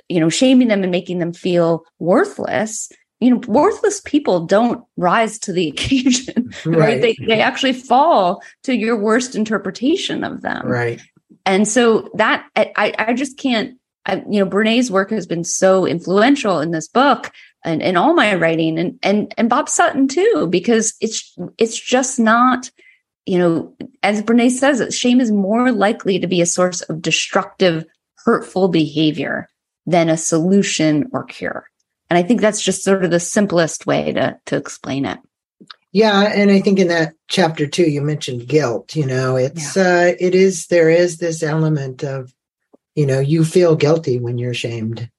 you 0.08 0.20
know, 0.20 0.28
shaming 0.28 0.68
them 0.68 0.82
and 0.82 0.92
making 0.92 1.18
them 1.18 1.32
feel 1.32 1.84
worthless 1.98 2.90
you 3.22 3.30
know, 3.30 3.40
worthless 3.46 4.00
people 4.00 4.46
don't 4.46 4.84
rise 4.96 5.38
to 5.40 5.52
the 5.52 5.68
occasion, 5.72 6.52
right? 6.64 6.78
right? 6.78 7.00
They, 7.00 7.16
they 7.26 7.40
actually 7.40 7.72
fall 7.72 8.42
to 8.64 8.74
your 8.74 8.96
worst 8.96 9.34
interpretation 9.34 10.24
of 10.24 10.42
them. 10.42 10.66
Right. 10.66 11.00
And 11.46 11.66
so 11.66 12.08
that 12.14 12.48
I, 12.56 12.94
I 12.98 13.14
just 13.14 13.38
can't, 13.38 13.78
I, 14.06 14.16
you 14.28 14.44
know, 14.44 14.46
Brene's 14.46 14.90
work 14.90 15.10
has 15.10 15.26
been 15.26 15.44
so 15.44 15.86
influential 15.86 16.60
in 16.60 16.72
this 16.72 16.88
book 16.88 17.32
and 17.64 17.80
in 17.80 17.96
all 17.96 18.14
my 18.14 18.34
writing 18.34 18.78
and, 18.78 18.98
and, 19.02 19.32
and 19.36 19.48
Bob 19.48 19.68
Sutton 19.68 20.08
too, 20.08 20.48
because 20.50 20.94
it's, 21.00 21.36
it's 21.58 21.78
just 21.78 22.18
not, 22.18 22.70
you 23.26 23.38
know, 23.38 23.74
as 24.02 24.22
Brene 24.22 24.50
says, 24.50 24.96
shame 24.96 25.20
is 25.20 25.30
more 25.30 25.70
likely 25.70 26.18
to 26.18 26.26
be 26.26 26.40
a 26.40 26.46
source 26.46 26.80
of 26.82 27.00
destructive, 27.00 27.84
hurtful 28.24 28.68
behavior 28.68 29.48
than 29.86 30.08
a 30.08 30.16
solution 30.16 31.08
or 31.12 31.24
cure. 31.24 31.64
And 32.12 32.18
I 32.18 32.22
think 32.22 32.42
that's 32.42 32.60
just 32.60 32.84
sort 32.84 33.06
of 33.06 33.10
the 33.10 33.18
simplest 33.18 33.86
way 33.86 34.12
to 34.12 34.38
to 34.44 34.56
explain 34.56 35.06
it. 35.06 35.18
Yeah, 35.92 36.20
and 36.20 36.50
I 36.50 36.60
think 36.60 36.78
in 36.78 36.88
that 36.88 37.14
chapter 37.26 37.66
too, 37.66 37.88
you 37.90 38.02
mentioned 38.02 38.46
guilt. 38.46 38.94
You 38.94 39.06
know, 39.06 39.36
it's 39.36 39.76
yeah. 39.76 39.82
uh, 39.82 40.14
it 40.20 40.34
is 40.34 40.66
there 40.66 40.90
is 40.90 41.16
this 41.16 41.42
element 41.42 42.04
of, 42.04 42.34
you 42.94 43.06
know, 43.06 43.18
you 43.18 43.46
feel 43.46 43.76
guilty 43.76 44.20
when 44.20 44.36
you're 44.36 44.52
shamed, 44.52 45.10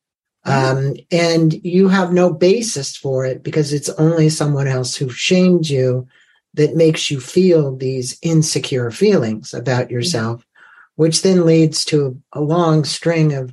um, 0.45 0.93
and 1.09 1.55
you 1.65 1.87
have 1.87 2.13
no 2.13 2.31
basis 2.31 2.95
for 2.95 3.25
it 3.25 3.41
because 3.41 3.73
it's 3.73 3.89
only 3.89 4.29
someone 4.29 4.67
else 4.67 4.95
who 4.95 5.09
shamed 5.09 5.67
you 5.67 6.07
that 6.53 6.75
makes 6.75 7.09
you 7.09 7.19
feel 7.19 7.75
these 7.75 8.19
insecure 8.21 8.91
feelings 8.91 9.51
about 9.51 9.89
yourself, 9.89 10.45
which 10.93 11.23
then 11.23 11.43
leads 11.43 11.85
to 11.85 12.21
a 12.33 12.39
long 12.39 12.83
string 12.83 13.33
of 13.33 13.51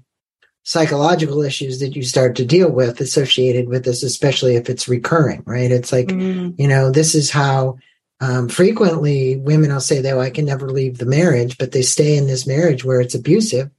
psychological 0.62 1.42
issues 1.42 1.80
that 1.80 1.96
you 1.96 2.02
start 2.02 2.36
to 2.36 2.44
deal 2.44 2.70
with 2.70 3.00
associated 3.00 3.68
with 3.68 3.84
this, 3.84 4.02
especially 4.02 4.56
if 4.56 4.68
it's 4.68 4.88
recurring, 4.88 5.42
right? 5.46 5.70
It's 5.70 5.92
like, 5.92 6.08
mm. 6.08 6.54
you 6.58 6.68
know, 6.68 6.90
this 6.90 7.14
is 7.14 7.30
how 7.30 7.78
um, 8.20 8.48
frequently 8.48 9.36
women 9.36 9.72
will 9.72 9.80
say, 9.80 10.00
though, 10.00 10.20
I 10.20 10.30
can 10.30 10.44
never 10.44 10.68
leave 10.68 10.98
the 10.98 11.06
marriage, 11.06 11.56
but 11.58 11.72
they 11.72 11.82
stay 11.82 12.16
in 12.16 12.26
this 12.26 12.46
marriage 12.46 12.84
where 12.84 13.00
it's 13.00 13.14
abusive 13.14 13.70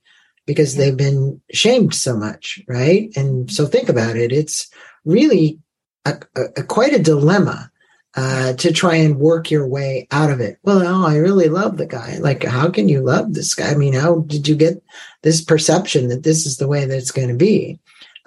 because 0.48 0.76
yeah. 0.76 0.86
they've 0.86 0.98
been 0.98 1.40
shamed 1.54 1.94
so 1.94 2.18
much, 2.18 2.60
right? 2.68 3.12
And 3.16 3.52
so 3.52 3.68
think 3.68 3.88
about 3.88 4.16
it. 4.16 4.32
It's 4.32 4.70
really 5.06 5.60
a, 6.06 6.20
a, 6.36 6.42
a 6.58 6.64
quite 6.64 6.94
a 6.94 7.00
dilemma 7.00 7.71
uh, 8.16 8.54
to 8.54 8.74
try 8.74 8.96
and 8.96 9.20
work 9.20 9.50
your 9.50 9.68
way 9.68 10.08
out 10.12 10.30
of 10.30 10.42
it. 10.42 10.58
Well, 10.64 10.80
no, 10.80 11.06
I 11.06 11.16
really 11.16 11.48
love 11.48 11.78
the 11.78 11.86
guy. 11.86 12.18
Like, 12.18 12.44
how 12.44 12.70
can 12.70 12.90
you 12.90 13.02
love 13.02 13.34
this 13.34 13.56
guy? 13.56 13.72
I 13.72 13.76
mean, 13.76 13.94
how 13.94 14.20
did 14.20 14.48
you 14.48 14.56
get 14.56 14.84
this 15.22 15.42
perception 15.42 16.10
that 16.10 16.24
this 16.24 16.46
is 16.46 16.58
the 16.58 16.68
way 16.68 16.86
that 16.86 16.98
it's 16.98 17.12
going 17.12 17.30
to 17.30 17.36
be? 17.36 17.80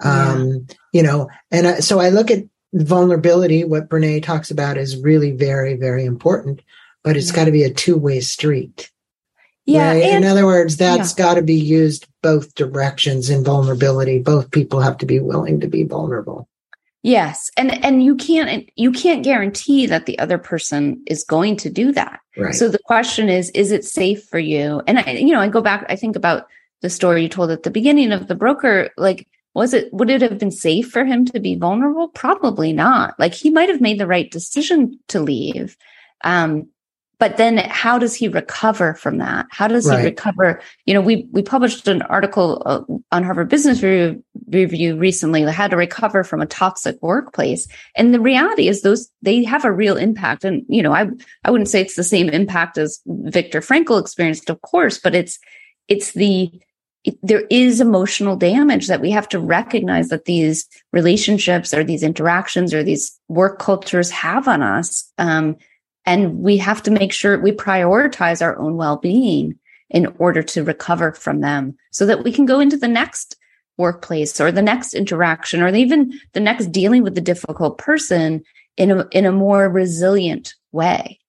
Yeah. 0.03 0.33
Um, 0.33 0.67
you 0.91 1.03
know, 1.03 1.29
and 1.51 1.67
I, 1.67 1.79
so 1.79 1.99
I 1.99 2.09
look 2.09 2.31
at 2.31 2.43
vulnerability. 2.73 3.63
What 3.63 3.89
Brene 3.89 4.23
talks 4.23 4.51
about 4.51 4.77
is 4.77 5.01
really 5.01 5.31
very, 5.31 5.75
very 5.75 6.03
important, 6.05 6.61
but 7.03 7.15
it's 7.15 7.29
yeah. 7.29 7.35
got 7.35 7.45
to 7.45 7.51
be 7.51 7.63
a 7.63 7.73
two 7.73 7.97
way 7.97 8.19
street. 8.21 8.91
Yeah. 9.65 9.91
Right? 9.91 10.03
And, 10.03 10.25
in 10.25 10.31
other 10.31 10.45
words, 10.45 10.77
that's 10.77 11.17
yeah. 11.17 11.25
got 11.25 11.33
to 11.35 11.41
be 11.41 11.59
used 11.59 12.07
both 12.21 12.55
directions 12.55 13.29
in 13.29 13.43
vulnerability. 13.43 14.19
Both 14.19 14.51
people 14.51 14.81
have 14.81 14.97
to 14.99 15.05
be 15.05 15.19
willing 15.19 15.59
to 15.61 15.67
be 15.67 15.83
vulnerable. 15.83 16.49
Yes. 17.05 17.51
And 17.55 17.85
and 17.85 18.03
you 18.03 18.15
can't 18.15 18.67
you 18.75 18.91
can't 18.91 19.23
guarantee 19.23 19.85
that 19.85 20.07
the 20.07 20.17
other 20.17 20.39
person 20.39 21.03
is 21.05 21.23
going 21.23 21.55
to 21.57 21.69
do 21.69 21.91
that. 21.91 22.19
Right. 22.35 22.55
So 22.55 22.67
the 22.67 22.79
question 22.79 23.29
is 23.29 23.51
is 23.51 23.71
it 23.71 23.85
safe 23.85 24.23
for 24.23 24.39
you? 24.39 24.81
And 24.87 24.97
I 24.97 25.11
you 25.11 25.31
know, 25.31 25.39
I 25.39 25.47
go 25.47 25.61
back 25.61 25.85
I 25.87 25.97
think 25.97 26.15
about 26.15 26.47
the 26.81 26.89
story 26.89 27.21
you 27.21 27.29
told 27.29 27.51
at 27.51 27.61
the 27.61 27.69
beginning 27.69 28.11
of 28.11 28.27
the 28.27 28.33
broker 28.33 28.89
like 28.97 29.27
was 29.53 29.71
it 29.71 29.93
would 29.93 30.09
it 30.09 30.23
have 30.23 30.39
been 30.39 30.49
safe 30.49 30.89
for 30.89 31.05
him 31.05 31.25
to 31.25 31.39
be 31.39 31.55
vulnerable? 31.55 32.07
Probably 32.07 32.73
not. 32.73 33.13
Like 33.19 33.35
he 33.35 33.51
might 33.51 33.69
have 33.69 33.81
made 33.81 33.99
the 33.99 34.07
right 34.07 34.31
decision 34.31 34.99
to 35.09 35.19
leave. 35.19 35.77
Um 36.23 36.69
but 37.17 37.37
then 37.37 37.57
how 37.57 37.97
does 37.97 38.15
he 38.15 38.27
recover 38.27 38.93
from 38.93 39.17
that? 39.19 39.45
How 39.49 39.67
does 39.67 39.87
right. 39.87 39.99
he 39.99 40.05
recover? 40.05 40.61
You 40.85 40.93
know 40.93 41.01
we 41.01 41.27
we 41.31 41.41
published 41.41 41.87
an 41.87 42.01
article 42.03 42.61
uh, 42.65 42.81
on 43.11 43.23
Harvard 43.23 43.49
Business 43.49 43.81
Review, 43.81 44.23
review 44.47 44.97
recently 44.97 45.43
that 45.45 45.51
had 45.51 45.71
to 45.71 45.77
recover 45.77 46.23
from 46.23 46.41
a 46.41 46.45
toxic 46.45 46.97
workplace. 47.01 47.67
And 47.95 48.13
the 48.13 48.19
reality 48.19 48.67
is 48.67 48.81
those 48.81 49.09
they 49.21 49.43
have 49.43 49.65
a 49.65 49.71
real 49.71 49.97
impact. 49.97 50.43
And 50.43 50.63
you 50.67 50.83
know 50.83 50.93
i 50.93 51.07
i 51.43 51.51
wouldn't 51.51 51.69
say 51.69 51.81
it's 51.81 51.95
the 51.95 52.03
same 52.03 52.29
impact 52.29 52.77
as 52.77 53.01
Viktor 53.05 53.61
Frankl 53.61 53.99
experienced 53.99 54.49
of 54.49 54.61
course 54.61 54.99
but 54.99 55.15
it's 55.15 55.39
it's 55.87 56.13
the 56.13 56.51
it, 57.05 57.17
there 57.21 57.43
is 57.49 57.79
emotional 57.79 58.35
damage 58.35 58.87
that 58.87 59.01
we 59.01 59.11
have 59.11 59.29
to 59.29 59.39
recognize 59.39 60.09
that 60.09 60.25
these 60.25 60.67
relationships 60.91 61.73
or 61.73 61.83
these 61.83 62.03
interactions 62.03 62.73
or 62.73 62.83
these 62.83 63.17
work 63.27 63.59
cultures 63.59 64.09
have 64.09 64.47
on 64.47 64.61
us. 64.61 65.11
Um, 65.17 65.55
and 66.05 66.39
we 66.39 66.57
have 66.57 66.83
to 66.83 66.91
make 66.91 67.11
sure 67.11 67.39
we 67.39 67.51
prioritize 67.51 68.41
our 68.41 68.57
own 68.57 68.77
well 68.77 68.97
being 68.97 69.57
in 69.89 70.07
order 70.17 70.41
to 70.43 70.63
recover 70.63 71.13
from 71.13 71.41
them 71.41 71.77
so 71.91 72.05
that 72.05 72.23
we 72.23 72.31
can 72.31 72.45
go 72.45 72.59
into 72.59 72.77
the 72.77 72.87
next 72.87 73.37
workplace 73.77 74.39
or 74.39 74.51
the 74.51 74.61
next 74.61 74.93
interaction 74.93 75.61
or 75.61 75.67
even 75.73 76.13
the 76.33 76.39
next 76.39 76.67
dealing 76.67 77.03
with 77.03 77.15
the 77.15 77.21
difficult 77.21 77.77
person 77.77 78.43
in 78.77 78.91
a, 78.91 79.07
in 79.11 79.25
a 79.25 79.31
more 79.31 79.69
resilient 79.69 80.53
way. 80.71 81.19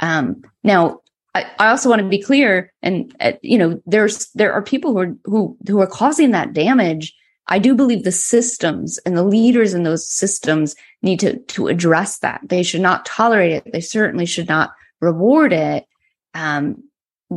Um, 0.00 0.42
now, 0.62 1.00
I, 1.34 1.46
also 1.58 1.90
want 1.90 2.00
to 2.00 2.08
be 2.08 2.22
clear, 2.22 2.72
and 2.82 3.14
uh, 3.20 3.32
you 3.42 3.58
know, 3.58 3.80
there's 3.84 4.28
there 4.30 4.52
are 4.54 4.62
people 4.62 4.92
who 4.92 4.98
are 4.98 5.16
who 5.24 5.56
who 5.68 5.80
are 5.80 5.86
causing 5.86 6.30
that 6.30 6.54
damage 6.54 7.14
I 7.48 7.58
do 7.58 7.74
believe 7.74 8.02
the 8.02 8.12
systems 8.12 8.98
and 8.98 9.16
the 9.16 9.22
leaders 9.22 9.72
in 9.72 9.84
those 9.84 10.08
systems 10.08 10.74
need 11.02 11.20
to, 11.20 11.38
to 11.38 11.68
address 11.68 12.18
that. 12.18 12.40
They 12.44 12.62
should 12.62 12.80
not 12.80 13.06
tolerate 13.06 13.52
it. 13.52 13.72
They 13.72 13.80
certainly 13.80 14.26
should 14.26 14.48
not 14.48 14.72
reward 15.00 15.52
it. 15.52 15.86
Um, 16.34 16.82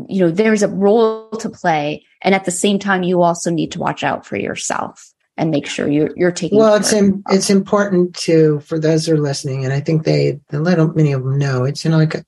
you 0.07 0.21
know, 0.21 0.31
there's 0.31 0.63
a 0.63 0.67
role 0.67 1.29
to 1.31 1.49
play. 1.49 2.05
And 2.21 2.33
at 2.33 2.45
the 2.45 2.51
same 2.51 2.79
time, 2.79 3.03
you 3.03 3.21
also 3.21 3.51
need 3.51 3.71
to 3.73 3.79
watch 3.79 4.03
out 4.03 4.25
for 4.25 4.35
yourself 4.35 5.13
and 5.37 5.51
make 5.51 5.67
sure 5.67 5.87
you're, 5.87 6.11
you're 6.17 6.31
taking 6.31 6.57
well 6.57 6.75
it's 6.75 6.91
Im- 6.91 7.23
it's 7.29 7.49
important 7.49 8.13
to 8.13 8.59
for 8.59 8.77
those 8.77 9.05
who 9.05 9.13
are 9.13 9.17
listening 9.17 9.63
and 9.63 9.73
i 9.73 9.79
think 9.79 10.03
they 10.03 10.37
the 10.49 10.59
little 10.59 10.93
many 10.93 11.13
of 11.13 11.23
them 11.23 11.37
know 11.37 11.63
it's 11.63 11.85
you 11.85 11.91
know 11.91 11.97
like 11.97 12.25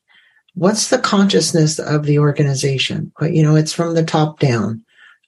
what's 0.53 0.89
the 0.89 0.97
consciousness 0.97 1.77
of 1.77 2.05
the 2.05 2.19
organization 2.19 3.11
but 3.19 3.33
you 3.33 3.43
know 3.43 3.57
it's 3.57 3.73
from 3.73 3.95
the 3.95 4.03
top 4.03 4.39
down 4.39 4.81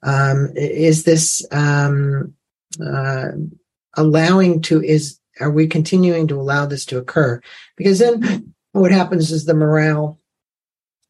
um, 0.04 0.50
is 0.56 1.04
this 1.04 1.46
um, 1.52 2.34
uh, 2.80 3.32
allowing 3.96 4.62
to 4.62 4.82
is 4.82 5.20
are 5.40 5.52
we 5.52 5.68
continuing 5.68 6.28
to 6.28 6.40
allow 6.40 6.66
this 6.66 6.86
to 6.86 6.98
occur 6.98 7.42
because 7.76 8.00
then 8.00 8.54
what 8.72 8.92
happens 8.92 9.32
is 9.32 9.46
the 9.46 9.54
morale 9.54 10.20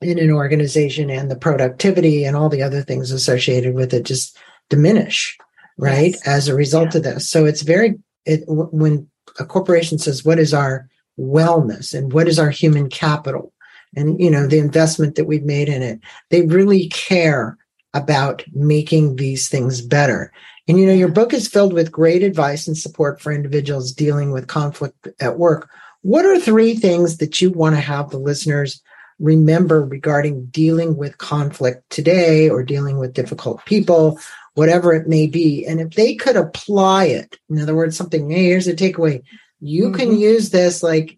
in 0.02 0.20
an 0.20 0.32
organization 0.32 1.10
and 1.10 1.32
the 1.32 1.36
productivity 1.36 2.26
and 2.26 2.36
all 2.36 2.50
the 2.50 2.62
other 2.62 2.82
things 2.82 3.12
associated 3.12 3.74
with 3.74 3.94
it 3.94 4.04
just 4.04 4.38
diminish 4.70 5.38
right 5.78 6.14
yes. 6.14 6.28
as 6.28 6.48
a 6.48 6.56
result 6.56 6.94
yeah. 6.94 6.98
of 6.98 7.04
this 7.04 7.30
so 7.30 7.46
it's 7.46 7.62
very 7.62 7.96
it 8.26 8.44
when 8.48 9.10
a 9.40 9.46
corporation 9.46 9.98
says 9.98 10.24
what 10.24 10.40
is 10.40 10.54
our 10.54 10.90
wellness 11.20 11.94
and 11.94 12.14
what 12.14 12.28
is 12.28 12.40
our 12.40 12.50
human 12.50 12.90
capital 12.90 13.54
and 13.96 14.20
you 14.20 14.30
know 14.30 14.48
the 14.48 14.60
investment 14.60 15.16
that 15.16 15.26
we've 15.26 15.44
made 15.44 15.70
in 15.70 15.82
it 15.82 16.00
they 16.30 16.42
really 16.44 16.90
care 16.90 17.58
about 17.94 18.44
making 18.54 19.16
these 19.16 19.48
things 19.48 19.82
better 19.82 20.32
and 20.68 20.80
you 20.80 20.86
know, 20.86 20.94
your 20.94 21.10
book 21.10 21.34
is 21.34 21.48
filled 21.48 21.74
with 21.74 21.92
great 21.92 22.24
advice 22.24 22.68
and 22.68 22.78
support 22.78 23.20
for 23.20 23.34
individuals 23.34 23.92
dealing 23.92 24.32
with 24.32 24.48
conflict 24.48 25.10
at 25.20 25.38
work. 25.38 25.70
What 26.02 26.26
are 26.26 26.40
three 26.40 26.76
things 26.76 27.18
that 27.18 27.42
you 27.42 27.50
want 27.50 27.76
to 27.76 27.82
have 27.82 28.10
the 28.10 28.18
listeners 28.18 28.82
remember 29.20 29.84
regarding 29.84 30.46
dealing 30.46 30.98
with 30.98 31.18
conflict 31.18 31.90
today 31.90 32.50
or 32.50 32.64
dealing 32.64 32.98
with 32.98 33.14
difficult 33.14 33.64
people, 33.66 34.20
whatever 34.54 34.94
it 34.94 35.08
may 35.08 35.28
be? 35.28 35.66
And 35.66 35.82
if 35.82 35.92
they 35.92 36.16
could 36.16 36.36
apply 36.36 37.06
it, 37.06 37.38
in 37.50 37.60
other 37.60 37.76
words, 37.76 37.98
something, 37.98 38.30
hey, 38.30 38.46
here's 38.46 38.68
a 38.68 38.74
takeaway. 38.74 39.22
You 39.60 39.86
mm-hmm. 39.86 39.96
can 39.96 40.18
use 40.18 40.50
this, 40.50 40.82
like, 40.84 41.18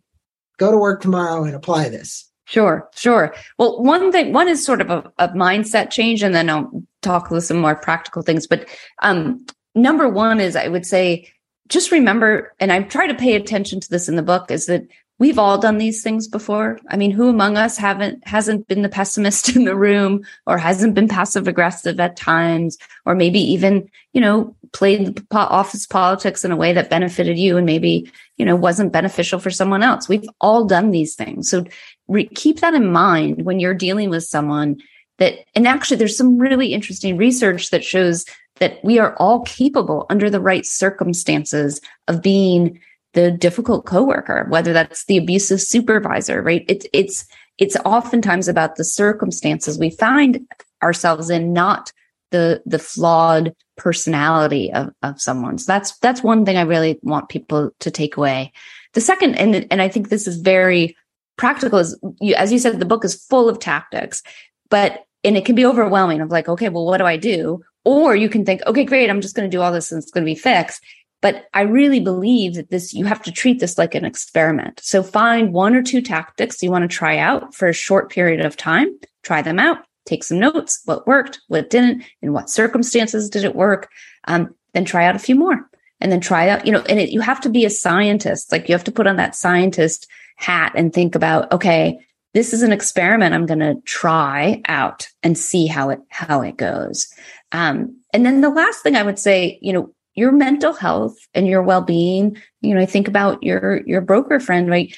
go 0.57 0.71
to 0.71 0.77
work 0.77 1.01
tomorrow 1.01 1.43
and 1.43 1.55
apply 1.55 1.89
this. 1.89 2.29
Sure, 2.45 2.87
sure. 2.95 3.33
Well, 3.57 3.81
one 3.81 4.11
thing, 4.11 4.31
one 4.31 4.47
is 4.47 4.63
sort 4.63 4.81
of 4.81 4.91
a, 4.91 5.11
a 5.17 5.29
mindset 5.29 5.89
change, 5.89 6.21
and 6.21 6.35
then 6.35 6.47
I'll 6.49 6.83
talk 7.05 7.29
with 7.29 7.45
some 7.45 7.57
more 7.57 7.75
practical 7.75 8.21
things. 8.21 8.47
But 8.47 8.67
um, 9.01 9.45
number 9.73 10.09
one 10.09 10.39
is 10.39 10.55
I 10.55 10.67
would 10.67 10.85
say 10.85 11.31
just 11.67 11.91
remember, 11.91 12.53
and 12.59 12.71
I 12.71 12.81
try 12.83 13.07
to 13.07 13.15
pay 13.15 13.35
attention 13.35 13.79
to 13.79 13.89
this 13.89 14.07
in 14.07 14.15
the 14.15 14.21
book, 14.21 14.51
is 14.51 14.67
that 14.67 14.83
we've 15.17 15.39
all 15.39 15.57
done 15.57 15.77
these 15.77 16.03
things 16.03 16.27
before. 16.27 16.77
I 16.89 16.97
mean, 16.97 17.11
who 17.11 17.29
among 17.29 17.57
us 17.57 17.77
haven't 17.77 18.27
hasn't 18.27 18.67
been 18.67 18.81
the 18.81 18.89
pessimist 18.89 19.49
in 19.55 19.65
the 19.65 19.75
room 19.75 20.23
or 20.45 20.57
hasn't 20.57 20.93
been 20.93 21.07
passive 21.07 21.47
aggressive 21.47 21.99
at 21.99 22.17
times, 22.17 22.77
or 23.05 23.15
maybe 23.15 23.39
even, 23.39 23.89
you 24.13 24.21
know, 24.21 24.55
played 24.73 25.15
the 25.15 25.25
office 25.37 25.87
politics 25.87 26.43
in 26.43 26.51
a 26.51 26.57
way 26.57 26.73
that 26.73 26.89
benefited 26.89 27.37
you 27.37 27.57
and 27.57 27.65
maybe, 27.65 28.11
you 28.37 28.45
know, 28.45 28.55
wasn't 28.55 28.93
beneficial 28.93 29.39
for 29.39 29.49
someone 29.49 29.83
else. 29.83 30.09
We've 30.09 30.27
all 30.41 30.65
done 30.65 30.91
these 30.91 31.15
things. 31.15 31.49
So 31.49 31.65
re- 32.07 32.29
keep 32.35 32.59
that 32.59 32.73
in 32.73 32.91
mind 32.91 33.45
when 33.45 33.59
you're 33.59 33.73
dealing 33.73 34.09
with 34.09 34.23
someone 34.23 34.77
that, 35.17 35.45
and 35.55 35.67
actually 35.67 35.97
there's 35.97 36.17
some 36.17 36.37
really 36.37 36.73
interesting 36.73 37.17
research 37.17 37.69
that 37.69 37.83
shows 37.83 38.25
that 38.59 38.83
we 38.83 38.99
are 38.99 39.15
all 39.17 39.41
capable 39.41 40.05
under 40.09 40.29
the 40.29 40.39
right 40.39 40.65
circumstances 40.65 41.81
of 42.07 42.21
being 42.21 42.79
the 43.13 43.31
difficult 43.31 43.85
coworker, 43.85 44.45
whether 44.49 44.73
that's 44.73 45.05
the 45.05 45.17
abusive 45.17 45.61
supervisor, 45.61 46.41
right? 46.41 46.65
It's, 46.67 46.85
it's, 46.91 47.25
it's 47.57 47.77
oftentimes 47.85 48.47
about 48.47 48.75
the 48.75 48.83
circumstances 48.83 49.79
we 49.79 49.89
find 49.89 50.45
ourselves 50.83 51.29
in, 51.29 51.53
not 51.53 51.93
the, 52.31 52.61
the 52.65 52.79
flawed 52.79 53.55
personality 53.77 54.71
of, 54.73 54.93
of 55.01 55.21
someone. 55.21 55.57
So 55.57 55.71
that's, 55.71 55.97
that's 55.99 56.23
one 56.23 56.45
thing 56.45 56.57
I 56.57 56.63
really 56.63 56.99
want 57.03 57.29
people 57.29 57.71
to 57.79 57.91
take 57.91 58.17
away. 58.17 58.51
The 58.93 59.01
second, 59.01 59.35
and, 59.35 59.65
and 59.71 59.81
I 59.81 59.87
think 59.87 60.09
this 60.09 60.27
is 60.27 60.41
very 60.41 60.97
practical 61.37 61.79
is 61.79 61.97
you, 62.19 62.35
as 62.35 62.51
you 62.51 62.59
said, 62.59 62.79
the 62.79 62.85
book 62.85 63.05
is 63.05 63.25
full 63.25 63.47
of 63.47 63.59
tactics, 63.59 64.23
but, 64.69 65.04
and 65.25 65.35
it 65.35 65.45
can 65.45 65.55
be 65.55 65.65
overwhelming 65.65 66.21
of 66.21 66.29
like, 66.29 66.47
okay, 66.47 66.69
well, 66.69 66.85
what 66.85 66.97
do 66.97 67.05
I 67.05 67.17
do? 67.17 67.63
Or 67.83 68.15
you 68.15 68.29
can 68.29 68.45
think, 68.45 68.61
okay, 68.65 68.85
great, 68.85 69.09
I'm 69.09 69.21
just 69.21 69.35
going 69.35 69.49
to 69.49 69.55
do 69.55 69.61
all 69.61 69.71
this 69.71 69.91
and 69.91 70.01
it's 70.01 70.11
going 70.11 70.23
to 70.23 70.31
be 70.31 70.39
fixed. 70.39 70.83
But 71.21 71.47
I 71.53 71.61
really 71.61 71.99
believe 71.99 72.55
that 72.55 72.69
this, 72.69 72.93
you 72.93 73.05
have 73.05 73.23
to 73.23 73.31
treat 73.31 73.59
this 73.59 73.77
like 73.77 73.95
an 73.95 74.05
experiment. 74.05 74.79
So 74.83 75.01
find 75.01 75.53
one 75.53 75.75
or 75.75 75.81
two 75.81 76.01
tactics 76.01 76.61
you 76.61 76.69
want 76.69 76.89
to 76.89 76.95
try 76.95 77.17
out 77.17 77.55
for 77.55 77.67
a 77.67 77.73
short 77.73 78.11
period 78.11 78.45
of 78.45 78.55
time, 78.55 78.87
try 79.23 79.41
them 79.41 79.59
out, 79.59 79.79
take 80.05 80.23
some 80.23 80.39
notes, 80.39 80.81
what 80.85 81.07
worked, 81.07 81.41
what 81.47 81.69
didn't, 81.69 82.03
in 82.21 82.31
what 82.31 82.49
circumstances 82.49 83.29
did 83.29 83.43
it 83.43 83.55
work. 83.55 83.89
Um, 84.27 84.53
then 84.73 84.85
try 84.85 85.05
out 85.05 85.15
a 85.15 85.19
few 85.19 85.35
more 85.35 85.67
and 86.01 86.11
then 86.11 86.19
try 86.19 86.49
out, 86.49 86.65
you 86.65 86.71
know, 86.71 86.83
and 86.89 86.99
it, 86.99 87.09
you 87.09 87.21
have 87.21 87.41
to 87.41 87.49
be 87.49 87.65
a 87.65 87.69
scientist. 87.69 88.51
Like 88.51 88.67
you 88.67 88.75
have 88.75 88.83
to 88.83 88.91
put 88.91 89.07
on 89.07 89.15
that 89.15 89.35
scientist 89.35 90.07
hat 90.35 90.73
and 90.75 90.93
think 90.93 91.15
about, 91.15 91.51
okay, 91.51 91.97
this 92.35 92.53
is 92.53 92.61
an 92.61 92.73
experiment 92.73 93.33
I'm 93.33 93.45
going 93.45 93.59
to 93.59 93.81
try 93.85 94.61
out 94.67 95.07
and 95.23 95.37
see 95.37 95.67
how 95.67 95.89
it, 95.89 96.01
how 96.09 96.41
it 96.41 96.57
goes. 96.57 97.07
Um, 97.53 97.97
and 98.13 98.25
then 98.25 98.41
the 98.41 98.49
last 98.49 98.83
thing 98.83 98.97
I 98.97 99.03
would 99.03 99.17
say, 99.17 99.57
you 99.61 99.71
know, 99.71 99.93
your 100.15 100.33
mental 100.33 100.73
health 100.73 101.15
and 101.33 101.47
your 101.47 101.61
well-being, 101.61 102.37
you 102.59 102.75
know, 102.75 102.81
I 102.81 102.85
think 102.85 103.07
about 103.07 103.41
your, 103.41 103.81
your 103.87 104.01
broker 104.01 104.41
friend, 104.41 104.69
right? 104.69 104.93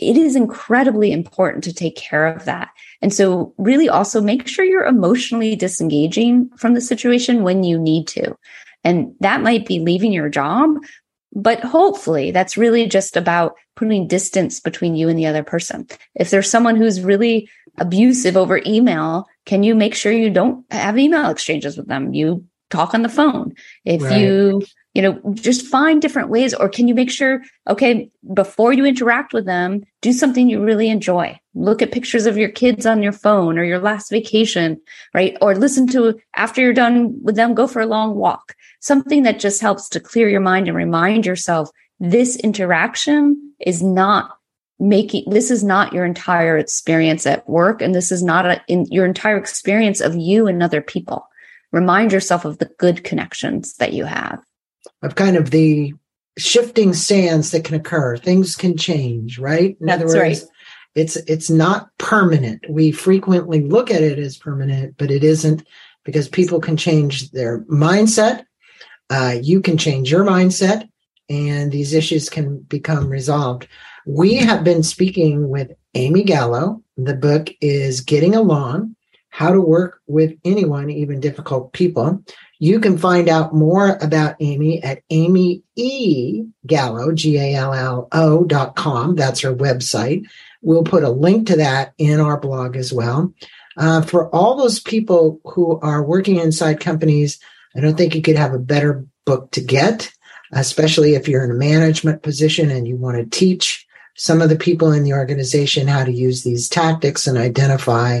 It 0.00 0.16
is 0.16 0.34
incredibly 0.34 1.12
important 1.12 1.62
to 1.64 1.72
take 1.72 1.94
care 1.94 2.26
of 2.26 2.44
that. 2.44 2.70
And 3.00 3.14
so 3.14 3.54
really 3.56 3.88
also 3.88 4.20
make 4.20 4.48
sure 4.48 4.64
you're 4.64 4.84
emotionally 4.84 5.54
disengaging 5.54 6.50
from 6.56 6.74
the 6.74 6.80
situation 6.80 7.44
when 7.44 7.62
you 7.62 7.78
need 7.78 8.08
to. 8.08 8.36
And 8.82 9.14
that 9.20 9.42
might 9.42 9.66
be 9.66 9.78
leaving 9.78 10.12
your 10.12 10.28
job, 10.28 10.70
but 11.32 11.60
hopefully 11.60 12.30
that's 12.30 12.56
really 12.56 12.86
just 12.86 13.16
about 13.16 13.54
putting 13.76 14.06
distance 14.06 14.60
between 14.60 14.96
you 14.96 15.08
and 15.08 15.18
the 15.18 15.26
other 15.26 15.42
person. 15.42 15.86
If 16.14 16.30
there's 16.30 16.50
someone 16.50 16.76
who's 16.76 17.00
really 17.00 17.48
abusive 17.78 18.36
over 18.36 18.60
email, 18.66 19.26
can 19.46 19.62
you 19.62 19.74
make 19.74 19.94
sure 19.94 20.12
you 20.12 20.30
don't 20.30 20.64
have 20.72 20.98
email 20.98 21.30
exchanges 21.30 21.76
with 21.76 21.86
them? 21.86 22.12
You 22.12 22.44
talk 22.68 22.94
on 22.94 23.02
the 23.02 23.08
phone. 23.08 23.54
If 23.84 24.02
right. 24.02 24.20
you, 24.20 24.62
you 24.94 25.02
know, 25.02 25.20
just 25.34 25.66
find 25.66 26.02
different 26.02 26.30
ways, 26.30 26.52
or 26.52 26.68
can 26.68 26.88
you 26.88 26.94
make 26.94 27.10
sure, 27.10 27.42
okay, 27.68 28.10
before 28.34 28.72
you 28.72 28.84
interact 28.84 29.32
with 29.32 29.46
them, 29.46 29.84
do 30.00 30.12
something 30.12 30.48
you 30.48 30.62
really 30.62 30.88
enjoy. 30.88 31.38
Look 31.54 31.80
at 31.80 31.92
pictures 31.92 32.26
of 32.26 32.36
your 32.36 32.48
kids 32.48 32.86
on 32.86 33.02
your 33.02 33.12
phone 33.12 33.56
or 33.56 33.64
your 33.64 33.78
last 33.78 34.10
vacation, 34.10 34.80
right? 35.14 35.36
Or 35.40 35.54
listen 35.54 35.86
to, 35.88 36.18
after 36.34 36.60
you're 36.60 36.72
done 36.72 37.22
with 37.22 37.36
them, 37.36 37.54
go 37.54 37.68
for 37.68 37.80
a 37.80 37.86
long 37.86 38.16
walk. 38.16 38.56
Something 38.80 39.22
that 39.22 39.38
just 39.38 39.60
helps 39.60 39.88
to 39.90 40.00
clear 40.00 40.28
your 40.28 40.40
mind 40.40 40.66
and 40.66 40.76
remind 40.76 41.24
yourself 41.24 41.70
this 42.00 42.36
interaction 42.36 43.52
is 43.60 43.82
not 43.82 44.36
making 44.80 45.22
this 45.28 45.50
is 45.50 45.62
not 45.62 45.92
your 45.92 46.06
entire 46.06 46.56
experience 46.56 47.26
at 47.26 47.46
work 47.46 47.82
and 47.82 47.94
this 47.94 48.10
is 48.10 48.22
not 48.22 48.46
a, 48.46 48.62
in 48.66 48.86
your 48.86 49.04
entire 49.04 49.36
experience 49.36 50.00
of 50.00 50.16
you 50.16 50.46
and 50.46 50.62
other 50.62 50.80
people 50.80 51.28
remind 51.70 52.12
yourself 52.12 52.46
of 52.46 52.56
the 52.58 52.70
good 52.78 53.04
connections 53.04 53.74
that 53.74 53.92
you 53.92 54.06
have 54.06 54.42
of 55.02 55.14
kind 55.14 55.36
of 55.36 55.50
the 55.50 55.94
shifting 56.38 56.94
sands 56.94 57.50
that 57.50 57.64
can 57.64 57.74
occur 57.74 58.16
things 58.16 58.56
can 58.56 58.76
change 58.76 59.38
right 59.38 59.76
in 59.80 59.86
That's 59.86 60.02
other 60.02 60.06
words 60.06 60.40
right. 60.42 60.50
it's 60.94 61.16
it's 61.16 61.50
not 61.50 61.90
permanent 61.98 62.64
we 62.70 62.92
frequently 62.92 63.60
look 63.62 63.90
at 63.90 64.02
it 64.02 64.18
as 64.18 64.38
permanent 64.38 64.96
but 64.96 65.10
it 65.10 65.24
isn't 65.24 65.66
because 66.04 66.28
people 66.28 66.60
can 66.60 66.76
change 66.76 67.30
their 67.32 67.60
mindset 67.64 68.44
uh, 69.10 69.36
you 69.42 69.60
can 69.60 69.76
change 69.76 70.10
your 70.10 70.24
mindset 70.24 70.88
and 71.28 71.72
these 71.72 71.92
issues 71.92 72.30
can 72.30 72.58
become 72.60 73.08
resolved 73.08 73.66
we 74.06 74.36
have 74.36 74.64
been 74.64 74.82
speaking 74.82 75.48
with 75.48 75.72
Amy 75.94 76.22
Gallo. 76.22 76.82
The 76.96 77.14
book 77.14 77.50
is 77.60 78.00
Getting 78.00 78.34
Along 78.34 78.96
How 79.30 79.52
to 79.52 79.60
Work 79.60 80.00
with 80.06 80.34
Anyone, 80.44 80.90
Even 80.90 81.20
Difficult 81.20 81.72
People. 81.72 82.22
You 82.62 82.78
can 82.78 82.98
find 82.98 83.26
out 83.28 83.54
more 83.54 83.96
about 84.02 84.36
Amy 84.38 84.82
at 84.82 85.02
Amy 85.08 85.62
E. 85.76 86.44
Gallo, 86.66 87.10
dot 88.46 88.76
com. 88.76 89.16
That's 89.16 89.40
her 89.40 89.54
website. 89.54 90.26
We'll 90.60 90.84
put 90.84 91.02
a 91.02 91.08
link 91.08 91.46
to 91.46 91.56
that 91.56 91.94
in 91.96 92.20
our 92.20 92.38
blog 92.38 92.76
as 92.76 92.92
well. 92.92 93.32
Uh, 93.78 94.02
for 94.02 94.28
all 94.34 94.56
those 94.56 94.78
people 94.78 95.40
who 95.44 95.80
are 95.80 96.02
working 96.02 96.36
inside 96.36 96.80
companies, 96.80 97.40
I 97.74 97.80
don't 97.80 97.96
think 97.96 98.14
you 98.14 98.20
could 98.20 98.36
have 98.36 98.52
a 98.52 98.58
better 98.58 99.06
book 99.24 99.50
to 99.52 99.62
get, 99.62 100.12
especially 100.52 101.14
if 101.14 101.28
you're 101.28 101.44
in 101.44 101.50
a 101.50 101.54
management 101.54 102.22
position 102.22 102.70
and 102.70 102.86
you 102.86 102.96
want 102.96 103.16
to 103.16 103.38
teach 103.38 103.86
some 104.16 104.42
of 104.42 104.50
the 104.50 104.56
people 104.56 104.92
in 104.92 105.02
the 105.02 105.14
organization 105.14 105.88
how 105.88 106.04
to 106.04 106.12
use 106.12 106.42
these 106.42 106.68
tactics 106.68 107.26
and 107.26 107.38
identify 107.38 108.20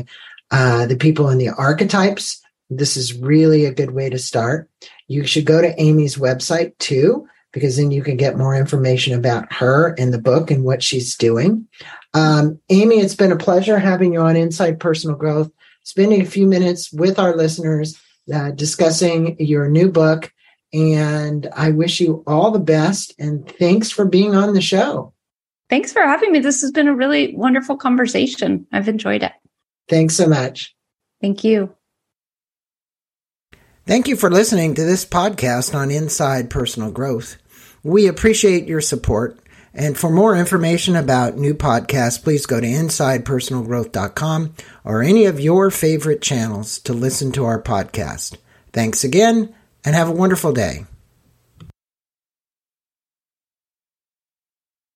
uh, 0.50 0.86
the 0.86 0.96
people 0.96 1.28
in 1.28 1.36
the 1.36 1.50
archetypes. 1.50 2.39
This 2.70 2.96
is 2.96 3.18
really 3.18 3.64
a 3.64 3.74
good 3.74 3.90
way 3.90 4.08
to 4.08 4.18
start. 4.18 4.70
You 5.08 5.26
should 5.26 5.44
go 5.44 5.60
to 5.60 5.80
Amy's 5.80 6.16
website 6.16 6.78
too, 6.78 7.26
because 7.52 7.76
then 7.76 7.90
you 7.90 8.02
can 8.02 8.16
get 8.16 8.38
more 8.38 8.54
information 8.54 9.12
about 9.12 9.52
her 9.52 9.94
and 9.98 10.14
the 10.14 10.20
book 10.20 10.50
and 10.50 10.64
what 10.64 10.82
she's 10.82 11.16
doing. 11.16 11.66
Um, 12.14 12.60
Amy, 12.68 13.00
it's 13.00 13.16
been 13.16 13.32
a 13.32 13.36
pleasure 13.36 13.78
having 13.78 14.12
you 14.12 14.20
on 14.20 14.36
Inside 14.36 14.78
Personal 14.78 15.16
Growth, 15.16 15.50
spending 15.82 16.20
a 16.20 16.26
few 16.26 16.46
minutes 16.46 16.92
with 16.92 17.18
our 17.18 17.36
listeners, 17.36 18.00
uh, 18.32 18.52
discussing 18.52 19.36
your 19.40 19.68
new 19.68 19.90
book. 19.90 20.32
And 20.72 21.48
I 21.56 21.72
wish 21.72 22.00
you 22.00 22.22
all 22.28 22.52
the 22.52 22.60
best. 22.60 23.12
And 23.18 23.48
thanks 23.58 23.90
for 23.90 24.04
being 24.04 24.36
on 24.36 24.54
the 24.54 24.60
show. 24.60 25.12
Thanks 25.68 25.92
for 25.92 26.02
having 26.02 26.30
me. 26.30 26.38
This 26.38 26.60
has 26.62 26.70
been 26.70 26.88
a 26.88 26.94
really 26.94 27.34
wonderful 27.34 27.76
conversation. 27.76 28.66
I've 28.72 28.88
enjoyed 28.88 29.24
it. 29.24 29.32
Thanks 29.88 30.16
so 30.16 30.28
much. 30.28 30.74
Thank 31.20 31.42
you. 31.42 31.74
Thank 33.90 34.06
you 34.06 34.14
for 34.14 34.30
listening 34.30 34.76
to 34.76 34.84
this 34.84 35.04
podcast 35.04 35.74
on 35.74 35.90
Inside 35.90 36.48
Personal 36.48 36.92
Growth. 36.92 37.36
We 37.82 38.06
appreciate 38.06 38.68
your 38.68 38.80
support. 38.80 39.36
And 39.74 39.98
for 39.98 40.08
more 40.08 40.36
information 40.36 40.94
about 40.94 41.36
new 41.36 41.54
podcasts, 41.54 42.22
please 42.22 42.46
go 42.46 42.60
to 42.60 42.66
insidepersonalgrowth.com 42.68 44.54
or 44.84 45.02
any 45.02 45.24
of 45.24 45.40
your 45.40 45.72
favorite 45.72 46.22
channels 46.22 46.78
to 46.82 46.92
listen 46.92 47.32
to 47.32 47.44
our 47.44 47.60
podcast. 47.60 48.36
Thanks 48.72 49.02
again 49.02 49.52
and 49.84 49.96
have 49.96 50.08
a 50.08 50.12
wonderful 50.12 50.52
day. 50.52 50.86